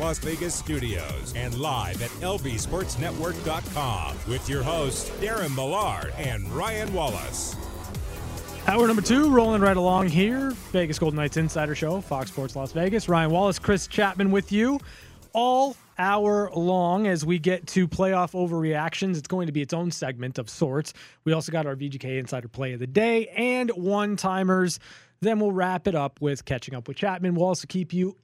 Las 0.00 0.18
Vegas 0.18 0.54
studios 0.54 1.34
and 1.36 1.54
live 1.58 2.02
at 2.02 2.08
lvsportsnetwork.com 2.22 4.16
with 4.26 4.48
your 4.48 4.62
hosts, 4.62 5.10
Darren 5.20 5.54
Millard 5.54 6.14
and 6.16 6.50
Ryan 6.52 6.90
Wallace. 6.94 7.54
Hour 8.66 8.86
number 8.86 9.02
two, 9.02 9.30
rolling 9.30 9.60
right 9.60 9.76
along 9.76 10.08
here. 10.08 10.52
Vegas 10.72 10.98
Golden 10.98 11.18
Knights 11.18 11.36
Insider 11.36 11.74
Show, 11.74 12.00
Fox 12.00 12.30
Sports 12.30 12.56
Las 12.56 12.72
Vegas. 12.72 13.10
Ryan 13.10 13.30
Wallace, 13.30 13.58
Chris 13.58 13.86
Chapman 13.86 14.30
with 14.30 14.50
you 14.50 14.80
all 15.34 15.76
hour 15.98 16.50
long 16.54 17.06
as 17.06 17.24
we 17.26 17.38
get 17.38 17.66
to 17.66 17.86
playoff 17.86 18.32
overreactions. 18.32 19.18
It's 19.18 19.28
going 19.28 19.46
to 19.46 19.52
be 19.52 19.60
its 19.60 19.74
own 19.74 19.90
segment 19.90 20.38
of 20.38 20.48
sorts. 20.48 20.94
We 21.24 21.32
also 21.34 21.52
got 21.52 21.66
our 21.66 21.76
VGK 21.76 22.18
Insider 22.18 22.48
Play 22.48 22.72
of 22.72 22.80
the 22.80 22.86
Day 22.86 23.28
and 23.28 23.70
one 23.70 24.16
timers. 24.16 24.80
Then 25.20 25.40
we'll 25.40 25.52
wrap 25.52 25.86
it 25.86 25.94
up 25.94 26.20
with 26.22 26.46
catching 26.46 26.74
up 26.74 26.88
with 26.88 26.96
Chapman. 26.96 27.34
We'll 27.34 27.46
also 27.46 27.66
keep 27.66 27.92
you 27.92 28.16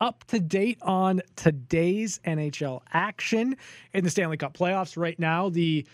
up 0.00 0.24
to 0.28 0.40
date 0.40 0.78
on 0.82 1.20
today's 1.36 2.20
NHL 2.24 2.80
action 2.92 3.56
in 3.92 4.04
the 4.04 4.10
Stanley 4.10 4.36
Cup 4.36 4.54
playoffs. 4.54 4.96
Right 4.96 5.18
now, 5.18 5.48
the 5.48 5.86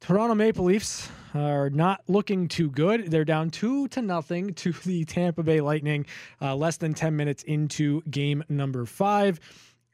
Toronto 0.00 0.34
Maple 0.34 0.66
Leafs 0.66 1.08
are 1.34 1.70
not 1.70 2.02
looking 2.08 2.48
too 2.48 2.70
good. 2.70 3.10
They're 3.10 3.24
down 3.24 3.50
two 3.50 3.88
to 3.88 4.02
nothing 4.02 4.54
to 4.54 4.72
the 4.72 5.04
Tampa 5.04 5.42
Bay 5.42 5.60
Lightning, 5.60 6.06
uh, 6.40 6.54
less 6.54 6.76
than 6.76 6.94
10 6.94 7.16
minutes 7.16 7.42
into 7.44 8.02
game 8.10 8.44
number 8.48 8.86
five. 8.86 9.40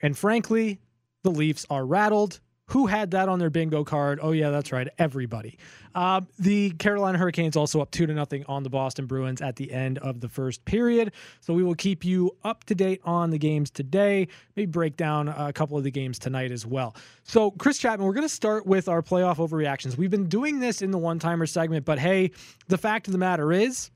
And 0.02 0.16
frankly, 0.16 0.80
the 1.22 1.30
Leafs 1.30 1.66
are 1.70 1.86
rattled. 1.86 2.40
Who 2.74 2.86
had 2.86 3.12
that 3.12 3.28
on 3.28 3.38
their 3.38 3.50
bingo 3.50 3.84
card? 3.84 4.18
Oh 4.20 4.32
yeah, 4.32 4.50
that's 4.50 4.72
right, 4.72 4.88
everybody. 4.98 5.58
Uh, 5.94 6.22
the 6.40 6.70
Carolina 6.72 7.16
Hurricanes 7.18 7.56
also 7.56 7.80
up 7.80 7.92
two 7.92 8.04
to 8.04 8.12
nothing 8.12 8.44
on 8.48 8.64
the 8.64 8.68
Boston 8.68 9.06
Bruins 9.06 9.40
at 9.40 9.54
the 9.54 9.70
end 9.70 9.98
of 9.98 10.18
the 10.18 10.28
first 10.28 10.64
period. 10.64 11.12
So 11.40 11.54
we 11.54 11.62
will 11.62 11.76
keep 11.76 12.04
you 12.04 12.32
up 12.42 12.64
to 12.64 12.74
date 12.74 13.00
on 13.04 13.30
the 13.30 13.38
games 13.38 13.70
today. 13.70 14.26
Maybe 14.56 14.66
break 14.66 14.96
down 14.96 15.28
a 15.28 15.52
couple 15.52 15.78
of 15.78 15.84
the 15.84 15.92
games 15.92 16.18
tonight 16.18 16.50
as 16.50 16.66
well. 16.66 16.96
So 17.22 17.52
Chris 17.52 17.78
Chapman, 17.78 18.08
we're 18.08 18.12
going 18.12 18.26
to 18.26 18.34
start 18.34 18.66
with 18.66 18.88
our 18.88 19.02
playoff 19.02 19.36
overreactions. 19.36 19.96
We've 19.96 20.10
been 20.10 20.28
doing 20.28 20.58
this 20.58 20.82
in 20.82 20.90
the 20.90 20.98
one 20.98 21.20
timer 21.20 21.46
segment, 21.46 21.84
but 21.84 22.00
hey, 22.00 22.32
the 22.66 22.76
fact 22.76 23.06
of 23.06 23.12
the 23.12 23.18
matter 23.18 23.52
is 23.52 23.92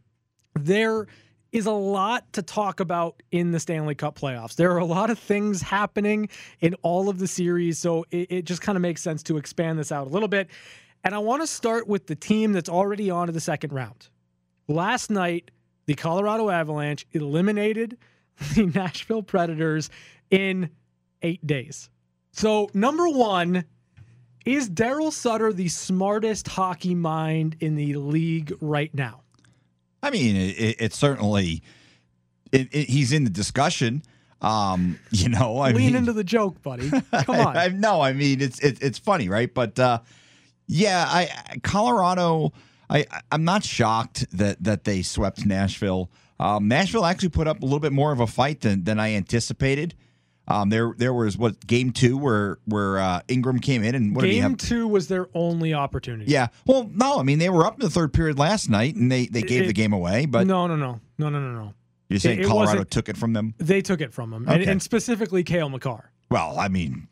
there 0.54 1.08
is 1.52 1.66
a 1.66 1.72
lot 1.72 2.30
to 2.34 2.42
talk 2.42 2.80
about 2.80 3.22
in 3.30 3.52
the 3.52 3.60
Stanley 3.60 3.94
Cup 3.94 4.18
playoffs. 4.18 4.54
There 4.54 4.70
are 4.72 4.78
a 4.78 4.84
lot 4.84 5.10
of 5.10 5.18
things 5.18 5.62
happening 5.62 6.28
in 6.60 6.74
all 6.82 7.08
of 7.08 7.18
the 7.18 7.26
series, 7.26 7.78
so 7.78 8.04
it, 8.10 8.30
it 8.30 8.44
just 8.44 8.60
kind 8.60 8.76
of 8.76 8.82
makes 8.82 9.02
sense 9.02 9.22
to 9.24 9.36
expand 9.38 9.78
this 9.78 9.90
out 9.90 10.06
a 10.06 10.10
little 10.10 10.28
bit. 10.28 10.48
And 11.04 11.14
I 11.14 11.18
want 11.18 11.42
to 11.42 11.46
start 11.46 11.88
with 11.88 12.06
the 12.06 12.14
team 12.14 12.52
that's 12.52 12.68
already 12.68 13.10
on 13.10 13.28
to 13.28 13.32
the 13.32 13.40
second 13.40 13.72
round. 13.72 14.08
Last 14.66 15.10
night, 15.10 15.50
the 15.86 15.94
Colorado 15.94 16.50
Avalanche 16.50 17.06
eliminated 17.12 17.96
the 18.54 18.66
Nashville 18.66 19.22
Predators 19.22 19.88
in 20.30 20.70
eight 21.22 21.46
days. 21.46 21.88
So, 22.32 22.68
number 22.74 23.08
one, 23.08 23.64
is 24.44 24.68
Daryl 24.68 25.12
Sutter 25.12 25.52
the 25.52 25.68
smartest 25.68 26.46
hockey 26.48 26.94
mind 26.94 27.56
in 27.60 27.74
the 27.74 27.94
league 27.94 28.52
right 28.60 28.94
now? 28.94 29.22
I 30.02 30.10
mean, 30.10 30.36
it, 30.36 30.76
it 30.78 30.94
certainly 30.94 31.62
it, 32.52 32.68
it, 32.72 32.88
he's 32.88 33.12
in 33.12 33.24
the 33.24 33.30
discussion. 33.30 34.02
Um, 34.40 34.98
you 35.10 35.28
know, 35.28 35.58
I 35.58 35.72
lean 35.72 35.86
mean, 35.86 35.96
into 35.96 36.12
the 36.12 36.24
joke, 36.24 36.62
buddy. 36.62 36.88
Come 36.90 37.02
on. 37.28 37.56
I, 37.56 37.66
I, 37.66 37.68
no, 37.68 38.00
I 38.00 38.12
mean 38.12 38.40
it's 38.40 38.58
it, 38.60 38.82
it's 38.82 38.98
funny, 38.98 39.28
right? 39.28 39.52
But 39.52 39.78
uh, 39.78 40.00
yeah, 40.66 41.04
I 41.08 41.30
Colorado. 41.62 42.52
I 42.90 43.06
I'm 43.30 43.44
not 43.44 43.64
shocked 43.64 44.26
that 44.36 44.62
that 44.64 44.84
they 44.84 45.02
swept 45.02 45.44
Nashville. 45.44 46.10
Um, 46.40 46.68
Nashville 46.68 47.04
actually 47.04 47.30
put 47.30 47.48
up 47.48 47.60
a 47.62 47.64
little 47.64 47.80
bit 47.80 47.92
more 47.92 48.12
of 48.12 48.20
a 48.20 48.26
fight 48.26 48.60
than 48.60 48.84
than 48.84 49.00
I 49.00 49.14
anticipated. 49.14 49.94
Um, 50.50 50.70
there 50.70 50.94
there 50.96 51.12
was 51.12 51.36
what 51.36 51.66
game 51.66 51.92
two 51.92 52.16
where 52.16 52.56
where 52.64 52.98
uh, 52.98 53.20
Ingram 53.28 53.58
came 53.58 53.84
in 53.84 53.94
and 53.94 54.16
what 54.16 54.22
game 54.22 54.56
two 54.56 54.88
was 54.88 55.06
their 55.06 55.28
only 55.34 55.74
opportunity. 55.74 56.32
Yeah. 56.32 56.48
Well, 56.66 56.90
no, 56.92 57.20
I 57.20 57.22
mean 57.22 57.38
they 57.38 57.50
were 57.50 57.66
up 57.66 57.74
in 57.74 57.80
the 57.80 57.90
third 57.90 58.14
period 58.14 58.38
last 58.38 58.70
night 58.70 58.94
and 58.96 59.12
they 59.12 59.26
they 59.26 59.42
gave 59.42 59.64
it, 59.64 59.66
the 59.66 59.72
game 59.74 59.92
away. 59.92 60.24
But 60.24 60.46
no, 60.46 60.66
no, 60.66 60.74
no, 60.74 61.00
no, 61.18 61.28
no, 61.28 61.38
no, 61.38 61.52
no. 61.52 61.74
You're 62.08 62.18
saying 62.18 62.38
it, 62.38 62.44
it 62.46 62.48
Colorado 62.48 62.84
took 62.84 63.10
it 63.10 63.18
from 63.18 63.34
them? 63.34 63.54
They 63.58 63.82
took 63.82 64.00
it 64.00 64.14
from 64.14 64.30
them, 64.30 64.44
okay. 64.44 64.54
and, 64.54 64.70
and, 64.70 64.82
specifically 64.82 65.44
Cale 65.44 65.68
Makar. 65.68 66.10
Well, 66.30 66.58
I 66.58 66.68
mean. 66.68 67.08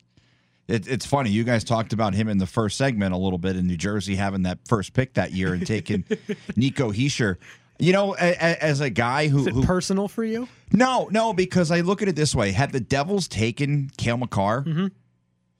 It, 0.68 0.88
it's 0.88 1.06
funny. 1.06 1.30
You 1.30 1.44
guys 1.44 1.62
talked 1.62 1.92
about 1.92 2.12
him 2.14 2.26
in 2.26 2.38
the 2.38 2.46
first 2.46 2.76
segment 2.76 3.14
a 3.14 3.16
little 3.16 3.38
bit 3.38 3.54
in 3.54 3.68
New 3.68 3.76
Jersey 3.76 4.16
having 4.16 4.42
that 4.42 4.58
first 4.66 4.94
pick 4.94 5.14
that 5.14 5.30
year 5.30 5.54
and 5.54 5.64
taking 5.64 6.04
Nico 6.56 6.90
Hischier. 6.90 7.36
You 7.78 7.92
know, 7.92 8.12
as 8.14 8.80
a 8.80 8.88
guy 8.90 9.28
who, 9.28 9.44
who, 9.44 9.62
personal 9.62 10.08
for 10.08 10.24
you? 10.24 10.48
No, 10.72 11.08
no, 11.10 11.32
because 11.32 11.70
I 11.70 11.80
look 11.80 12.02
at 12.02 12.08
it 12.08 12.16
this 12.16 12.34
way: 12.34 12.52
had 12.52 12.72
the 12.72 12.80
Devils 12.80 13.28
taken 13.28 13.90
Cale 13.98 14.16
Makar, 14.16 14.62
mm-hmm. 14.62 14.86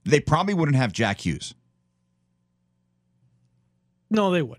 they 0.04 0.20
probably 0.20 0.54
wouldn't 0.54 0.76
have 0.76 0.92
Jack 0.92 1.26
Hughes. 1.26 1.54
No, 4.10 4.30
they 4.30 4.42
would. 4.42 4.58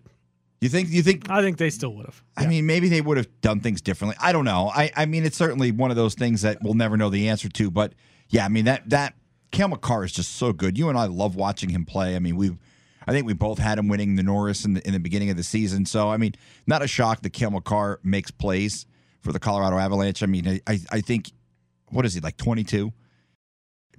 You 0.61 0.69
think? 0.69 0.89
You 0.89 1.03
think? 1.03 1.29
I 1.29 1.41
think 1.41 1.57
they 1.57 1.69
still 1.69 1.95
would 1.95 2.05
have. 2.05 2.23
I 2.35 2.47
mean, 2.47 2.65
maybe 2.65 2.89
they 2.89 3.01
would 3.01 3.17
have 3.17 3.41
done 3.41 3.59
things 3.59 3.81
differently. 3.81 4.17
I 4.19 4.31
don't 4.31 4.45
know. 4.45 4.71
I, 4.73 4.91
I 4.95 5.05
mean, 5.05 5.23
it's 5.23 5.37
certainly 5.37 5.71
one 5.71 5.91
of 5.91 5.97
those 5.97 6.15
things 6.15 6.41
that 6.41 6.59
we'll 6.63 6.73
never 6.73 6.97
know 6.97 7.09
the 7.09 7.29
answer 7.29 7.47
to. 7.49 7.69
But 7.71 7.93
yeah, 8.29 8.45
I 8.45 8.49
mean 8.49 8.65
that 8.65 8.89
that 8.89 9.13
Cale 9.51 9.67
Makar 9.67 10.03
is 10.03 10.11
just 10.11 10.35
so 10.35 10.53
good. 10.53 10.77
You 10.77 10.89
and 10.89 10.97
I 10.97 11.05
love 11.05 11.35
watching 11.35 11.69
him 11.69 11.85
play. 11.85 12.15
I 12.15 12.19
mean, 12.19 12.35
we've 12.35 12.57
I 13.07 13.11
think 13.11 13.25
we 13.25 13.33
both 13.33 13.57
had 13.57 13.79
him 13.79 13.87
winning 13.87 14.15
the 14.15 14.23
Norris 14.23 14.65
in 14.65 14.73
the, 14.73 14.85
in 14.85 14.93
the 14.93 14.99
beginning 14.99 15.29
of 15.29 15.37
the 15.37 15.43
season. 15.43 15.85
So, 15.85 16.09
I 16.09 16.17
mean, 16.17 16.33
not 16.65 16.81
a 16.81 16.87
shock 16.87 17.21
that 17.21 17.31
Cale 17.31 17.51
Makar 17.51 17.99
makes 18.03 18.31
plays 18.31 18.85
for 19.21 19.31
the 19.31 19.39
Colorado 19.39 19.77
Avalanche. 19.77 20.21
I 20.23 20.25
mean, 20.25 20.61
I, 20.67 20.79
I 20.91 21.01
think, 21.01 21.31
what 21.89 22.05
is 22.05 22.13
he, 22.13 22.19
like 22.19 22.37
22? 22.37 22.91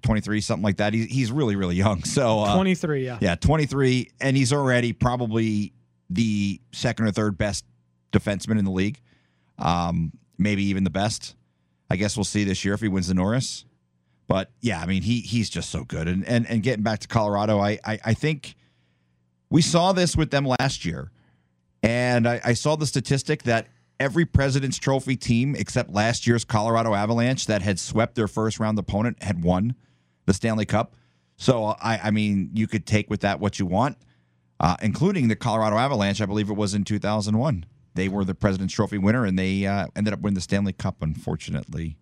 23, 0.02 0.40
something 0.40 0.62
like 0.62 0.76
that. 0.76 0.92
He's, 0.92 1.06
he's 1.06 1.32
really, 1.32 1.56
really 1.56 1.74
young. 1.76 2.04
So, 2.04 2.40
uh, 2.40 2.54
23, 2.54 3.04
yeah. 3.04 3.18
Yeah, 3.20 3.34
23. 3.34 4.10
And 4.20 4.36
he's 4.36 4.52
already 4.52 4.92
probably 4.92 5.72
the 6.10 6.60
second 6.72 7.06
or 7.06 7.12
third 7.12 7.38
best 7.38 7.64
defenseman 8.12 8.58
in 8.58 8.64
the 8.64 8.70
league. 8.70 9.00
Um, 9.58 10.12
maybe 10.36 10.64
even 10.64 10.84
the 10.84 10.90
best. 10.90 11.34
I 11.90 11.96
guess 11.96 12.16
we'll 12.16 12.24
see 12.24 12.44
this 12.44 12.64
year 12.64 12.74
if 12.74 12.80
he 12.80 12.88
wins 12.88 13.08
the 13.08 13.14
Norris. 13.14 13.64
But 14.28 14.50
yeah, 14.60 14.80
I 14.80 14.86
mean, 14.86 15.02
he 15.02 15.20
he's 15.20 15.48
just 15.48 15.70
so 15.70 15.84
good. 15.84 16.06
And 16.06 16.24
and, 16.26 16.46
and 16.46 16.62
getting 16.62 16.82
back 16.82 17.00
to 17.00 17.08
Colorado, 17.08 17.58
I, 17.58 17.78
I, 17.84 17.98
I 18.04 18.14
think 18.14 18.56
we 19.50 19.62
saw 19.62 19.92
this 19.92 20.16
with 20.16 20.30
them 20.30 20.44
last 20.44 20.84
year. 20.84 21.10
And 21.82 22.26
I, 22.28 22.40
I 22.44 22.52
saw 22.54 22.76
the 22.76 22.86
statistic 22.86 23.44
that 23.44 23.68
every 24.00 24.24
President's 24.24 24.78
Trophy 24.78 25.16
team 25.16 25.54
except 25.54 25.90
last 25.90 26.26
year's 26.26 26.44
Colorado 26.44 26.94
Avalanche 26.94 27.46
that 27.46 27.62
had 27.62 27.78
swept 27.78 28.14
their 28.14 28.28
first 28.28 28.58
round 28.58 28.78
opponent 28.78 29.22
had 29.22 29.42
won 29.42 29.74
the 30.26 30.34
Stanley 30.34 30.66
Cup. 30.66 30.94
So 31.36 31.64
I, 31.80 31.98
I 32.04 32.10
mean, 32.10 32.50
you 32.52 32.66
could 32.66 32.86
take 32.86 33.08
with 33.08 33.20
that 33.20 33.40
what 33.40 33.58
you 33.58 33.66
want, 33.66 33.96
uh, 34.60 34.76
including 34.82 35.28
the 35.28 35.36
Colorado 35.36 35.76
Avalanche. 35.76 36.20
I 36.20 36.26
believe 36.26 36.50
it 36.50 36.56
was 36.56 36.74
in 36.74 36.84
2001. 36.84 37.64
They 37.94 38.08
were 38.08 38.24
the 38.24 38.34
President's 38.34 38.74
Trophy 38.74 38.98
winner, 38.98 39.24
and 39.24 39.38
they 39.38 39.66
uh, 39.66 39.86
ended 39.96 40.12
up 40.12 40.20
winning 40.20 40.34
the 40.34 40.40
Stanley 40.40 40.72
Cup. 40.72 40.96
Unfortunately, 41.00 41.96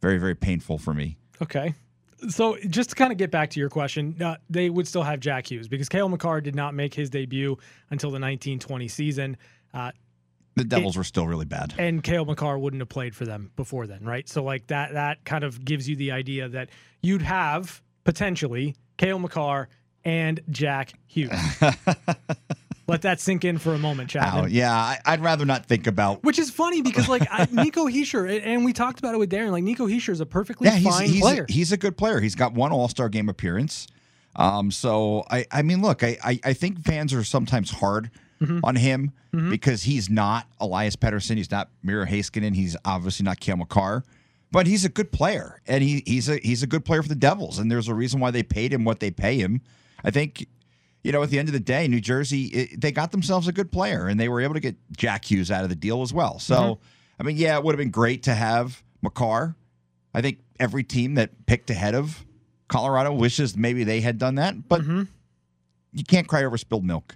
very 0.00 0.18
very 0.18 0.34
painful 0.34 0.78
for 0.78 0.94
me. 0.94 1.18
Okay, 1.42 1.74
so 2.28 2.56
just 2.68 2.90
to 2.90 2.96
kind 2.96 3.12
of 3.12 3.18
get 3.18 3.30
back 3.30 3.50
to 3.50 3.60
your 3.60 3.68
question, 3.68 4.20
uh, 4.22 4.36
they 4.48 4.70
would 4.70 4.88
still 4.88 5.02
have 5.02 5.20
Jack 5.20 5.50
Hughes 5.50 5.68
because 5.68 5.88
Cale 5.88 6.08
Makar 6.08 6.40
did 6.40 6.54
not 6.54 6.74
make 6.74 6.94
his 6.94 7.10
debut 7.10 7.56
until 7.90 8.10
the 8.10 8.14
1920 8.14 8.88
season. 8.88 9.36
Uh, 9.74 9.92
the 10.54 10.64
Devils 10.64 10.96
it, 10.96 10.98
were 10.98 11.04
still 11.04 11.26
really 11.26 11.44
bad, 11.44 11.74
and 11.78 12.02
Cale 12.02 12.24
Makar 12.24 12.58
wouldn't 12.58 12.80
have 12.80 12.88
played 12.88 13.14
for 13.14 13.26
them 13.26 13.50
before 13.56 13.86
then, 13.86 14.02
right? 14.02 14.26
So 14.28 14.42
like 14.42 14.66
that 14.68 14.94
that 14.94 15.24
kind 15.24 15.44
of 15.44 15.64
gives 15.64 15.88
you 15.88 15.96
the 15.96 16.12
idea 16.12 16.48
that 16.48 16.70
you'd 17.02 17.22
have 17.22 17.82
potentially 18.04 18.74
Cale 18.96 19.18
Makar 19.18 19.68
and 20.04 20.40
Jack 20.48 20.94
Hughes. 21.06 21.32
Let 22.88 23.02
that 23.02 23.20
sink 23.20 23.44
in 23.44 23.58
for 23.58 23.74
a 23.74 23.78
moment, 23.78 24.10
Chapman. 24.10 24.44
Oh, 24.44 24.46
yeah, 24.46 24.96
I, 25.04 25.12
would 25.12 25.24
rather 25.24 25.44
not 25.44 25.66
think 25.66 25.88
about. 25.88 26.22
Which 26.22 26.38
is 26.38 26.50
funny 26.50 26.82
because 26.82 27.08
like 27.08 27.26
I, 27.30 27.48
Nico 27.52 27.86
Hischier, 27.86 28.40
and 28.44 28.64
we 28.64 28.72
talked 28.72 29.00
about 29.00 29.14
it 29.14 29.18
with 29.18 29.30
Darren. 29.30 29.50
Like 29.50 29.64
Nico 29.64 29.88
Hischier 29.88 30.10
is 30.10 30.20
a 30.20 30.26
perfectly 30.26 30.68
yeah, 30.68 30.76
he's, 30.76 30.94
fine 30.94 31.08
he's 31.08 31.20
player. 31.20 31.46
A, 31.48 31.52
he's 31.52 31.72
a 31.72 31.76
good 31.76 31.96
player. 31.96 32.20
He's 32.20 32.36
got 32.36 32.52
one 32.52 32.70
All 32.70 32.88
Star 32.88 33.08
game 33.08 33.28
appearance. 33.28 33.88
Um, 34.36 34.70
so 34.70 35.24
I, 35.30 35.46
I 35.50 35.62
mean, 35.62 35.82
look, 35.82 36.04
I, 36.04 36.16
I, 36.22 36.40
I 36.44 36.52
think 36.52 36.84
fans 36.84 37.12
are 37.12 37.24
sometimes 37.24 37.70
hard 37.70 38.10
mm-hmm. 38.40 38.60
on 38.62 38.76
him 38.76 39.12
mm-hmm. 39.34 39.50
because 39.50 39.82
he's 39.82 40.08
not 40.08 40.46
Elias 40.60 40.94
Pettersson. 40.94 41.38
He's 41.38 41.50
not 41.50 41.70
Miro 41.82 42.04
Heiskanen. 42.04 42.54
He's 42.54 42.76
obviously 42.84 43.24
not 43.24 43.40
Cale 43.40 43.56
Makar 43.56 44.04
but 44.52 44.66
he's 44.66 44.84
a 44.84 44.88
good 44.88 45.12
player, 45.12 45.60
and 45.66 45.82
he, 45.82 46.02
he's 46.06 46.28
a 46.28 46.38
he's 46.38 46.62
a 46.62 46.66
good 46.66 46.84
player 46.84 47.02
for 47.02 47.08
the 47.08 47.14
Devils, 47.14 47.58
and 47.58 47.70
there's 47.70 47.88
a 47.88 47.94
reason 47.94 48.20
why 48.20 48.30
they 48.30 48.42
paid 48.42 48.72
him 48.72 48.84
what 48.84 49.00
they 49.00 49.10
pay 49.10 49.36
him. 49.36 49.60
I 50.04 50.10
think 50.10 50.46
you 51.06 51.12
know, 51.12 51.22
at 51.22 51.30
the 51.30 51.38
end 51.38 51.48
of 51.48 51.52
the 51.52 51.60
day, 51.60 51.86
New 51.86 52.00
Jersey, 52.00 52.46
it, 52.46 52.80
they 52.80 52.90
got 52.90 53.12
themselves 53.12 53.46
a 53.46 53.52
good 53.52 53.70
player 53.70 54.08
and 54.08 54.18
they 54.18 54.28
were 54.28 54.40
able 54.40 54.54
to 54.54 54.60
get 54.60 54.74
Jack 54.96 55.30
Hughes 55.30 55.52
out 55.52 55.62
of 55.62 55.68
the 55.68 55.76
deal 55.76 56.02
as 56.02 56.12
well. 56.12 56.40
So, 56.40 56.56
mm-hmm. 56.56 56.82
I 57.20 57.22
mean, 57.22 57.36
yeah, 57.36 57.56
it 57.56 57.62
would 57.62 57.74
have 57.74 57.78
been 57.78 57.92
great 57.92 58.24
to 58.24 58.34
have 58.34 58.82
Makar. 59.02 59.54
I 60.12 60.20
think 60.20 60.40
every 60.58 60.82
team 60.82 61.14
that 61.14 61.46
picked 61.46 61.70
ahead 61.70 61.94
of 61.94 62.26
Colorado 62.66 63.12
wishes 63.12 63.56
maybe 63.56 63.84
they 63.84 64.00
had 64.00 64.18
done 64.18 64.34
that, 64.34 64.68
but 64.68 64.80
mm-hmm. 64.80 65.02
you 65.92 66.02
can't 66.02 66.26
cry 66.26 66.44
over 66.44 66.58
spilled 66.58 66.84
milk. 66.84 67.14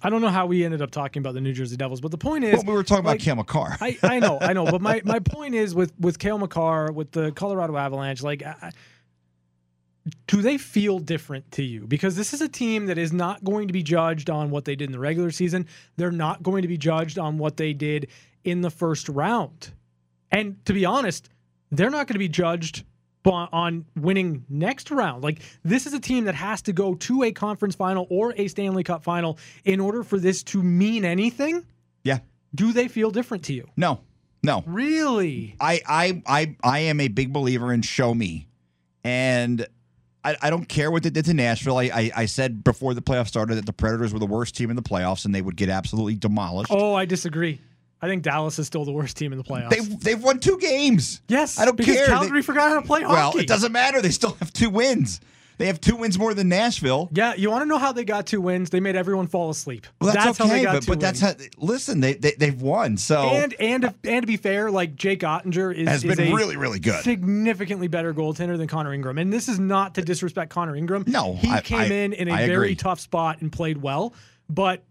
I 0.00 0.08
don't 0.08 0.20
know 0.20 0.28
how 0.28 0.46
we 0.46 0.64
ended 0.64 0.80
up 0.80 0.92
talking 0.92 1.20
about 1.20 1.34
the 1.34 1.40
New 1.40 1.54
Jersey 1.54 1.76
Devils, 1.76 2.00
but 2.00 2.12
the 2.12 2.18
point 2.18 2.44
is, 2.44 2.54
Well, 2.54 2.66
we 2.66 2.72
were 2.74 2.84
talking 2.84 3.04
like, 3.04 3.16
about 3.16 3.24
Cam 3.24 3.38
Makar. 3.38 3.78
I, 3.80 3.98
I 4.04 4.20
know, 4.20 4.38
I 4.40 4.52
know, 4.52 4.64
but 4.64 4.80
my, 4.80 5.02
my 5.04 5.18
point 5.18 5.56
is 5.56 5.74
with 5.74 5.92
with 5.98 6.20
Cale 6.20 6.38
Makar, 6.38 6.92
with 6.92 7.10
the 7.10 7.32
Colorado 7.32 7.76
Avalanche, 7.76 8.22
like, 8.22 8.44
I, 8.44 8.70
do 10.26 10.42
they 10.42 10.56
feel 10.58 10.98
different 10.98 11.50
to 11.52 11.62
you? 11.62 11.86
Because 11.86 12.16
this 12.16 12.32
is 12.32 12.40
a 12.40 12.48
team 12.48 12.86
that 12.86 12.98
is 12.98 13.12
not 13.12 13.42
going 13.44 13.66
to 13.66 13.72
be 13.72 13.82
judged 13.82 14.30
on 14.30 14.50
what 14.50 14.64
they 14.64 14.76
did 14.76 14.86
in 14.86 14.92
the 14.92 14.98
regular 14.98 15.30
season. 15.30 15.66
They're 15.96 16.12
not 16.12 16.42
going 16.42 16.62
to 16.62 16.68
be 16.68 16.78
judged 16.78 17.18
on 17.18 17.38
what 17.38 17.56
they 17.56 17.72
did 17.72 18.08
in 18.44 18.60
the 18.60 18.70
first 18.70 19.08
round, 19.08 19.72
and 20.30 20.64
to 20.66 20.72
be 20.72 20.84
honest, 20.84 21.28
they're 21.72 21.90
not 21.90 22.06
going 22.06 22.14
to 22.14 22.18
be 22.20 22.28
judged 22.28 22.84
on- 23.24 23.84
winning 23.96 24.44
next 24.48 24.88
round. 24.92 25.24
Like 25.24 25.40
this 25.64 25.84
is 25.86 25.92
a 25.94 25.98
team 25.98 26.26
that 26.26 26.36
has 26.36 26.62
to 26.62 26.72
go 26.72 26.94
to 26.94 27.24
a 27.24 27.32
conference 27.32 27.74
final 27.74 28.06
or 28.08 28.32
a 28.36 28.46
Stanley 28.46 28.84
Cup 28.84 29.02
final 29.02 29.36
in 29.64 29.80
order 29.80 30.04
for 30.04 30.16
this 30.20 30.44
to 30.44 30.62
mean 30.62 31.04
anything. 31.04 31.64
yeah. 32.04 32.18
Do 32.54 32.72
they 32.72 32.86
feel 32.86 33.10
different 33.10 33.42
to 33.46 33.52
you? 33.52 33.66
No. 33.76 34.00
No. 34.44 34.62
Really? 34.66 35.56
I 35.58 35.80
I 35.86 36.22
I 36.26 36.56
I 36.62 36.78
am 36.80 37.00
a 37.00 37.08
big 37.08 37.32
believer 37.32 37.72
in 37.72 37.82
show 37.82 38.14
me, 38.14 38.46
and 39.02 39.66
I, 40.26 40.36
I 40.42 40.50
don't 40.50 40.68
care 40.68 40.90
what 40.90 41.02
they 41.02 41.10
did 41.10 41.24
to 41.26 41.34
Nashville. 41.34 41.78
I, 41.78 41.84
I 41.84 42.10
I 42.16 42.26
said 42.26 42.64
before 42.64 42.94
the 42.94 43.02
playoffs 43.02 43.28
started 43.28 43.54
that 43.56 43.66
the 43.66 43.72
Predators 43.72 44.12
were 44.12 44.18
the 44.18 44.26
worst 44.26 44.56
team 44.56 44.70
in 44.70 44.76
the 44.76 44.82
playoffs 44.82 45.24
and 45.24 45.34
they 45.34 45.42
would 45.42 45.56
get 45.56 45.68
absolutely 45.68 46.14
demolished. 46.16 46.70
Oh, 46.72 46.94
I 46.94 47.04
disagree. 47.04 47.60
I 48.02 48.08
think 48.08 48.22
Dallas 48.22 48.58
is 48.58 48.66
still 48.66 48.84
the 48.84 48.92
worst 48.92 49.16
team 49.16 49.32
in 49.32 49.38
the 49.38 49.44
playoffs. 49.44 49.70
They've 49.70 50.00
they've 50.00 50.22
won 50.22 50.38
two 50.40 50.58
games. 50.58 51.22
yes, 51.28 51.58
I 51.58 51.64
don't 51.64 51.76
because 51.76 51.94
care. 51.96 52.06
Calgary 52.06 52.40
They- 52.40 52.44
forgot 52.44 52.68
how 52.70 52.80
to 52.80 52.86
play 52.86 53.02
hockey. 53.02 53.14
well, 53.14 53.36
it 53.38 53.46
doesn't 53.48 53.72
matter. 53.72 54.02
They 54.02 54.10
still 54.10 54.36
have 54.40 54.52
two 54.52 54.70
wins. 54.70 55.20
They 55.58 55.66
have 55.66 55.80
two 55.80 55.96
wins 55.96 56.18
more 56.18 56.34
than 56.34 56.48
Nashville. 56.48 57.08
Yeah, 57.12 57.34
you 57.34 57.50
want 57.50 57.62
to 57.62 57.66
know 57.66 57.78
how 57.78 57.92
they 57.92 58.04
got 58.04 58.26
two 58.26 58.40
wins? 58.40 58.70
They 58.70 58.80
made 58.80 58.94
everyone 58.96 59.26
fall 59.26 59.48
asleep. 59.48 59.86
Well, 60.00 60.12
that's, 60.12 60.38
how 60.38 60.46
they 60.46 60.54
okay, 60.54 60.62
got 60.64 60.72
but, 60.74 60.82
two 60.82 60.90
but 60.92 61.00
that's 61.00 61.20
how. 61.20 61.32
Listen, 61.56 62.00
they, 62.00 62.14
they 62.14 62.32
they've 62.32 62.60
won. 62.60 62.96
So 62.96 63.22
and 63.22 63.54
and 63.58 63.84
if, 63.84 63.94
and 64.04 64.22
to 64.22 64.26
be 64.26 64.36
fair, 64.36 64.70
like 64.70 64.96
Jake 64.96 65.20
Oettinger 65.20 65.74
is, 65.74 65.88
has 65.88 66.04
is 66.04 66.16
been 66.16 66.28
a 66.28 66.34
really 66.34 66.56
really 66.56 66.78
good. 66.78 67.02
significantly 67.04 67.88
better 67.88 68.12
goaltender 68.12 68.58
than 68.58 68.68
Connor 68.68 68.92
Ingram. 68.92 69.18
And 69.18 69.32
this 69.32 69.48
is 69.48 69.58
not 69.58 69.94
to 69.94 70.02
disrespect 70.02 70.50
Connor 70.50 70.76
Ingram. 70.76 71.04
No, 71.06 71.36
he 71.36 71.50
I- 71.50 71.60
came 71.62 71.78
I- 71.80 71.84
in 71.84 72.12
in 72.12 72.28
a 72.28 72.32
I 72.32 72.46
very 72.46 72.66
agree. 72.68 72.76
tough 72.76 73.00
spot 73.00 73.40
and 73.40 73.50
played 73.50 73.78
well, 73.78 74.12
but 74.50 74.82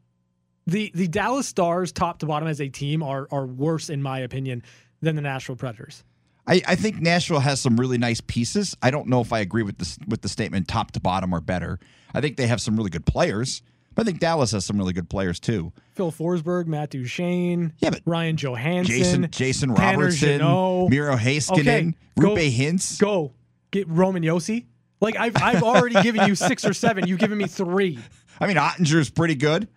the 0.68 0.92
the 0.96 1.08
Dallas 1.08 1.48
Stars, 1.48 1.92
top 1.92 2.20
to 2.20 2.26
bottom 2.26 2.48
as 2.48 2.60
a 2.60 2.70
team, 2.70 3.04
are 3.04 3.28
are 3.30 3.46
worse 3.46 3.90
in 3.90 4.02
my 4.02 4.20
opinion 4.20 4.64
than 5.02 5.16
the 5.16 5.22
Nashville 5.22 5.56
Predators. 5.56 6.04
I, 6.48 6.62
I 6.68 6.76
think 6.76 7.02
Nashville 7.02 7.40
has 7.40 7.60
some 7.60 7.76
really 7.78 7.98
nice 7.98 8.22
pieces. 8.22 8.76
I 8.82 8.92
don't 8.92 9.08
know 9.08 9.20
if 9.22 9.34
I 9.34 9.40
agree 9.40 9.64
with 9.64 9.78
this 9.80 9.98
with 10.08 10.22
the 10.22 10.30
statement 10.30 10.68
top 10.68 10.92
to 10.92 11.00
bottom 11.00 11.34
are 11.34 11.42
better. 11.42 11.80
I 12.14 12.22
think 12.22 12.38
they 12.38 12.48
have 12.48 12.62
some 12.62 12.76
really 12.78 12.92
good 12.92 13.06
players, 13.06 13.62
but 13.96 14.04
I 14.04 14.06
think 14.06 14.20
Dallas 14.20 14.52
has 14.52 14.64
some 14.66 14.78
really 14.78 14.94
good 14.94 15.10
players 15.10 15.40
too. 15.40 15.74
Phil 15.92 16.12
Forsberg, 16.12 16.68
Matt 16.68 16.92
Duchene, 16.92 17.74
Yeah, 17.80 17.90
but 17.90 18.02
Ryan 18.06 18.38
Johansen, 18.38 18.86
Jason 18.86 19.28
Jason 19.32 19.72
Robertson. 19.74 20.38
Miro 20.38 21.16
Heiskanen, 21.16 21.60
Okay, 21.60 21.94
Roope 22.18 22.56
Hintz. 22.56 23.00
Go 23.00 23.34
get 23.72 23.88
Roman 23.88 24.22
Josi. 24.24 24.66
Like 25.02 25.18
I've 25.18 25.36
I've 25.42 25.64
already 25.64 26.02
given 26.04 26.28
you 26.28 26.36
six 26.36 26.64
or 26.64 26.74
seven. 26.74 27.08
You've 27.08 27.20
given 27.20 27.38
me 27.38 27.48
three, 27.48 28.00
I 28.40 28.48
mean 28.48 28.58
Oettinger's 28.58 29.10
pretty 29.10 29.36
good. 29.36 29.68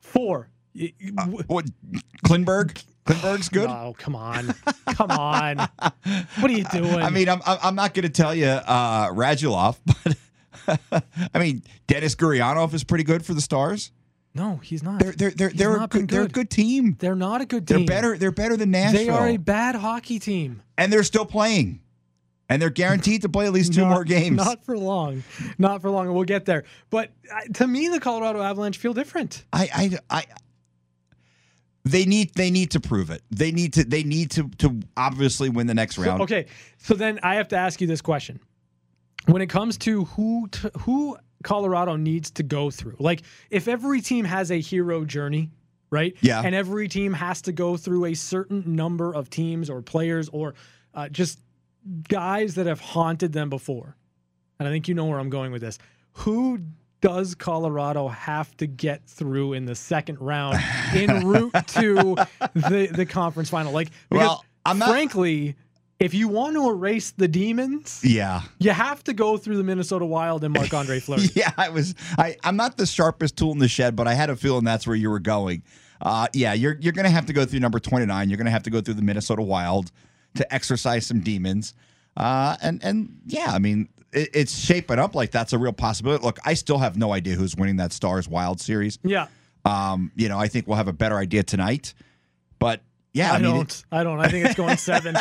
four. 0.00 0.48
Y- 0.74 0.92
What 1.46 1.66
Klingberg? 2.24 2.82
Klingberg's 3.08 3.48
good. 3.48 3.68
Oh 3.70 3.94
come 3.98 4.14
on, 4.14 4.54
come 4.86 5.10
on! 5.10 5.58
What 5.58 6.50
are 6.50 6.52
you 6.52 6.64
doing? 6.64 7.00
I 7.02 7.10
mean, 7.10 7.28
I'm 7.28 7.40
I'm 7.46 7.74
not 7.74 7.94
going 7.94 8.04
to 8.04 8.08
tell 8.10 8.34
you 8.34 8.46
uh, 8.46 9.08
Radulov, 9.10 9.76
but 10.90 11.04
I 11.34 11.38
mean 11.38 11.62
Denis 11.86 12.14
Gurianov 12.14 12.74
is 12.74 12.84
pretty 12.84 13.04
good 13.04 13.24
for 13.24 13.34
the 13.34 13.40
Stars. 13.40 13.90
no, 14.34 14.56
he's 14.56 14.82
not. 14.82 15.00
They're 15.00 15.12
they're 15.12 15.30
they're 15.30 15.50
they're 15.50 15.76
a 15.76 15.88
been 15.88 16.00
good, 16.02 16.08
they're 16.10 16.22
a 16.22 16.24
good. 16.24 16.32
good 16.34 16.50
team. 16.50 16.96
They're 16.98 17.14
not 17.16 17.40
a 17.40 17.46
good 17.46 17.66
team. 17.66 17.78
They're 17.78 17.86
better 17.86 18.18
they're 18.18 18.30
better 18.32 18.56
than 18.56 18.70
Nashville. 18.70 19.04
They 19.04 19.08
are 19.08 19.28
a 19.28 19.36
bad 19.36 19.74
hockey 19.74 20.18
team. 20.18 20.62
and 20.76 20.92
they're 20.92 21.02
still 21.04 21.26
playing. 21.26 21.80
And 22.50 22.62
they're 22.62 22.70
guaranteed 22.70 23.20
to 23.22 23.28
play 23.28 23.44
at 23.44 23.52
least 23.52 23.74
two 23.74 23.82
Not- 23.82 23.90
more 23.90 24.04
games. 24.04 24.36
Not 24.42 24.64
for 24.64 24.78
long. 24.78 25.22
Not 25.58 25.82
for 25.82 25.90
long. 25.90 26.10
We'll 26.14 26.24
get 26.24 26.46
there. 26.46 26.64
But 26.88 27.10
uh, 27.30 27.40
to 27.54 27.66
me, 27.66 27.88
the 27.88 28.00
Colorado 28.00 28.40
Avalanche 28.40 28.78
feel 28.78 28.94
different. 28.94 29.44
I, 29.52 29.68
I, 29.74 29.98
I, 30.20 30.24
they 31.90 32.04
need 32.04 32.34
they 32.34 32.50
need 32.50 32.70
to 32.72 32.80
prove 32.80 33.10
it. 33.10 33.22
They 33.30 33.52
need 33.52 33.72
to 33.74 33.84
they 33.84 34.02
need 34.02 34.30
to 34.32 34.48
to 34.58 34.80
obviously 34.96 35.48
win 35.48 35.66
the 35.66 35.74
next 35.74 35.96
So- 35.96 36.02
round. 36.02 36.22
okay, 36.22 36.46
so 36.78 36.94
then 36.94 37.18
I 37.22 37.34
have 37.36 37.48
to 37.48 37.56
ask 37.56 37.80
you 37.80 37.86
this 37.86 38.00
question: 38.02 38.40
When 39.26 39.42
it 39.42 39.48
comes 39.48 39.76
to 39.78 40.04
who 40.04 40.48
t- 40.50 40.68
who 40.80 41.16
Colorado 41.44 41.96
needs 41.96 42.30
to 42.32 42.42
go 42.42 42.70
through, 42.70 42.96
like 42.98 43.22
if 43.50 43.68
every 43.68 44.00
team 44.00 44.24
has 44.24 44.50
a 44.50 44.60
hero 44.60 45.04
journey, 45.04 45.50
right? 45.90 46.16
Yeah. 46.20 46.42
and 46.44 46.54
every 46.54 46.88
team 46.88 47.12
has 47.12 47.42
to 47.42 47.52
go 47.52 47.76
through 47.76 48.06
a 48.06 48.14
certain 48.14 48.62
number 48.66 49.14
of 49.14 49.30
teams 49.30 49.70
or 49.70 49.80
players 49.82 50.28
or 50.30 50.54
uh, 50.94 51.08
just 51.08 51.38
guys 52.08 52.54
that 52.56 52.66
have 52.66 52.80
haunted 52.80 53.32
them 53.32 53.48
before, 53.50 53.96
and 54.58 54.68
I 54.68 54.70
think 54.72 54.88
you 54.88 54.94
know 54.94 55.06
where 55.06 55.18
I'm 55.20 55.30
going 55.30 55.52
with 55.52 55.62
this. 55.62 55.78
Who 56.24 56.58
does 57.00 57.34
Colorado 57.34 58.08
have 58.08 58.56
to 58.58 58.66
get 58.66 59.06
through 59.06 59.52
in 59.52 59.64
the 59.66 59.74
second 59.74 60.20
round 60.20 60.58
en 60.92 61.26
route 61.26 61.52
to 61.68 62.16
the 62.54 62.88
the 62.92 63.06
conference 63.06 63.50
final? 63.50 63.72
Like, 63.72 63.90
Well, 64.10 64.44
I'm 64.66 64.78
not- 64.78 64.88
frankly, 64.90 65.54
if 66.00 66.14
you 66.14 66.28
want 66.28 66.54
to 66.56 66.68
erase 66.68 67.10
the 67.12 67.26
demons, 67.28 68.00
Yeah. 68.04 68.42
you 68.60 68.70
have 68.70 69.02
to 69.04 69.12
go 69.12 69.36
through 69.36 69.56
the 69.56 69.64
Minnesota 69.64 70.04
Wild 70.06 70.44
and 70.44 70.54
Marc 70.54 70.72
Andre 70.72 71.00
Fleury. 71.00 71.28
Yeah, 71.34 71.50
I 71.56 71.68
was. 71.70 71.94
I 72.18 72.36
I'm 72.44 72.56
not 72.56 72.76
the 72.76 72.86
sharpest 72.86 73.36
tool 73.36 73.52
in 73.52 73.58
the 73.58 73.68
shed, 73.68 73.96
but 73.96 74.06
I 74.06 74.14
had 74.14 74.30
a 74.30 74.36
feeling 74.36 74.64
that's 74.64 74.86
where 74.86 74.96
you 74.96 75.10
were 75.10 75.18
going. 75.20 75.62
Uh, 76.00 76.28
yeah, 76.32 76.52
you're 76.52 76.76
you're 76.80 76.92
gonna 76.92 77.10
have 77.10 77.26
to 77.26 77.32
go 77.32 77.44
through 77.44 77.58
number 77.60 77.80
29. 77.80 78.28
You're 78.30 78.36
gonna 78.38 78.50
have 78.50 78.62
to 78.64 78.70
go 78.70 78.80
through 78.80 78.94
the 78.94 79.02
Minnesota 79.02 79.42
Wild 79.42 79.90
to 80.36 80.54
exercise 80.54 81.06
some 81.06 81.20
demons. 81.20 81.74
Uh, 82.16 82.56
and 82.62 82.82
and 82.84 83.18
yeah, 83.26 83.46
I 83.50 83.58
mean, 83.58 83.88
it, 84.12 84.30
it's 84.34 84.56
shaping 84.56 84.98
up 84.98 85.14
like 85.14 85.30
that's 85.30 85.52
a 85.52 85.58
real 85.58 85.72
possibility. 85.72 86.24
Look, 86.24 86.38
I 86.44 86.54
still 86.54 86.78
have 86.78 86.96
no 86.96 87.12
idea 87.12 87.34
who's 87.34 87.56
winning 87.56 87.76
that 87.76 87.92
Stars 87.92 88.28
Wild 88.28 88.60
series. 88.60 88.98
Yeah, 89.02 89.26
Um, 89.64 90.12
you 90.16 90.28
know, 90.28 90.38
I 90.38 90.48
think 90.48 90.66
we'll 90.66 90.76
have 90.76 90.88
a 90.88 90.92
better 90.92 91.16
idea 91.16 91.42
tonight. 91.42 91.94
But 92.58 92.82
yeah, 93.12 93.32
I, 93.32 93.36
I, 93.36 93.38
mean, 93.40 93.54
don't. 93.54 93.84
I 93.92 94.02
don't. 94.04 94.20
I 94.20 94.28
think 94.28 94.46
it's 94.46 94.54
going 94.54 94.76
seven. 94.78 95.16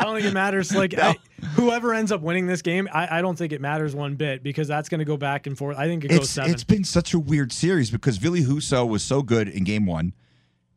I 0.00 0.04
don't 0.04 0.14
think 0.14 0.26
it 0.26 0.34
matters. 0.34 0.74
Like 0.74 0.98
I, 0.98 1.16
whoever 1.54 1.92
ends 1.92 2.10
up 2.10 2.22
winning 2.22 2.46
this 2.46 2.62
game, 2.62 2.88
I, 2.92 3.18
I 3.18 3.20
don't 3.20 3.36
think 3.36 3.52
it 3.52 3.60
matters 3.60 3.94
one 3.94 4.14
bit 4.16 4.42
because 4.42 4.66
that's 4.66 4.88
going 4.88 5.00
to 5.00 5.04
go 5.04 5.16
back 5.16 5.46
and 5.46 5.56
forth. 5.56 5.76
I 5.76 5.86
think 5.86 6.04
it 6.04 6.08
goes 6.08 6.30
seven. 6.30 6.52
it's 6.52 6.64
been 6.64 6.84
such 6.84 7.12
a 7.12 7.18
weird 7.18 7.52
series 7.52 7.90
because 7.90 8.16
Ville 8.16 8.34
Husso 8.34 8.88
was 8.88 9.02
so 9.02 9.22
good 9.22 9.48
in 9.48 9.64
game 9.64 9.84
one, 9.86 10.14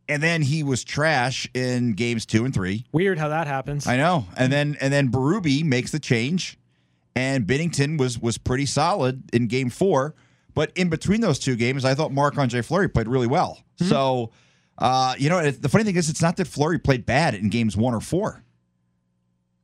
and 0.10 0.22
then 0.22 0.42
he 0.42 0.64
was 0.64 0.84
trash 0.84 1.50
in 1.54 1.94
games 1.94 2.26
two 2.26 2.44
and 2.44 2.54
three. 2.54 2.86
Weird 2.92 3.18
how 3.18 3.30
that 3.30 3.48
happens. 3.48 3.88
I 3.88 3.98
know, 3.98 4.26
and 4.36 4.52
then 4.52 4.78
and 4.82 4.92
then 4.92 5.10
Berube 5.10 5.64
makes 5.64 5.92
the 5.92 6.00
change, 6.00 6.58
and 7.16 7.46
Binnington 7.46 7.98
was 8.00 8.20
was 8.20 8.38
pretty 8.38 8.66
solid 8.66 9.24
in 9.34 9.48
game 9.48 9.70
four. 9.70 10.16
But 10.56 10.72
in 10.76 10.90
between 10.90 11.22
those 11.22 11.40
two 11.40 11.56
games, 11.56 11.84
I 11.84 11.96
thought 11.96 12.12
Marc 12.12 12.38
Andre 12.38 12.62
Fleury 12.62 12.88
played 12.88 13.08
really 13.08 13.26
well. 13.26 13.64
Mm-hmm. 13.80 13.90
So, 13.90 14.32
uh, 14.78 15.16
you 15.18 15.28
know, 15.30 15.50
the 15.50 15.68
funny 15.68 15.84
thing 15.84 15.96
is, 15.96 16.10
it's 16.10 16.22
not 16.22 16.38
that 16.38 16.46
Fleury 16.48 16.78
played 16.78 17.06
bad 17.08 17.34
in 17.34 17.50
games 17.50 17.76
one 17.76 17.96
or 17.96 18.00
four. 18.02 18.44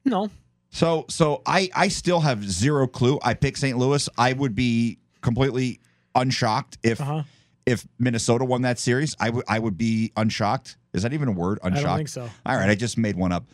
no, 0.06 0.30
So 0.72 1.06
so 1.10 1.42
I 1.46 1.70
I 1.76 1.88
still 1.90 2.20
have 2.22 2.44
zero 2.50 2.88
clue. 2.88 3.20
I 3.24 3.34
pick 3.34 3.58
St. 3.58 3.78
Louis. 3.78 4.08
I 4.18 4.34
would 4.34 4.56
be 4.56 4.98
completely 5.22 5.80
unshocked 6.16 6.78
if 6.84 7.00
Uh-huh. 7.02 7.24
if 7.66 7.86
Minnesota 8.00 8.46
won 8.46 8.64
that 8.64 8.80
series. 8.80 9.16
I 9.20 9.30
would 9.30 9.46
I 9.48 9.60
would 9.60 9.78
be 9.78 10.12
unshocked. 10.16 10.78
Is 10.94 11.04
that 11.04 11.14
even 11.14 11.28
a 11.28 11.32
word? 11.32 11.60
Unshocked. 11.64 11.84
don't 11.86 11.98
think 11.98 12.10
so. 12.10 12.30
All 12.46 12.56
right, 12.58 12.70
I 12.70 12.76
just 12.76 12.98
made 12.98 13.16
one 13.16 13.32
up. 13.32 13.46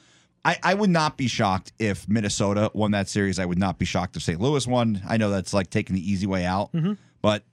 I, 0.45 0.57
I 0.63 0.73
would 0.75 0.91
not 0.91 1.17
be 1.17 1.27
shocked 1.27 1.73
if 1.79 2.07
Minnesota 2.07 2.69
won 2.73 2.91
that 2.91 3.09
series. 3.09 3.39
I 3.39 3.45
would 3.45 3.57
not 3.57 3.79
be 3.79 3.85
shocked 3.85 4.15
if 4.15 4.21
St. 4.23 4.39
Louis 4.39 4.65
won. 4.67 5.01
I 5.07 5.17
know 5.17 5.29
that's 5.31 5.53
like 5.53 5.69
taking 5.71 5.95
the 5.95 6.11
easy 6.11 6.27
way 6.27 6.45
out, 6.45 6.71
Mm-hmm. 6.71 6.93
but 7.21 7.43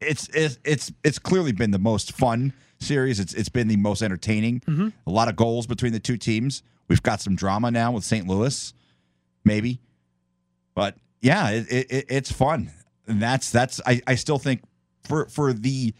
it's 0.00 0.28
it's 0.34 0.58
it's 0.64 0.90
it's 1.04 1.18
clearly 1.18 1.52
been 1.52 1.70
the 1.70 1.78
most 1.78 2.12
fun 2.12 2.52
series. 2.80 3.20
It's 3.20 3.34
it's 3.34 3.48
been 3.50 3.68
the 3.68 3.76
most 3.76 4.02
entertaining. 4.02 4.60
Mm-hmm. 4.60 4.88
A 5.06 5.10
lot 5.10 5.28
of 5.28 5.36
goals 5.36 5.66
between 5.66 5.92
the 5.92 6.00
two 6.00 6.16
teams. 6.16 6.62
We've 6.88 7.02
got 7.02 7.20
some 7.20 7.36
drama 7.36 7.70
now 7.70 7.92
with 7.92 8.04
St. 8.04 8.26
Louis, 8.26 8.72
maybe, 9.44 9.80
but 10.74 10.96
yeah, 11.20 11.50
it, 11.50 11.70
it, 11.72 11.86
it- 11.92 12.06
it's 12.08 12.32
fun. 12.32 12.70
And 13.06 13.20
that's 13.20 13.50
that's 13.50 13.80
I, 13.86 14.00
I 14.06 14.14
still 14.14 14.38
think 14.38 14.62
for 15.06 15.26
for 15.26 15.52
the 15.52 15.92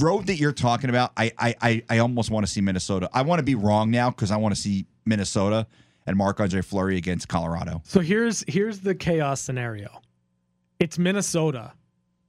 road 0.00 0.26
that 0.26 0.36
you're 0.36 0.52
talking 0.52 0.90
about, 0.90 1.12
I 1.16 1.32
I 1.38 1.54
I, 1.60 1.82
I 1.88 1.98
almost 1.98 2.30
want 2.30 2.46
to 2.46 2.52
see 2.52 2.60
Minnesota. 2.60 3.08
I 3.12 3.22
want 3.22 3.38
to 3.38 3.44
be 3.44 3.54
wrong 3.54 3.90
now 3.90 4.10
because 4.10 4.30
I 4.30 4.36
want 4.36 4.54
to 4.54 4.60
see 4.60 4.86
Minnesota 5.04 5.66
and 6.06 6.16
Marc 6.16 6.40
Andre 6.40 6.62
Fleury 6.62 6.96
against 6.96 7.28
Colorado. 7.28 7.82
So 7.84 8.00
here's 8.00 8.44
here's 8.48 8.80
the 8.80 8.94
chaos 8.94 9.40
scenario. 9.40 10.02
It's 10.78 10.98
Minnesota, 10.98 11.72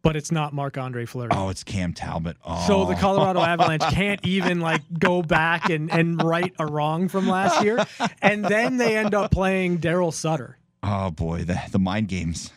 but 0.01 0.15
it's 0.15 0.31
not 0.31 0.53
Marc 0.53 0.77
Andre 0.77 1.05
Fleury. 1.05 1.29
Oh, 1.31 1.49
it's 1.49 1.63
Cam 1.63 1.93
Talbot. 1.93 2.37
Oh. 2.43 2.65
So 2.67 2.85
the 2.85 2.95
oh. 2.95 2.99
Colorado 2.99 3.39
Avalanche 3.43 3.83
can't 3.93 4.19
even 4.25 4.59
like 4.59 4.81
go 4.97 5.21
back 5.21 5.69
and, 5.69 5.91
and 5.91 6.21
right 6.21 6.53
a 6.59 6.65
wrong 6.65 7.07
from 7.07 7.27
last 7.27 7.63
year. 7.63 7.85
And 8.21 8.43
then 8.43 8.77
they 8.77 8.97
end 8.97 9.13
up 9.13 9.31
playing 9.31 9.79
Daryl 9.79 10.13
Sutter. 10.13 10.57
Oh 10.83 11.11
boy, 11.11 11.43
the 11.43 11.61
the 11.71 11.79
mind 11.79 12.07
games. 12.07 12.51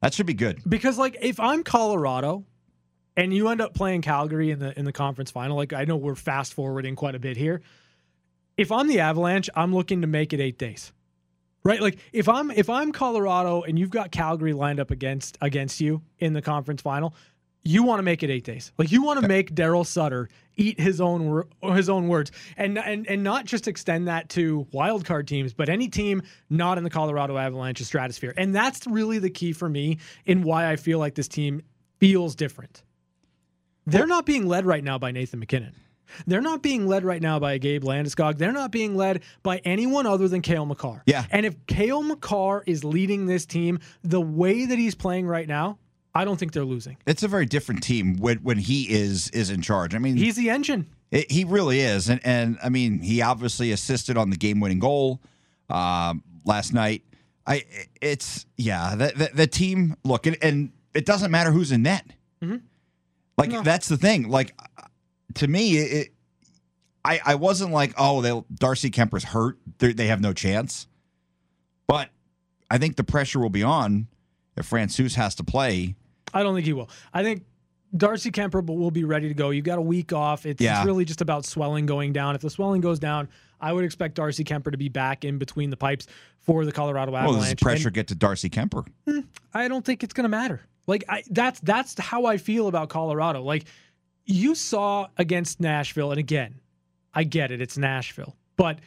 That 0.00 0.14
should 0.14 0.26
be 0.26 0.34
good. 0.34 0.60
Because 0.68 0.98
like 0.98 1.16
if 1.20 1.38
I'm 1.38 1.62
Colorado, 1.62 2.44
and 3.16 3.34
you 3.34 3.48
end 3.48 3.60
up 3.60 3.74
playing 3.74 4.02
Calgary 4.02 4.50
in 4.50 4.58
the 4.58 4.78
in 4.78 4.84
the 4.84 4.92
conference 4.92 5.30
final, 5.30 5.56
like 5.56 5.72
I 5.72 5.84
know 5.84 5.96
we're 5.96 6.14
fast 6.14 6.54
forwarding 6.54 6.96
quite 6.96 7.14
a 7.14 7.18
bit 7.18 7.36
here. 7.36 7.62
If 8.56 8.70
I'm 8.70 8.86
the 8.86 9.00
Avalanche, 9.00 9.48
I'm 9.54 9.74
looking 9.74 10.02
to 10.02 10.06
make 10.06 10.32
it 10.32 10.40
eight 10.40 10.58
days. 10.58 10.92
Right? 11.64 11.80
Like 11.80 11.98
if 12.12 12.28
I'm 12.28 12.50
if 12.50 12.68
I'm 12.68 12.92
Colorado 12.92 13.62
and 13.62 13.78
you've 13.78 13.90
got 13.90 14.10
Calgary 14.10 14.52
lined 14.52 14.80
up 14.80 14.90
against 14.90 15.38
against 15.40 15.80
you 15.80 16.02
in 16.18 16.32
the 16.32 16.42
conference 16.42 16.82
final, 16.82 17.14
you 17.62 17.84
want 17.84 18.00
to 18.00 18.02
make 18.02 18.22
it 18.22 18.30
eight 18.30 18.44
days. 18.44 18.72
Like 18.78 18.90
you 18.90 19.02
want 19.02 19.20
to 19.20 19.28
make 19.28 19.54
Daryl 19.54 19.86
Sutter 19.86 20.28
eat 20.56 20.80
his 20.80 21.00
own 21.00 21.44
his 21.62 21.88
own 21.88 22.08
words, 22.08 22.32
and 22.56 22.78
and 22.78 23.06
and 23.06 23.22
not 23.22 23.44
just 23.44 23.68
extend 23.68 24.08
that 24.08 24.28
to 24.30 24.66
wild 24.72 25.04
card 25.04 25.28
teams, 25.28 25.52
but 25.52 25.68
any 25.68 25.88
team 25.88 26.22
not 26.50 26.78
in 26.78 26.84
the 26.84 26.90
Colorado 26.90 27.36
Avalanche 27.36 27.80
stratosphere. 27.82 28.34
And 28.36 28.54
that's 28.54 28.86
really 28.86 29.18
the 29.18 29.30
key 29.30 29.52
for 29.52 29.68
me 29.68 29.98
in 30.24 30.42
why 30.42 30.70
I 30.70 30.76
feel 30.76 30.98
like 30.98 31.14
this 31.14 31.28
team 31.28 31.62
feels 31.98 32.34
different. 32.34 32.82
They're 33.86 34.06
not 34.06 34.26
being 34.26 34.46
led 34.46 34.64
right 34.64 34.84
now 34.84 34.98
by 34.98 35.10
Nathan 35.10 35.40
MacKinnon. 35.40 35.74
They're 36.26 36.42
not 36.42 36.62
being 36.62 36.86
led 36.86 37.04
right 37.04 37.22
now 37.22 37.38
by 37.38 37.58
Gabe 37.58 37.84
Landeskog. 37.84 38.38
They're 38.38 38.52
not 38.52 38.70
being 38.70 38.94
led 38.94 39.22
by 39.42 39.58
anyone 39.64 40.06
other 40.06 40.28
than 40.28 40.42
Cale 40.42 40.66
Makar. 40.66 41.02
Yeah. 41.06 41.24
And 41.30 41.46
if 41.46 41.66
Cale 41.66 42.02
Makar 42.02 42.62
is 42.66 42.84
leading 42.84 43.26
this 43.26 43.46
team 43.46 43.78
the 44.02 44.20
way 44.20 44.66
that 44.66 44.78
he's 44.78 44.94
playing 44.94 45.26
right 45.26 45.48
now, 45.48 45.78
I 46.14 46.24
don't 46.24 46.36
think 46.36 46.52
they're 46.52 46.64
losing. 46.64 46.98
It's 47.06 47.22
a 47.22 47.28
very 47.28 47.46
different 47.46 47.82
team 47.82 48.18
when 48.18 48.38
when 48.38 48.58
he 48.58 48.90
is 48.90 49.30
is 49.30 49.48
in 49.48 49.62
charge. 49.62 49.94
I 49.94 49.98
mean, 49.98 50.16
He's 50.16 50.36
the 50.36 50.50
engine. 50.50 50.88
It, 51.10 51.30
he 51.30 51.44
really 51.44 51.80
is, 51.80 52.10
and 52.10 52.20
and 52.24 52.58
I 52.62 52.68
mean, 52.68 53.00
he 53.00 53.22
obviously 53.22 53.72
assisted 53.72 54.18
on 54.18 54.30
the 54.30 54.36
game-winning 54.36 54.78
goal 54.78 55.22
um, 55.70 56.22
last 56.44 56.74
night. 56.74 57.02
I 57.46 57.64
it's 58.02 58.44
yeah, 58.58 58.94
the 58.94 59.12
the, 59.16 59.30
the 59.34 59.46
team 59.46 59.96
look, 60.04 60.26
and, 60.26 60.36
and 60.42 60.72
it 60.92 61.06
doesn't 61.06 61.30
matter 61.30 61.50
who's 61.50 61.72
in 61.72 61.82
net. 61.82 62.04
Like 63.38 63.50
No. 63.50 63.62
that's 63.62 63.88
the 63.88 63.96
thing. 63.96 64.28
Like 64.28 64.54
to 65.34 65.46
me, 65.48 65.76
it, 65.78 66.08
I 67.04 67.20
I 67.24 67.34
wasn't 67.36 67.72
like, 67.72 67.94
oh, 67.98 68.20
they 68.20 68.42
Darcy 68.54 68.90
Kuemper's 68.90 69.24
hurt, 69.24 69.58
They're, 69.78 69.92
they 69.92 70.06
have 70.08 70.20
no 70.20 70.32
chance. 70.32 70.86
But 71.86 72.10
I 72.70 72.78
think 72.78 72.96
the 72.96 73.04
pressure 73.04 73.38
will 73.40 73.50
be 73.50 73.62
on 73.62 74.06
if 74.56 74.68
Francouz 74.68 75.14
has 75.16 75.34
to 75.36 75.44
play. 75.44 75.94
I 76.34 76.42
don't 76.42 76.54
think 76.54 76.66
he 76.66 76.72
will. 76.72 76.88
I 77.12 77.22
think 77.22 77.44
Darcy 77.94 78.30
Kuemper 78.30 78.64
will 78.64 78.90
be 78.90 79.04
ready 79.04 79.28
to 79.28 79.34
go. 79.34 79.50
You've 79.50 79.64
got 79.66 79.78
a 79.78 79.82
week 79.82 80.12
off. 80.14 80.46
It's, 80.46 80.60
Yeah. 80.62 80.78
it's 80.78 80.86
really 80.86 81.04
just 81.04 81.20
about 81.20 81.44
swelling 81.44 81.84
going 81.84 82.12
down. 82.14 82.34
If 82.34 82.40
the 82.40 82.48
swelling 82.48 82.80
goes 82.80 82.98
down, 82.98 83.28
I 83.60 83.72
would 83.72 83.84
expect 83.84 84.14
Darcy 84.14 84.42
Kuemper 84.44 84.70
to 84.72 84.78
be 84.78 84.88
back 84.88 85.24
in 85.26 85.36
between 85.38 85.68
the 85.68 85.76
pipes 85.76 86.06
for 86.40 86.64
the 86.64 86.72
Colorado 86.72 87.12
Avalanche. 87.14 87.28
Well, 87.30 87.40
does 87.40 87.50
And- 87.50 87.58
the 87.58 87.62
pressure 87.62 87.90
get 87.90 88.08
to 88.08 88.14
Darcy 88.14 88.48
Kuemper? 88.48 88.86
Hmm, 89.06 89.20
I 89.52 89.68
don't 89.68 89.84
think 89.84 90.02
it's 90.02 90.14
going 90.14 90.24
to 90.24 90.30
matter. 90.30 90.62
Like 90.86 91.04
I, 91.08 91.22
that's 91.30 91.60
that's 91.60 91.98
how 91.98 92.26
I 92.26 92.36
feel 92.36 92.68
about 92.68 92.88
Colorado. 92.88 93.42
Like 93.42 93.64
you 94.24 94.54
saw 94.54 95.08
against 95.16 95.60
Nashville, 95.60 96.10
and 96.10 96.18
again, 96.18 96.60
I 97.14 97.24
get 97.24 97.50
it, 97.50 97.60
it's 97.60 97.78
Nashville, 97.78 98.36
but 98.56 98.78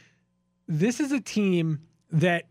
this 0.68 1.00
is 1.00 1.12
a 1.12 1.20
team 1.20 1.80
that 2.12 2.46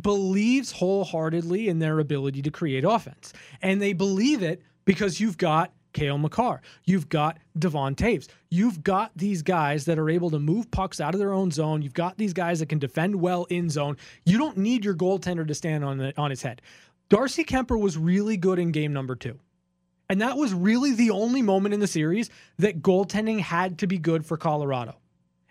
believes 0.00 0.72
wholeheartedly 0.72 1.68
in 1.68 1.78
their 1.78 1.98
ability 1.98 2.42
to 2.42 2.50
create 2.50 2.84
offense, 2.84 3.32
and 3.62 3.80
they 3.80 3.92
believe 3.92 4.42
it 4.42 4.62
because 4.84 5.20
you've 5.20 5.38
got 5.38 5.72
Cale 5.92 6.18
Makar, 6.18 6.60
you've 6.84 7.08
got 7.08 7.38
Devon 7.58 7.94
Toews, 7.94 8.28
you've 8.50 8.84
got 8.84 9.10
these 9.16 9.42
guys 9.42 9.86
that 9.86 9.98
are 9.98 10.10
able 10.10 10.30
to 10.30 10.38
move 10.38 10.70
pucks 10.70 11.00
out 11.00 11.14
of 11.14 11.18
their 11.18 11.32
own 11.32 11.50
zone. 11.50 11.80
You've 11.80 11.94
got 11.94 12.18
these 12.18 12.34
guys 12.34 12.58
that 12.60 12.68
can 12.68 12.78
defend 12.78 13.16
well 13.16 13.44
in 13.44 13.70
zone. 13.70 13.96
You 14.26 14.36
don't 14.36 14.58
need 14.58 14.84
your 14.84 14.94
goaltender 14.94 15.48
to 15.48 15.54
stand 15.54 15.84
on 15.84 15.96
the, 15.96 16.12
on 16.18 16.28
his 16.28 16.42
head. 16.42 16.60
Darcy 17.08 17.44
Kuemper 17.44 17.78
was 17.78 17.96
really 17.96 18.36
good 18.36 18.58
in 18.58 18.72
game 18.72 18.92
number 18.92 19.14
two. 19.14 19.38
And 20.08 20.20
that 20.20 20.36
was 20.36 20.54
really 20.54 20.92
the 20.92 21.10
only 21.10 21.42
moment 21.42 21.74
in 21.74 21.80
the 21.80 21.86
series 21.86 22.30
that 22.58 22.80
goaltending 22.80 23.40
had 23.40 23.78
to 23.78 23.86
be 23.86 23.98
good 23.98 24.24
for 24.24 24.36
Colorado. 24.36 24.96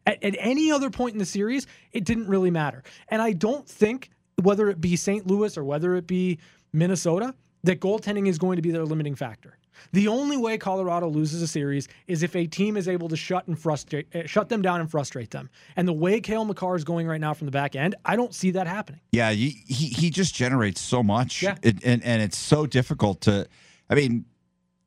At, 0.05 0.23
at 0.23 0.35
any 0.39 0.71
other 0.71 0.89
point 0.89 1.13
in 1.13 1.19
the 1.19 1.25
series, 1.25 1.67
it 1.91 2.05
didn't 2.05 2.27
really 2.27 2.51
matter. 2.51 2.83
And 3.09 3.21
I 3.21 3.33
don't 3.33 3.67
think, 3.67 4.11
whether 4.41 4.69
it 4.69 4.79
be 4.79 4.95
St. 4.95 5.27
Louis 5.27 5.57
or 5.57 5.63
whether 5.63 5.95
it 5.95 6.07
be 6.07 6.39
Minnesota, 6.71 7.33
that 7.63 7.81
goaltending 7.81 8.27
is 8.27 8.37
going 8.37 8.55
to 8.57 8.61
be 8.61 8.71
their 8.71 8.85
limiting 8.85 9.15
factor. 9.15 9.57
The 9.91 10.07
only 10.07 10.37
way 10.37 10.57
Colorado 10.57 11.07
loses 11.07 11.41
a 11.41 11.47
series 11.47 11.87
is 12.07 12.23
if 12.23 12.35
a 12.35 12.47
team 12.47 12.77
is 12.77 12.87
able 12.87 13.09
to 13.09 13.15
shut 13.17 13.47
and 13.47 13.57
frustrate, 13.59 14.07
uh, 14.15 14.25
shut 14.25 14.49
them 14.49 14.61
down 14.61 14.81
and 14.81 14.89
frustrate 14.89 15.31
them. 15.31 15.49
And 15.75 15.87
the 15.87 15.93
way 15.93 16.19
Cale 16.21 16.45
Makar 16.45 16.75
is 16.75 16.83
going 16.83 17.07
right 17.07 17.21
now 17.21 17.33
from 17.33 17.45
the 17.45 17.51
back 17.51 17.75
end, 17.75 17.95
I 18.05 18.15
don't 18.15 18.33
see 18.33 18.51
that 18.51 18.67
happening. 18.67 19.01
Yeah, 19.11 19.29
you, 19.31 19.51
he 19.67 19.87
he 19.87 20.09
just 20.09 20.35
generates 20.35 20.81
so 20.81 21.01
much, 21.03 21.41
Yeah. 21.43 21.55
It- 21.61 21.83
and 21.83 22.03
and 22.03 22.21
it's 22.21 22.37
so 22.37 22.65
difficult 22.65 23.21
to. 23.21 23.47
I 23.89 23.95
mean, 23.95 24.25